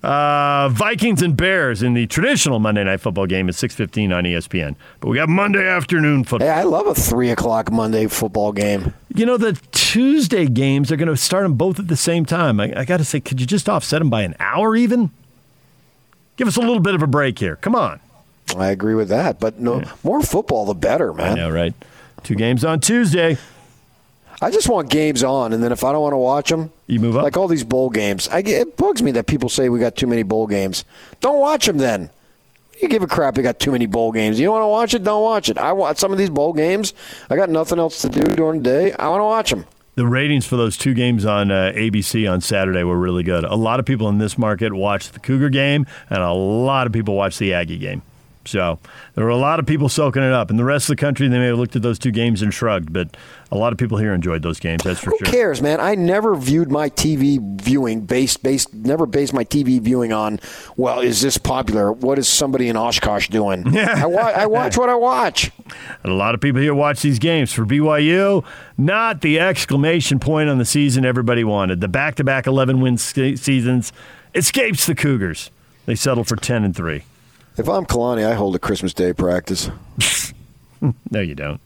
Uh, 0.02 0.68
Vikings 0.68 1.22
and 1.22 1.36
Bears 1.36 1.82
in 1.82 1.94
the 1.94 2.06
traditional 2.06 2.60
Monday 2.60 2.84
Night 2.84 3.00
Football 3.00 3.26
game 3.26 3.48
at 3.48 3.56
six 3.56 3.74
fifteen 3.74 4.12
on 4.12 4.22
ESPN. 4.24 4.76
But 5.00 5.08
we 5.08 5.16
got 5.16 5.28
Monday 5.28 5.66
afternoon 5.66 6.22
football. 6.22 6.46
Hey, 6.46 6.54
I 6.54 6.62
love 6.62 6.86
a 6.86 6.94
three 6.94 7.30
o'clock 7.30 7.72
Monday 7.72 8.06
football 8.06 8.52
game. 8.52 8.94
You 9.12 9.26
know, 9.26 9.36
the 9.36 9.60
Tuesday 9.72 10.46
games, 10.46 10.88
they're 10.88 10.98
going 10.98 11.08
to 11.08 11.16
start 11.16 11.42
them 11.42 11.54
both 11.54 11.80
at 11.80 11.88
the 11.88 11.96
same 11.96 12.24
time. 12.24 12.60
I, 12.60 12.72
I 12.80 12.84
got 12.84 12.98
to 12.98 13.04
say, 13.04 13.18
could 13.18 13.40
you 13.40 13.46
just 13.46 13.68
offset 13.68 13.98
them 13.98 14.08
by 14.10 14.22
an 14.22 14.36
hour 14.38 14.76
even? 14.76 15.10
Give 16.36 16.46
us 16.46 16.56
a 16.56 16.60
little 16.60 16.78
bit 16.78 16.94
of 16.94 17.02
a 17.02 17.08
break 17.08 17.40
here. 17.40 17.56
Come 17.56 17.74
on. 17.74 17.98
I 18.56 18.68
agree 18.70 18.94
with 18.94 19.08
that, 19.08 19.40
but 19.40 19.58
no 19.58 19.82
more 20.04 20.22
football 20.22 20.64
the 20.64 20.74
better, 20.74 21.12
man. 21.12 21.32
I 21.32 21.34
know, 21.34 21.50
right? 21.50 21.74
Two 22.22 22.36
games 22.36 22.64
on 22.64 22.78
Tuesday. 22.80 23.36
I 24.40 24.50
just 24.52 24.68
want 24.68 24.88
games 24.88 25.24
on, 25.24 25.52
and 25.52 25.62
then 25.62 25.72
if 25.72 25.82
I 25.82 25.90
don't 25.92 26.02
want 26.02 26.12
to 26.12 26.18
watch 26.18 26.48
them, 26.50 26.70
You 26.86 27.00
move 27.00 27.16
up. 27.16 27.24
like 27.24 27.36
all 27.36 27.48
these 27.48 27.64
bowl 27.64 27.90
games. 27.90 28.28
I 28.28 28.38
it 28.40 28.76
bugs 28.76 29.02
me 29.02 29.10
that 29.12 29.26
people 29.26 29.48
say 29.48 29.68
we 29.68 29.80
got 29.80 29.96
too 29.96 30.06
many 30.06 30.22
bowl 30.22 30.46
games. 30.46 30.84
Don't 31.20 31.40
watch 31.40 31.66
them 31.66 31.78
then. 31.78 32.10
You 32.80 32.88
give 32.88 33.02
a 33.02 33.08
crap. 33.08 33.36
We 33.36 33.42
got 33.42 33.58
too 33.58 33.72
many 33.72 33.86
bowl 33.86 34.12
games. 34.12 34.38
You 34.38 34.46
don't 34.46 34.54
want 34.54 34.62
to 34.62 34.68
watch 34.68 34.94
it? 34.94 35.02
Don't 35.02 35.22
watch 35.24 35.48
it. 35.48 35.58
I 35.58 35.72
watch 35.72 35.98
some 35.98 36.12
of 36.12 36.18
these 36.18 36.30
bowl 36.30 36.52
games. 36.52 36.94
I 37.28 37.34
got 37.34 37.50
nothing 37.50 37.80
else 37.80 38.00
to 38.02 38.08
do 38.08 38.22
during 38.22 38.62
the 38.62 38.70
day. 38.70 38.92
I 38.92 39.08
want 39.08 39.20
to 39.20 39.24
watch 39.24 39.50
them. 39.50 39.64
The 39.96 40.06
ratings 40.06 40.46
for 40.46 40.56
those 40.56 40.76
two 40.76 40.94
games 40.94 41.24
on 41.24 41.50
uh, 41.50 41.72
ABC 41.74 42.30
on 42.30 42.40
Saturday 42.40 42.84
were 42.84 42.96
really 42.96 43.24
good. 43.24 43.42
A 43.42 43.56
lot 43.56 43.80
of 43.80 43.86
people 43.86 44.08
in 44.08 44.18
this 44.18 44.38
market 44.38 44.72
watched 44.72 45.12
the 45.14 45.18
Cougar 45.18 45.48
game, 45.50 45.86
and 46.08 46.22
a 46.22 46.30
lot 46.32 46.86
of 46.86 46.92
people 46.92 47.16
watched 47.16 47.40
the 47.40 47.52
Aggie 47.52 47.78
game. 47.78 48.02
So 48.48 48.78
there 49.14 49.24
were 49.24 49.30
a 49.30 49.36
lot 49.36 49.58
of 49.60 49.66
people 49.66 49.88
soaking 49.88 50.22
it 50.22 50.32
up. 50.32 50.50
In 50.50 50.56
the 50.56 50.64
rest 50.64 50.84
of 50.90 50.96
the 50.96 51.00
country, 51.00 51.28
they 51.28 51.38
may 51.38 51.46
have 51.46 51.58
looked 51.58 51.76
at 51.76 51.82
those 51.82 51.98
two 51.98 52.10
games 52.10 52.42
and 52.42 52.52
shrugged, 52.52 52.92
but 52.92 53.16
a 53.52 53.56
lot 53.56 53.72
of 53.72 53.78
people 53.78 53.98
here 53.98 54.12
enjoyed 54.14 54.42
those 54.42 54.58
games. 54.58 54.82
That's 54.84 55.00
for 55.00 55.10
Who 55.10 55.18
sure. 55.18 55.26
Who 55.26 55.32
cares, 55.32 55.62
man? 55.62 55.80
I 55.80 55.94
never 55.94 56.34
viewed 56.34 56.70
my 56.70 56.90
TV 56.90 57.38
viewing 57.60 58.02
based 58.02 58.42
based 58.42 58.72
never 58.74 59.06
based 59.06 59.32
my 59.32 59.44
TV 59.44 59.80
viewing 59.80 60.12
on. 60.12 60.40
Well, 60.76 61.00
is 61.00 61.20
this 61.20 61.38
popular? 61.38 61.92
What 61.92 62.18
is 62.18 62.28
somebody 62.28 62.68
in 62.68 62.76
Oshkosh 62.76 63.28
doing? 63.28 63.76
I, 63.78 64.06
wa- 64.06 64.32
I 64.34 64.46
watch 64.46 64.76
what 64.76 64.88
I 64.88 64.94
watch. 64.94 65.50
And 66.02 66.12
a 66.12 66.16
lot 66.16 66.34
of 66.34 66.40
people 66.40 66.60
here 66.60 66.74
watch 66.74 67.02
these 67.02 67.18
games. 67.18 67.52
For 67.52 67.64
BYU, 67.64 68.44
not 68.76 69.20
the 69.20 69.38
exclamation 69.40 70.18
point 70.18 70.48
on 70.48 70.58
the 70.58 70.64
season 70.64 71.04
everybody 71.04 71.44
wanted. 71.44 71.80
The 71.80 71.88
back 71.88 72.14
to 72.16 72.24
back 72.24 72.46
11 72.46 72.80
win 72.80 72.96
se- 72.98 73.36
seasons 73.36 73.92
escapes 74.34 74.86
the 74.86 74.94
Cougars. 74.94 75.50
They 75.86 75.94
settle 75.94 76.24
for 76.24 76.36
10 76.36 76.64
and 76.64 76.76
3. 76.76 77.02
If 77.58 77.68
I'm 77.68 77.84
Kalani, 77.84 78.24
I 78.24 78.34
hold 78.34 78.54
a 78.54 78.58
Christmas 78.58 78.94
Day 78.94 79.12
practice. 79.12 79.70
No, 81.10 81.18
you 81.18 81.34
don't. 81.34 81.60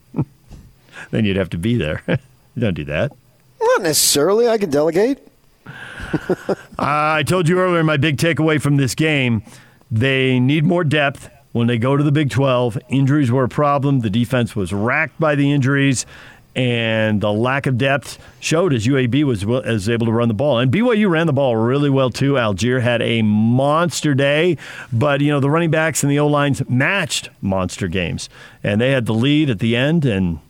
then 1.11 1.27
you'd 1.27 1.37
have 1.37 1.51
to 1.51 1.59
be 1.59 1.77
there. 1.77 2.03
you 2.09 2.63
don't 2.63 2.73
do 2.73 2.85
that. 2.85 3.13
Not 3.61 3.83
necessarily. 3.83 4.49
I 4.49 4.57
can 4.57 4.71
delegate. 4.71 5.19
I 6.79 7.23
told 7.25 7.47
you 7.47 7.59
earlier 7.59 7.85
my 7.85 7.99
big 7.99 8.17
takeaway 8.17 8.59
from 8.59 8.77
this 8.77 8.95
game 8.95 9.43
they 9.91 10.41
need 10.41 10.65
more 10.65 10.83
depth 10.85 11.29
when 11.53 11.67
they 11.67 11.77
go 11.77 11.99
to 11.99 12.03
the 12.03 12.11
Big 12.11 12.31
12. 12.31 12.79
Injuries 12.89 13.31
were 13.31 13.45
a 13.45 13.49
problem. 13.49 14.01
The 14.01 14.09
defense 14.09 14.57
was 14.57 14.73
racked 14.73 15.21
by 15.21 15.35
the 15.35 15.53
injuries, 15.53 16.07
and 16.55 17.21
the 17.21 17.33
lack 17.33 17.67
of 17.67 17.79
depth 17.79 18.19
showed 18.41 18.73
as 18.75 18.87
UAB 18.87 19.25
was, 19.25 19.47
was 19.47 19.89
able 19.89 20.07
to 20.07 20.13
run 20.13 20.29
the 20.29 20.35
ball. 20.35 20.59
And 20.59 20.71
BYU 20.71 21.09
ran 21.09 21.27
the 21.27 21.33
ball 21.33 21.57
really 21.57 21.89
well, 21.91 22.11
too. 22.11 22.35
Allgeier 22.35 22.83
had 22.83 23.01
a 23.01 23.23
monster 23.23 24.15
day, 24.15 24.59
but, 24.93 25.21
you 25.21 25.31
know, 25.31 25.41
the 25.41 25.49
running 25.51 25.71
backs 25.71 26.03
and 26.03 26.11
the 26.13 26.19
O 26.19 26.27
lines 26.27 26.63
matched 26.69 27.31
monster 27.41 27.89
games. 27.89 28.29
And 28.63 28.81
they 28.81 28.91
had 28.91 29.07
the 29.07 29.15
lead 29.15 29.49
at 29.49 29.61
the 29.61 29.77
end 29.77 30.05
and 30.05 30.41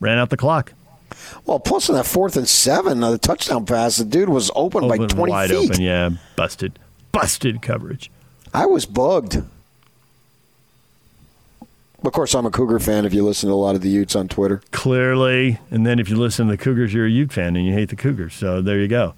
ran 0.00 0.18
out 0.18 0.30
the 0.30 0.36
clock. 0.36 0.72
Well, 1.44 1.60
plus 1.60 1.88
on 1.88 1.96
that 1.96 2.06
fourth 2.06 2.36
and 2.36 2.48
seven, 2.48 3.00
the 3.00 3.16
touchdown 3.18 3.64
pass, 3.66 3.96
the 3.98 4.04
dude 4.04 4.28
was 4.28 4.50
open, 4.56 4.88
by 4.88 4.96
Open, 4.96 5.08
20 5.08 5.30
wide 5.30 5.50
feet. 5.50 5.70
open, 5.70 5.80
yeah. 5.82 6.10
Busted. 6.34 6.78
Busted 7.12 7.62
coverage. 7.62 8.10
I 8.52 8.66
was 8.66 8.84
bugged. 8.84 9.42
Of 12.06 12.12
course, 12.12 12.34
I'm 12.34 12.46
a 12.46 12.52
Cougar 12.52 12.78
fan. 12.78 13.04
If 13.04 13.12
you 13.12 13.24
listen 13.24 13.48
to 13.48 13.54
a 13.54 13.56
lot 13.56 13.74
of 13.74 13.80
the 13.80 13.88
Utes 13.88 14.14
on 14.14 14.28
Twitter, 14.28 14.62
clearly. 14.70 15.58
And 15.72 15.84
then 15.84 15.98
if 15.98 16.08
you 16.08 16.14
listen 16.14 16.46
to 16.46 16.52
the 16.52 16.56
Cougars, 16.56 16.94
you're 16.94 17.06
a 17.06 17.10
Ute 17.10 17.32
fan 17.32 17.56
and 17.56 17.66
you 17.66 17.72
hate 17.72 17.88
the 17.88 17.96
Cougars. 17.96 18.32
So 18.32 18.62
there 18.62 18.78
you 18.78 18.86
go. 18.86 19.14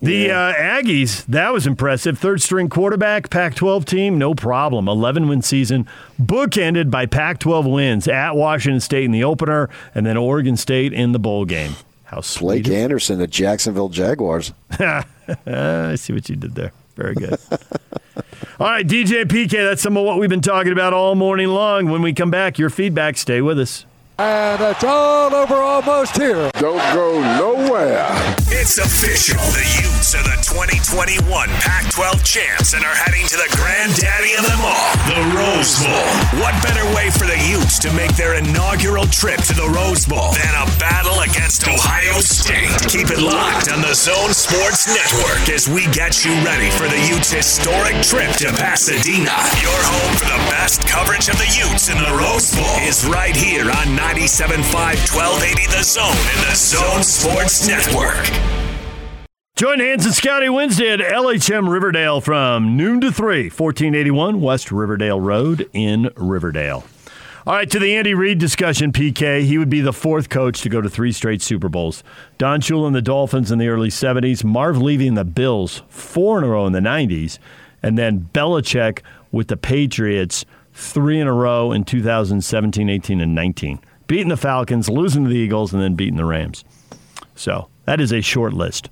The 0.00 0.30
uh, 0.30 0.54
Aggies, 0.54 1.26
that 1.26 1.52
was 1.52 1.66
impressive. 1.66 2.20
Third 2.20 2.40
string 2.40 2.68
quarterback, 2.68 3.30
Pac 3.30 3.56
12 3.56 3.84
team, 3.84 4.16
no 4.16 4.36
problem. 4.36 4.88
11 4.88 5.28
win 5.28 5.42
season, 5.42 5.88
bookended 6.22 6.88
by 6.88 7.04
Pac 7.04 7.40
12 7.40 7.66
wins 7.66 8.06
at 8.06 8.36
Washington 8.36 8.80
State 8.80 9.04
in 9.04 9.10
the 9.10 9.24
opener 9.24 9.68
and 9.92 10.06
then 10.06 10.16
Oregon 10.16 10.56
State 10.56 10.92
in 10.92 11.10
the 11.10 11.18
bowl 11.18 11.44
game. 11.44 11.74
How 12.04 12.20
sweet. 12.20 12.64
Blake 12.64 12.78
Anderson, 12.78 13.18
the 13.18 13.26
Jacksonville 13.26 13.88
Jaguars. 13.88 14.52
I 14.78 15.96
see 15.96 16.12
what 16.12 16.28
you 16.28 16.36
did 16.36 16.54
there. 16.54 16.72
Very 16.94 17.14
good. 17.14 17.38
all 18.58 18.66
right, 18.66 18.86
DJ 18.86 19.24
PK, 19.24 19.50
that's 19.50 19.82
some 19.82 19.96
of 19.96 20.04
what 20.04 20.18
we've 20.18 20.30
been 20.30 20.40
talking 20.40 20.72
about 20.72 20.92
all 20.92 21.14
morning 21.14 21.48
long. 21.48 21.90
When 21.90 22.02
we 22.02 22.12
come 22.12 22.30
back, 22.30 22.58
your 22.58 22.70
feedback, 22.70 23.16
stay 23.16 23.40
with 23.40 23.58
us. 23.58 23.86
And 24.20 24.60
it's 24.60 24.84
all 24.84 25.34
over 25.34 25.54
almost 25.54 26.14
here. 26.18 26.50
Don't 26.60 26.84
go 26.92 27.24
nowhere. 27.40 28.04
It's 28.52 28.76
official. 28.76 29.40
The 29.56 29.64
Utes 29.80 30.12
are 30.12 30.20
the 30.20 30.36
2021 30.44 31.24
Pac 31.64 31.88
12 31.88 32.20
champs 32.20 32.76
and 32.76 32.84
are 32.84 32.92
heading 32.92 33.24
to 33.32 33.40
the 33.40 33.48
granddaddy 33.56 34.36
of 34.36 34.44
them 34.44 34.60
all, 34.60 34.92
the 35.08 35.24
Rose 35.32 35.80
Bowl. 35.80 36.04
What 36.44 36.52
better 36.60 36.84
way 36.92 37.08
for 37.08 37.24
the 37.24 37.40
Utes 37.48 37.80
to 37.80 37.88
make 37.96 38.12
their 38.20 38.36
inaugural 38.36 39.08
trip 39.08 39.40
to 39.48 39.56
the 39.56 39.64
Rose 39.72 40.04
Bowl 40.04 40.36
than 40.36 40.52
a 40.52 40.68
battle 40.76 41.16
against 41.24 41.64
Ohio 41.64 42.20
State? 42.20 42.68
Keep 42.92 43.08
it 43.08 43.24
locked 43.24 43.72
on 43.72 43.80
the 43.80 43.96
Zone 43.96 44.36
Sports 44.36 44.84
Network 44.92 45.48
as 45.48 45.64
we 45.64 45.88
get 45.96 46.28
you 46.28 46.36
ready 46.44 46.68
for 46.76 46.84
the 46.92 47.00
Utes' 47.08 47.32
historic 47.32 47.96
trip 48.04 48.28
to 48.44 48.52
Pasadena. 48.52 49.32
Your 49.64 49.80
home 49.88 50.12
for 50.20 50.28
the 50.28 50.42
best 50.52 50.84
coverage 50.84 51.32
of 51.32 51.40
the 51.40 51.48
Utes 51.56 51.88
in 51.88 51.96
the 51.96 52.12
Rose 52.12 52.52
Bowl 52.52 52.76
is 52.84 53.08
right 53.08 53.32
here 53.32 53.72
on 53.72 53.96
97.5 54.10 54.74
1280 55.14 55.66
The 55.68 55.84
Zone 55.84 56.04
and 56.10 56.50
the 56.50 56.56
Zone 56.56 57.04
Sports 57.04 57.68
Network. 57.68 58.26
Join 59.54 59.78
Hans 59.78 60.04
and 60.04 60.12
Scotty 60.12 60.48
Wednesday 60.48 60.90
at 60.90 60.98
LHM 60.98 61.70
Riverdale 61.70 62.20
from 62.20 62.76
noon 62.76 63.00
to 63.02 63.12
3, 63.12 63.44
1481 63.44 64.40
West 64.40 64.72
Riverdale 64.72 65.20
Road 65.20 65.70
in 65.72 66.10
Riverdale. 66.16 66.82
All 67.46 67.54
right, 67.54 67.70
to 67.70 67.78
the 67.78 67.94
Andy 67.94 68.14
Reid 68.14 68.40
discussion, 68.40 68.90
PK. 68.90 69.44
He 69.44 69.58
would 69.58 69.70
be 69.70 69.80
the 69.80 69.92
fourth 69.92 70.28
coach 70.28 70.60
to 70.62 70.68
go 70.68 70.80
to 70.80 70.90
three 70.90 71.12
straight 71.12 71.40
Super 71.40 71.68
Bowls. 71.68 72.02
Don 72.36 72.60
Shula 72.60 72.88
and 72.88 72.96
the 72.96 73.02
Dolphins 73.02 73.52
in 73.52 73.60
the 73.60 73.68
early 73.68 73.90
70s, 73.90 74.42
Marv 74.42 74.76
Levy 74.76 75.06
and 75.06 75.16
the 75.16 75.24
Bills, 75.24 75.84
four 75.88 76.38
in 76.38 76.42
a 76.42 76.48
row 76.48 76.66
in 76.66 76.72
the 76.72 76.80
90s, 76.80 77.38
and 77.80 77.96
then 77.96 78.28
Belichick 78.34 79.02
with 79.30 79.46
the 79.46 79.56
Patriots, 79.56 80.44
three 80.72 81.20
in 81.20 81.28
a 81.28 81.32
row 81.32 81.70
in 81.70 81.84
2017, 81.84 82.90
18, 82.90 83.20
and 83.20 83.36
19 83.36 83.78
beating 84.10 84.28
the 84.28 84.36
Falcons, 84.36 84.88
losing 84.88 85.22
to 85.22 85.30
the 85.30 85.36
Eagles, 85.36 85.72
and 85.72 85.80
then 85.80 85.94
beating 85.94 86.16
the 86.16 86.24
Rams. 86.24 86.64
So 87.36 87.68
that 87.84 88.00
is 88.00 88.12
a 88.12 88.20
short 88.20 88.52
list. 88.52 88.90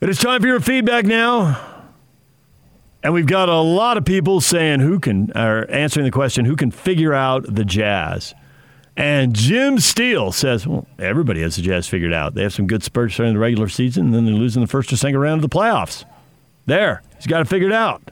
It 0.00 0.08
is 0.08 0.18
time 0.18 0.40
for 0.40 0.48
your 0.48 0.58
feedback 0.58 1.04
now. 1.04 1.84
And 3.04 3.14
we've 3.14 3.28
got 3.28 3.48
a 3.48 3.60
lot 3.60 3.96
of 3.96 4.04
people 4.04 4.40
saying 4.40 4.80
who 4.80 4.98
can, 4.98 5.30
or 5.36 5.70
answering 5.70 6.04
the 6.04 6.10
question, 6.10 6.44
who 6.44 6.56
can 6.56 6.72
figure 6.72 7.14
out 7.14 7.44
the 7.54 7.64
Jazz. 7.64 8.34
And 8.96 9.32
Jim 9.32 9.78
Steele 9.78 10.32
says, 10.32 10.66
well, 10.66 10.88
everybody 10.98 11.42
has 11.42 11.54
the 11.54 11.62
Jazz 11.62 11.86
figured 11.86 12.12
out. 12.12 12.34
They 12.34 12.42
have 12.42 12.54
some 12.54 12.66
good 12.66 12.82
spurts 12.82 13.16
during 13.16 13.34
the 13.34 13.38
regular 13.38 13.68
season, 13.68 14.06
and 14.06 14.14
then 14.14 14.24
they 14.24 14.32
lose 14.32 14.56
in 14.56 14.62
the 14.62 14.68
first 14.68 14.92
or 14.92 14.96
second 14.96 15.20
round 15.20 15.44
of 15.44 15.48
the 15.48 15.56
playoffs. 15.56 16.04
There. 16.66 17.02
He's 17.18 17.28
got 17.28 17.40
it 17.40 17.46
figured 17.46 17.72
out. 17.72 18.02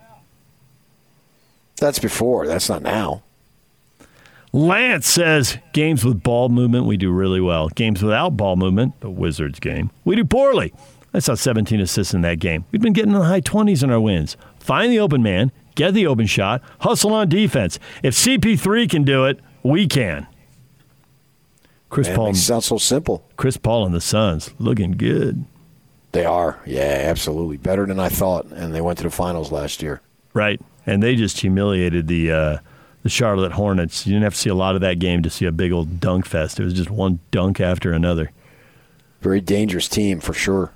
That's 1.78 1.98
before. 1.98 2.46
That's 2.46 2.68
not 2.68 2.82
now. 2.82 3.24
Lance 4.54 5.06
says 5.06 5.56
games 5.72 6.04
with 6.04 6.22
ball 6.22 6.50
movement 6.50 6.84
we 6.84 6.98
do 6.98 7.10
really 7.10 7.40
well. 7.40 7.68
Games 7.70 8.02
without 8.02 8.36
ball 8.36 8.56
movement, 8.56 9.00
the 9.00 9.08
Wizards 9.08 9.58
game, 9.58 9.90
we 10.04 10.14
do 10.14 10.24
poorly. 10.24 10.74
I 11.14 11.20
saw 11.20 11.34
17 11.34 11.80
assists 11.80 12.12
in 12.12 12.20
that 12.22 12.38
game. 12.38 12.66
We've 12.70 12.80
been 12.80 12.92
getting 12.92 13.12
in 13.12 13.18
the 13.18 13.24
high 13.24 13.40
20s 13.40 13.82
in 13.82 13.90
our 13.90 14.00
wins. 14.00 14.36
Find 14.60 14.92
the 14.92 14.98
open 15.00 15.22
man, 15.22 15.52
get 15.74 15.94
the 15.94 16.06
open 16.06 16.26
shot, 16.26 16.62
hustle 16.80 17.14
on 17.14 17.30
defense. 17.30 17.78
If 18.02 18.14
CP3 18.14 18.90
can 18.90 19.04
do 19.04 19.24
it, 19.24 19.40
we 19.62 19.86
can. 19.86 20.26
Chris 21.88 22.08
Man, 22.08 22.16
Paul 22.16 22.26
makes 22.26 22.38
it 22.38 22.42
sound 22.42 22.64
so 22.64 22.78
simple. 22.78 23.24
Chris 23.36 23.56
Paul 23.56 23.86
and 23.86 23.94
the 23.94 24.00
Suns 24.00 24.50
looking 24.58 24.92
good. 24.92 25.44
They 26.12 26.26
are, 26.26 26.60
yeah, 26.66 27.04
absolutely 27.04 27.56
better 27.56 27.86
than 27.86 27.98
I 27.98 28.10
thought, 28.10 28.46
and 28.46 28.74
they 28.74 28.82
went 28.82 28.98
to 28.98 29.04
the 29.04 29.10
finals 29.10 29.50
last 29.50 29.82
year. 29.82 30.02
Right, 30.34 30.60
and 30.84 31.02
they 31.02 31.16
just 31.16 31.40
humiliated 31.40 32.06
the 32.06 32.32
uh, 32.32 32.58
the 33.02 33.08
Charlotte 33.08 33.52
Hornets. 33.52 34.06
You 34.06 34.12
didn't 34.12 34.24
have 34.24 34.34
to 34.34 34.40
see 34.40 34.50
a 34.50 34.54
lot 34.54 34.74
of 34.74 34.80
that 34.80 34.98
game 34.98 35.22
to 35.22 35.30
see 35.30 35.44
a 35.44 35.52
big 35.52 35.72
old 35.72 36.00
dunk 36.00 36.26
fest. 36.26 36.60
It 36.60 36.64
was 36.64 36.74
just 36.74 36.90
one 36.90 37.20
dunk 37.30 37.60
after 37.60 37.92
another. 37.92 38.30
Very 39.20 39.40
dangerous 39.40 39.88
team 39.88 40.20
for 40.20 40.32
sure. 40.32 40.72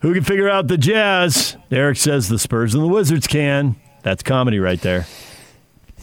Who 0.00 0.14
can 0.14 0.24
figure 0.24 0.48
out 0.48 0.68
the 0.68 0.78
Jazz? 0.78 1.56
Eric 1.70 1.96
says 1.96 2.28
the 2.28 2.38
Spurs 2.38 2.74
and 2.74 2.82
the 2.82 2.88
Wizards 2.88 3.26
can. 3.26 3.76
That's 4.02 4.22
comedy 4.22 4.58
right 4.58 4.80
there. 4.80 5.06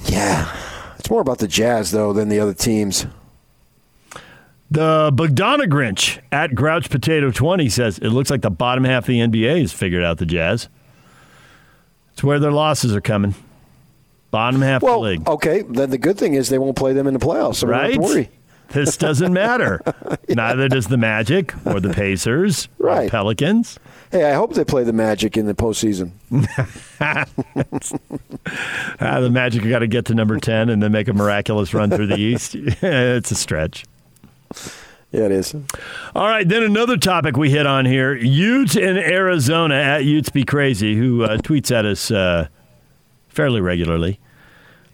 Yeah, 0.05 0.53
it's 0.97 1.09
more 1.09 1.21
about 1.21 1.37
the 1.37 1.47
Jazz 1.47 1.91
though 1.91 2.11
than 2.11 2.29
the 2.29 2.39
other 2.39 2.53
teams. 2.53 3.05
The 4.71 5.11
Bogdana 5.13 5.65
Grinch 5.69 6.19
at 6.31 6.55
Grouch 6.55 6.89
Potato 6.89 7.29
20 7.29 7.69
says 7.69 7.99
it 7.99 8.09
looks 8.09 8.31
like 8.31 8.41
the 8.41 8.49
bottom 8.49 8.83
half 8.83 9.03
of 9.03 9.07
the 9.07 9.19
NBA 9.19 9.61
has 9.61 9.71
figured 9.71 10.03
out 10.03 10.17
the 10.17 10.25
Jazz. 10.25 10.67
It's 12.13 12.23
where 12.23 12.39
their 12.39 12.51
losses 12.51 12.95
are 12.95 13.01
coming. 13.01 13.35
Bottom 14.33 14.61
half 14.61 14.81
well, 14.81 14.95
of 14.95 15.01
the 15.03 15.09
league. 15.09 15.27
Okay, 15.29 15.61
then 15.61 15.91
the 15.91 15.99
good 15.99 16.17
thing 16.17 16.33
is 16.33 16.49
they 16.49 16.57
won't 16.57 16.75
play 16.75 16.91
them 16.91 17.05
in 17.05 17.13
the 17.13 17.19
playoffs, 17.19 17.57
so 17.57 17.67
right? 17.67 17.93
don't 17.93 18.03
worry. 18.03 18.31
This 18.69 18.97
doesn't 18.97 19.31
matter. 19.31 19.79
yeah. 20.27 20.33
Neither 20.33 20.69
does 20.69 20.87
the 20.87 20.97
Magic 20.97 21.53
or 21.67 21.79
the 21.79 21.93
Pacers 21.93 22.67
right. 22.79 23.05
or 23.05 23.09
Pelicans. 23.11 23.77
Hey, 24.11 24.23
I 24.23 24.33
hope 24.33 24.55
they 24.55 24.65
play 24.65 24.83
the 24.85 24.91
Magic 24.91 25.37
in 25.37 25.45
the 25.45 25.53
postseason. 25.53 26.13
ah, 28.99 29.19
the 29.19 29.29
Magic 29.29 29.69
got 29.69 29.79
to 29.79 29.87
get 29.87 30.05
to 30.05 30.15
number 30.15 30.39
10 30.39 30.69
and 30.69 30.81
then 30.81 30.91
make 30.91 31.07
a 31.07 31.13
miraculous 31.13 31.71
run 31.75 31.91
through 31.91 32.07
the 32.07 32.17
East. 32.17 32.55
it's 32.57 33.29
a 33.29 33.35
stretch. 33.35 33.85
Yeah, 35.11 35.25
it 35.25 35.31
is. 35.31 35.53
All 36.15 36.27
right, 36.27 36.49
then 36.49 36.63
another 36.63 36.97
topic 36.97 37.37
we 37.37 37.51
hit 37.51 37.67
on 37.67 37.85
here: 37.85 38.15
Utes 38.15 38.75
in 38.75 38.97
Arizona 38.97 39.75
at 39.75 40.05
Utes 40.05 40.31
Be 40.31 40.43
Crazy, 40.43 40.95
who 40.95 41.21
uh, 41.21 41.37
tweets 41.37 41.69
at 41.69 41.85
us 41.85 42.09
uh, 42.09 42.47
fairly 43.33 43.61
regularly, 43.61 44.19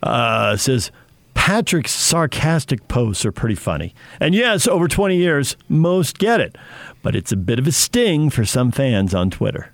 uh, 0.01 0.55
says 0.57 0.91
Patrick's 1.33 1.91
sarcastic 1.91 2.87
posts 2.87 3.25
are 3.25 3.31
pretty 3.31 3.55
funny, 3.55 3.93
and 4.19 4.33
yes, 4.33 4.67
over 4.67 4.87
twenty 4.87 5.17
years, 5.17 5.55
most 5.67 6.17
get 6.17 6.39
it, 6.39 6.57
but 7.01 7.15
it's 7.15 7.31
a 7.31 7.37
bit 7.37 7.59
of 7.59 7.67
a 7.67 7.71
sting 7.71 8.29
for 8.29 8.45
some 8.45 8.71
fans 8.71 9.13
on 9.13 9.29
Twitter. 9.29 9.71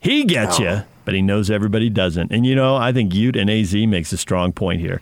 He 0.00 0.24
gets 0.24 0.60
oh. 0.60 0.62
you, 0.62 0.82
but 1.04 1.14
he 1.14 1.22
knows 1.22 1.50
everybody 1.50 1.88
doesn't, 1.90 2.32
and 2.32 2.44
you 2.44 2.54
know 2.54 2.76
I 2.76 2.92
think 2.92 3.14
Ute 3.14 3.36
and 3.36 3.50
AZ 3.50 3.74
makes 3.74 4.12
a 4.12 4.16
strong 4.16 4.52
point 4.52 4.80
here. 4.80 5.00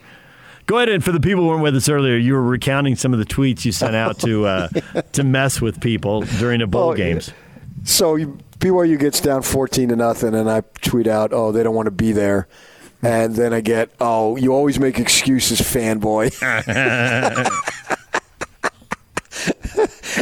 Go 0.66 0.76
ahead 0.76 0.88
and 0.88 1.02
for 1.02 1.10
the 1.10 1.20
people 1.20 1.42
who 1.42 1.48
weren't 1.48 1.62
with 1.62 1.74
us 1.74 1.88
earlier, 1.88 2.16
you 2.16 2.34
were 2.34 2.42
recounting 2.42 2.94
some 2.94 3.12
of 3.12 3.18
the 3.18 3.24
tweets 3.24 3.64
you 3.64 3.72
sent 3.72 3.96
out 3.96 4.18
to 4.20 4.46
uh, 4.46 4.68
to 5.12 5.24
mess 5.24 5.60
with 5.60 5.80
people 5.80 6.22
during 6.38 6.60
the 6.60 6.66
bowl 6.66 6.88
well, 6.88 6.96
games. 6.96 7.32
So 7.84 8.16
BYU 8.16 8.98
gets 8.98 9.20
down 9.20 9.42
fourteen 9.42 9.88
to 9.88 9.96
nothing, 9.96 10.34
and 10.34 10.50
I 10.50 10.62
tweet 10.82 11.06
out, 11.06 11.32
"Oh, 11.32 11.52
they 11.52 11.62
don't 11.62 11.74
want 11.74 11.86
to 11.86 11.92
be 11.92 12.12
there." 12.12 12.48
And 13.02 13.34
then 13.34 13.52
I 13.52 13.60
get, 13.60 13.90
"Oh, 14.00 14.36
you 14.36 14.54
always 14.54 14.78
make 14.78 14.98
excuses, 14.98 15.60
fanboy." 15.60 16.32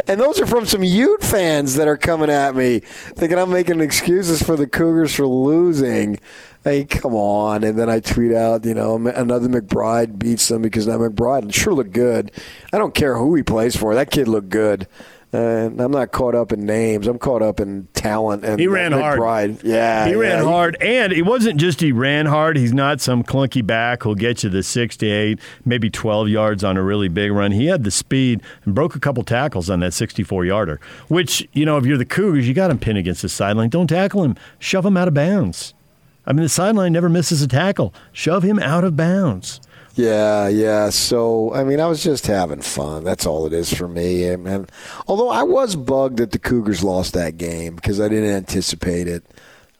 and 0.07 0.21
those 0.21 0.41
are 0.41 0.47
from 0.47 0.67
some 0.67 0.83
Ute 0.83 1.23
fans 1.23 1.77
that 1.77 1.89
are 1.89 1.97
coming 1.97 2.31
at 2.31 2.55
me, 2.55 2.81
thinking 2.81 3.39
I'm 3.39 3.51
making 3.51 3.81
excuses 3.81 4.43
for 4.43 4.57
the 4.57 4.67
Cougars 4.67 5.15
for 5.15 5.27
losing. 5.27 6.19
Hey, 6.65 6.85
come 6.85 7.15
on. 7.15 7.65
And 7.65 7.79
then 7.79 7.89
I 7.89 8.01
tweet 8.01 8.33
out, 8.33 8.65
you 8.65 8.75
know, 8.75 8.97
another 8.97 9.49
McBride 9.49 10.19
beats 10.19 10.49
them 10.49 10.63
because 10.63 10.87
that 10.87 10.99
McBride 10.99 11.53
sure 11.55 11.73
looked 11.73 11.93
good. 11.93 12.33
I 12.73 12.79
don't 12.79 12.95
care 12.95 13.17
who 13.17 13.35
he 13.35 13.43
plays 13.43 13.77
for. 13.77 13.95
That 13.95 14.11
kid 14.11 14.29
looked 14.29 14.51
good. 14.51 14.87
And 15.33 15.81
I'm 15.81 15.93
not 15.93 16.11
caught 16.11 16.35
up 16.35 16.51
in 16.51 16.67
names. 16.67 17.07
I'm 17.07 17.19
caught 17.19 17.41
up 17.41 17.61
in 17.61 17.87
talent. 17.95 18.45
And 18.45 18.59
he 18.59 18.67
ran 18.67 18.91
hard. 18.91 19.63
Yeah, 19.63 20.07
he 20.07 20.13
yeah. 20.13 20.19
ran 20.19 20.45
hard, 20.45 20.77
and 20.81 21.13
it 21.13 21.23
wasn't 21.23 21.61
just 21.61 21.81
he 21.81 21.93
ran 21.93 22.27
hard. 22.27 22.57
He's 22.57 22.73
not 22.73 23.01
some 23.01 23.23
clunky 23.23 23.65
back 23.65 24.03
who'll 24.03 24.17
get 24.17 24.43
you 24.43 24.51
the 24.51 24.65
six 24.65 24.97
to 24.99 25.07
eight, 25.07 25.39
maybe 25.65 25.89
12 25.89 26.29
yards 26.29 26.65
on 26.65 26.77
a 26.77 26.83
really 26.83 27.09
big 27.09 27.31
run. 27.31 27.53
He 27.53 27.67
had 27.67 27.85
the 27.85 27.93
speed 27.93 28.43
and 28.65 28.75
broke 28.75 28.97
a 28.97 29.01
couple 29.01 29.23
tackles 29.23 29.71
on 29.71 29.79
that 29.81 29.95
64 29.95 30.47
yarder. 30.47 30.81
Which 31.07 31.47
you 31.53 31.65
know, 31.65 31.77
if 31.79 31.87
you're 31.87 31.99
the 31.99 32.05
Cougars, 32.05 32.49
you 32.49 32.55
got 32.55 32.73
him 32.73 32.81
pinned 32.81 32.99
against 32.99 33.23
the 33.23 33.29
sideline. 33.29 33.69
Don't 33.69 33.87
tackle 33.87 34.25
him. 34.25 34.35
Shove 34.59 34.85
him 34.85 34.97
out 34.97 35.07
of 35.07 35.15
bounds. 35.15 35.75
I 36.27 36.33
mean, 36.33 36.43
the 36.43 36.49
sideline 36.49 36.93
never 36.93 37.09
misses 37.09 37.41
a 37.43 37.49
tackle. 37.49 37.95
Shove 38.13 38.43
him 38.43 38.59
out 38.59 38.85
of 38.85 38.97
bounds. 38.97 39.61
Yeah, 39.95 40.49
yeah. 40.49 40.91
So, 40.91 41.53
I 41.53 41.65
mean, 41.65 41.81
I 41.81 41.87
was 41.87 42.03
just 42.03 42.27
having 42.27 42.63
fun. 42.63 43.05
That's 43.05 43.27
all 43.27 43.47
it 43.47 43.53
is 43.53 43.73
for 43.73 43.89
me. 43.89 44.25
And 44.29 44.71
although 45.07 45.31
I 45.31 45.43
was 45.43 45.77
bugged 45.77 46.19
that 46.19 46.31
the 46.31 46.39
Cougars 46.39 46.85
lost 46.85 47.13
that 47.15 47.37
game 47.37 47.75
because 47.75 48.01
I 48.01 48.09
didn't 48.09 48.31
anticipate 48.31 49.09
it. 49.09 49.25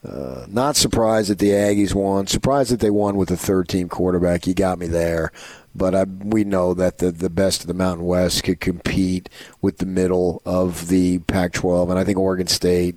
Uh, 0.03 0.47
not 0.49 0.77
surprised 0.77 1.29
that 1.31 1.39
the 1.39 1.51
Aggies 1.51 1.95
won. 1.95 2.27
Surprised 2.27 2.73
that 2.73 2.81
they 2.81 2.91
won 2.91 3.17
with 3.17 3.31
a 3.31 3.37
third 3.37 3.69
team 3.69 3.89
quarterback. 3.89 4.47
You 4.47 4.55
got 4.55 4.79
me 4.79 4.87
there. 4.87 5.31
But 5.75 5.95
I, 5.95 6.05
we 6.05 6.43
know 6.43 6.75
that 6.75 6.99
the, 6.99 7.13
the 7.13 7.31
best 7.31 7.61
of 7.61 7.67
the 7.67 7.75
Mountain 7.75 8.07
West 8.07 8.43
could 8.43 8.61
compete 8.61 9.29
with 9.61 9.79
the 9.79 9.87
middle 9.87 10.43
of 10.45 10.89
the 10.89 11.19
Pac 11.21 11.53
12. 11.53 11.91
And 11.91 11.99
I 11.99 12.05
think 12.05 12.19
Oregon 12.19 12.47
State, 12.49 12.97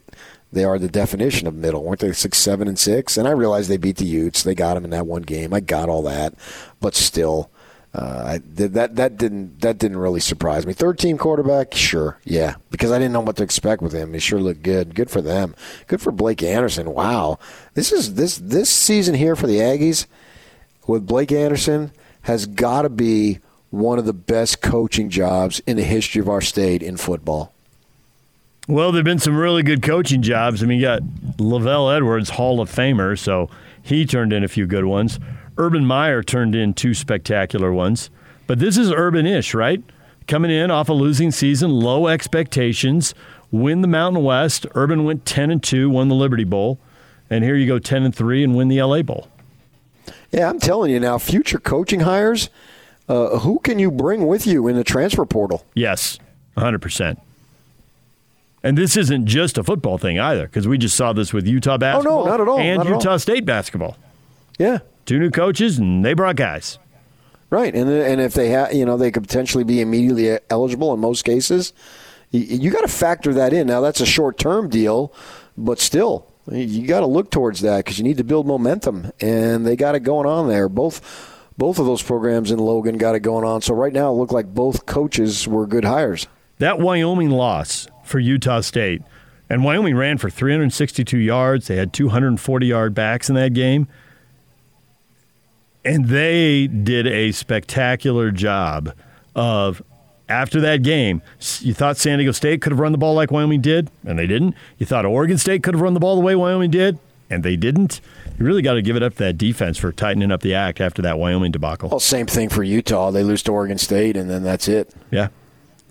they 0.54 0.64
are 0.64 0.80
the 0.80 0.88
definition 0.88 1.48
of 1.48 1.56
middle. 1.56 1.84
Weren't 1.84 2.00
they 2.00 2.12
six, 2.14 2.38
seven, 2.38 2.68
and 2.68 2.78
six? 2.78 3.18
And 3.18 3.28
I 3.28 3.32
realized 3.32 3.70
they 3.70 3.78
beat 3.78 3.98
the 3.98 4.06
Utes. 4.06 4.44
They 4.44 4.56
got 4.56 4.76
them 4.76 4.86
in 4.86 4.92
that 4.92 5.08
one 5.08 5.24
game. 5.24 5.54
I 5.54 5.60
got 5.60 5.90
all 5.90 6.04
that. 6.04 6.34
But 6.80 6.96
still, 6.96 7.50
uh, 7.94 8.24
I, 8.26 8.38
that 8.56 8.96
that 8.96 9.18
didn't 9.18 9.62
that 9.62 9.78
didn't 9.78 9.98
really 9.98 10.20
surprise 10.20 10.66
me. 10.66 10.74
Third 10.74 10.98
team 10.98 11.18
quarterback, 11.18 11.76
sure, 11.76 12.18
yeah, 12.24 12.56
because 12.72 12.92
I 12.92 12.98
didn't 12.98 13.14
know 13.14 13.22
what 13.22 13.36
to 13.38 13.44
expect 13.44 13.84
with 13.84 13.94
him. 13.94 14.14
He 14.14 14.20
sure 14.20 14.40
looked 14.40 14.64
good. 14.64 14.96
Good 14.96 15.12
for 15.12 15.22
them. 15.22 15.56
Good 15.88 16.02
for 16.02 16.12
Blake 16.12 16.42
Anderson. 16.42 16.92
Wow, 16.92 17.38
this 17.76 17.92
is 17.92 18.16
this 18.16 18.38
this 18.38 18.70
season 18.70 19.14
here 19.14 19.36
for 19.36 19.46
the 19.46 19.58
Aggies 19.58 20.08
with 20.88 21.06
Blake 21.06 21.32
Anderson 21.32 21.92
has 22.24 22.46
got 22.46 22.84
to 22.84 22.90
be 22.90 23.40
one 23.70 24.00
of 24.00 24.06
the 24.06 24.14
best 24.14 24.62
coaching 24.62 25.10
jobs 25.10 25.62
in 25.66 25.78
the 25.78 25.84
history 25.84 26.20
of 26.22 26.30
our 26.30 26.42
state 26.42 26.82
in 26.82 26.98
football. 26.98 27.53
Well, 28.68 28.94
there've 28.94 29.04
been 29.04 29.20
some 29.20 29.36
really 29.36 29.62
good 29.62 29.82
coaching 29.82 30.22
jobs. 30.22 30.64
I 30.64 30.68
mean, 30.68 30.80
you 30.80 30.86
got 30.86 31.02
LaVell 31.38 31.96
Edwards, 31.96 32.30
Hall 32.30 32.62
of 32.62 32.72
Famer, 32.72 33.20
so 33.20 33.50
he 33.82 34.06
turned 34.06 34.32
in 34.32 34.44
a 34.44 34.48
few 34.48 34.66
good 34.66 34.86
ones. 34.86 35.20
Urban 35.58 35.86
Meyer 35.86 36.24
turned 36.24 36.56
in 36.56 36.74
two 36.74 36.94
spectacular 36.94 37.74
ones. 37.74 38.10
But 38.48 38.60
this 38.60 38.78
is 38.78 38.92
Urban 38.92 39.26
ish, 39.26 39.54
right? 39.54 39.84
Coming 40.28 40.52
in 40.52 40.72
off 40.72 40.88
a 40.88 40.94
losing 40.94 41.32
season, 41.32 41.72
low 41.72 42.08
expectations, 42.08 43.14
win 43.52 43.82
the 43.82 43.88
Mountain 43.88 44.24
West. 44.24 44.66
Urban 44.76 45.04
went 45.04 45.26
10 45.26 45.52
and 45.52 45.62
2, 45.62 45.90
won 45.90 46.08
the 46.08 46.16
Liberty 46.16 46.46
Bowl. 46.46 46.80
And 47.30 47.44
here 47.44 47.56
you 47.56 47.68
go 47.68 47.80
10 47.80 48.04
and 48.04 48.16
3 48.16 48.44
and 48.44 48.56
win 48.56 48.70
the 48.70 48.82
LA 48.82 49.02
Bowl. 49.02 49.28
Yeah, 50.32 50.50
I'm 50.50 50.60
telling 50.60 50.92
you 50.92 51.00
now, 51.00 51.18
future 51.18 51.60
coaching 51.60 52.02
hires, 52.02 52.50
uh, 53.10 53.40
who 53.40 53.60
can 53.60 53.78
you 53.78 53.92
bring 53.92 54.26
with 54.26 54.48
you 54.48 54.68
in 54.68 54.78
the 54.78 54.84
transfer 54.84 55.26
portal? 55.26 55.66
Yes, 55.74 56.18
100%. 56.58 57.18
And 58.64 58.78
this 58.78 58.96
isn't 58.96 59.26
just 59.26 59.58
a 59.58 59.64
football 59.64 59.98
thing 59.98 60.20
either, 60.20 60.46
because 60.46 60.68
we 60.68 60.78
just 60.78 60.96
saw 60.96 61.12
this 61.12 61.34
with 61.34 61.46
Utah 61.46 61.78
basketball. 61.78 62.22
Oh, 62.22 62.24
no, 62.24 62.32
not 62.32 62.42
at 62.42 62.48
all. 62.48 62.60
And 62.60 62.78
not 62.78 62.88
Utah 62.88 63.12
all. 63.12 63.20
State 63.20 63.46
basketball. 63.46 63.98
Yeah. 64.58 64.80
Two 65.06 65.20
new 65.20 65.32
coaches, 65.32 65.78
and 65.78 66.06
they 66.06 66.14
brought 66.14 66.38
guys. 66.38 66.80
Right, 67.50 67.76
and 67.76 67.88
and 67.88 68.20
if 68.20 68.34
they 68.34 68.50
have, 68.50 68.74
you 68.74 68.84
know, 68.84 68.98
they 68.98 69.12
could 69.12 69.22
potentially 69.22 69.64
be 69.64 69.80
immediately 69.80 70.40
eligible 70.50 70.92
in 70.92 71.00
most 71.00 71.24
cases. 71.24 71.72
You, 72.32 72.40
you 72.40 72.72
got 72.72 72.82
to 72.82 72.88
factor 72.88 73.32
that 73.34 73.54
in. 73.54 73.68
Now 73.68 73.80
that's 73.80 74.02
a 74.02 74.08
short 74.08 74.40
term 74.40 74.70
deal, 74.70 75.14
but 75.56 75.80
still, 75.80 76.26
you 76.50 76.88
got 76.88 77.02
to 77.02 77.06
look 77.06 77.30
towards 77.30 77.62
that 77.62 77.86
because 77.86 78.00
you 78.00 78.04
need 78.04 78.18
to 78.18 78.24
build 78.24 78.48
momentum, 78.48 79.12
and 79.20 79.68
they 79.68 79.76
got 79.76 79.94
it 79.94 80.00
going 80.00 80.26
on 80.26 80.48
there. 80.48 80.68
Both 80.68 81.52
both 81.56 81.78
of 81.78 81.86
those 81.86 82.02
programs 82.02 82.50
in 82.50 82.58
Logan 82.58 82.98
got 82.98 83.14
it 83.14 83.20
going 83.20 83.46
on. 83.46 83.62
So 83.62 83.76
right 83.76 83.94
now, 83.94 84.10
it 84.10 84.16
looked 84.16 84.34
like 84.34 84.48
both 84.48 84.88
coaches 84.88 85.48
were 85.48 85.68
good 85.68 85.86
hires. 85.86 86.26
That 86.58 86.80
Wyoming 86.80 87.30
loss 87.30 87.88
for 88.04 88.20
Utah 88.20 88.62
State, 88.62 89.02
and 89.50 89.64
Wyoming 89.64 89.96
ran 89.96 90.18
for 90.18 90.30
362 90.30 91.18
yards. 91.18 91.68
They 91.68 91.76
had 91.76 91.94
240 91.94 92.66
yard 92.66 92.94
backs 92.94 93.30
in 93.30 93.36
that 93.36 93.54
game. 93.54 93.88
And 95.86 96.06
they 96.06 96.68
did 96.68 97.08
a 97.08 97.32
spectacular 97.34 98.32
job 98.32 98.94
of, 99.36 99.82
after 100.30 100.62
that 100.62 100.82
game, 100.82 101.22
you 101.60 101.74
thought 101.74 101.98
San 101.98 102.20
Diego 102.20 102.32
State 102.32 102.62
could 102.62 102.72
have 102.72 102.80
run 102.80 102.94
the 102.94 102.98
ball 102.98 103.14
like 103.14 103.32
Wyoming 103.32 103.60
did, 103.60 103.92
and 104.06 104.18
they 104.18 104.26
didn't. 104.26 104.56
You 104.78 104.86
thought 104.86 105.06
Oregon 105.06 105.38
State 105.38 105.62
could 105.62 105.74
have 105.74 105.82
run 105.82 105.94
the 105.94 106.00
ball 106.00 106.16
the 106.16 106.22
way 106.22 106.36
Wyoming 106.36 106.72
did, 106.72 106.98
and 107.30 107.44
they 107.44 107.58
didn't. 107.58 108.00
You 108.40 108.46
really 108.46 108.62
got 108.62 108.76
to 108.76 108.82
give 108.82 108.96
it 108.96 109.04
up 109.04 109.14
to 109.14 109.24
that 109.26 109.38
defense 109.38 109.78
for 109.78 109.92
tightening 109.92 110.32
up 110.32 110.42
the 110.42 110.54
act 110.56 110.80
after 110.80 111.02
that 111.02 111.20
Wyoming 111.20 111.52
debacle. 111.52 111.90
Well, 111.90 112.00
same 112.00 112.28
thing 112.28 112.48
for 112.48 112.64
Utah. 112.64 113.12
They 113.12 113.24
lose 113.24 113.44
to 113.44 113.52
Oregon 113.52 113.78
State, 113.78 114.16
and 114.16 114.30
then 114.30 114.42
that's 114.44 114.68
it. 114.70 114.90
Yeah. 115.12 115.28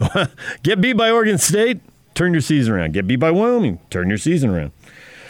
Get 0.62 0.80
beat 0.80 0.94
by 0.94 1.10
Oregon 1.10 1.38
State, 1.38 1.80
turn 2.14 2.32
your 2.32 2.40
season 2.42 2.74
around. 2.74 2.92
Get 2.92 3.06
beat 3.06 3.16
by 3.16 3.30
Wyoming, 3.30 3.78
turn 3.90 4.08
your 4.08 4.18
season 4.18 4.50
around. 4.50 4.72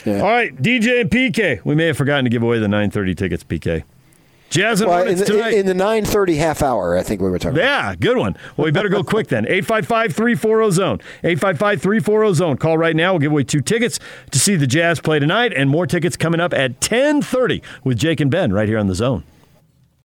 Yeah. 0.04 0.20
All 0.20 0.30
right, 0.30 0.54
DJ 0.60 1.00
and 1.02 1.10
PK. 1.10 1.64
We 1.64 1.74
may 1.74 1.86
have 1.86 1.96
forgotten 1.96 2.24
to 2.24 2.30
give 2.30 2.42
away 2.42 2.58
the 2.58 2.66
9:30 2.66 3.16
tickets, 3.16 3.44
PK. 3.44 3.84
Jazz 4.50 4.82
and 4.82 4.90
Well, 4.90 5.06
in, 5.08 5.16
the, 5.16 5.24
tonight. 5.24 5.54
in 5.54 5.64
the 5.64 5.72
9:30 5.74 6.36
half 6.36 6.62
hour, 6.62 6.98
I 6.98 7.02
think 7.02 7.22
we 7.22 7.30
were 7.30 7.38
talking. 7.38 7.56
about. 7.58 7.64
yeah, 7.64 7.94
good 7.94 8.18
one. 8.18 8.36
Well, 8.56 8.66
we 8.66 8.70
better 8.70 8.90
go 8.90 9.02
quick 9.02 9.28
then. 9.28 9.44
855-340 9.46 10.72
zone. 10.72 11.00
855-340 11.24 12.34
zone. 12.34 12.56
Call 12.58 12.76
right 12.76 12.94
now. 12.94 13.12
We'll 13.12 13.20
give 13.20 13.32
away 13.32 13.44
two 13.44 13.62
tickets 13.62 13.98
to 14.30 14.38
see 14.38 14.56
the 14.56 14.66
Jazz 14.66 15.00
play 15.00 15.18
tonight 15.18 15.52
and 15.56 15.70
more 15.70 15.86
tickets 15.86 16.16
coming 16.18 16.38
up 16.40 16.52
at 16.52 16.80
10:30 16.80 17.62
with 17.84 17.96
Jake 17.98 18.20
and 18.20 18.30
Ben 18.30 18.52
right 18.52 18.68
here 18.68 18.78
on 18.78 18.88
the 18.88 18.94
zone. 18.94 19.24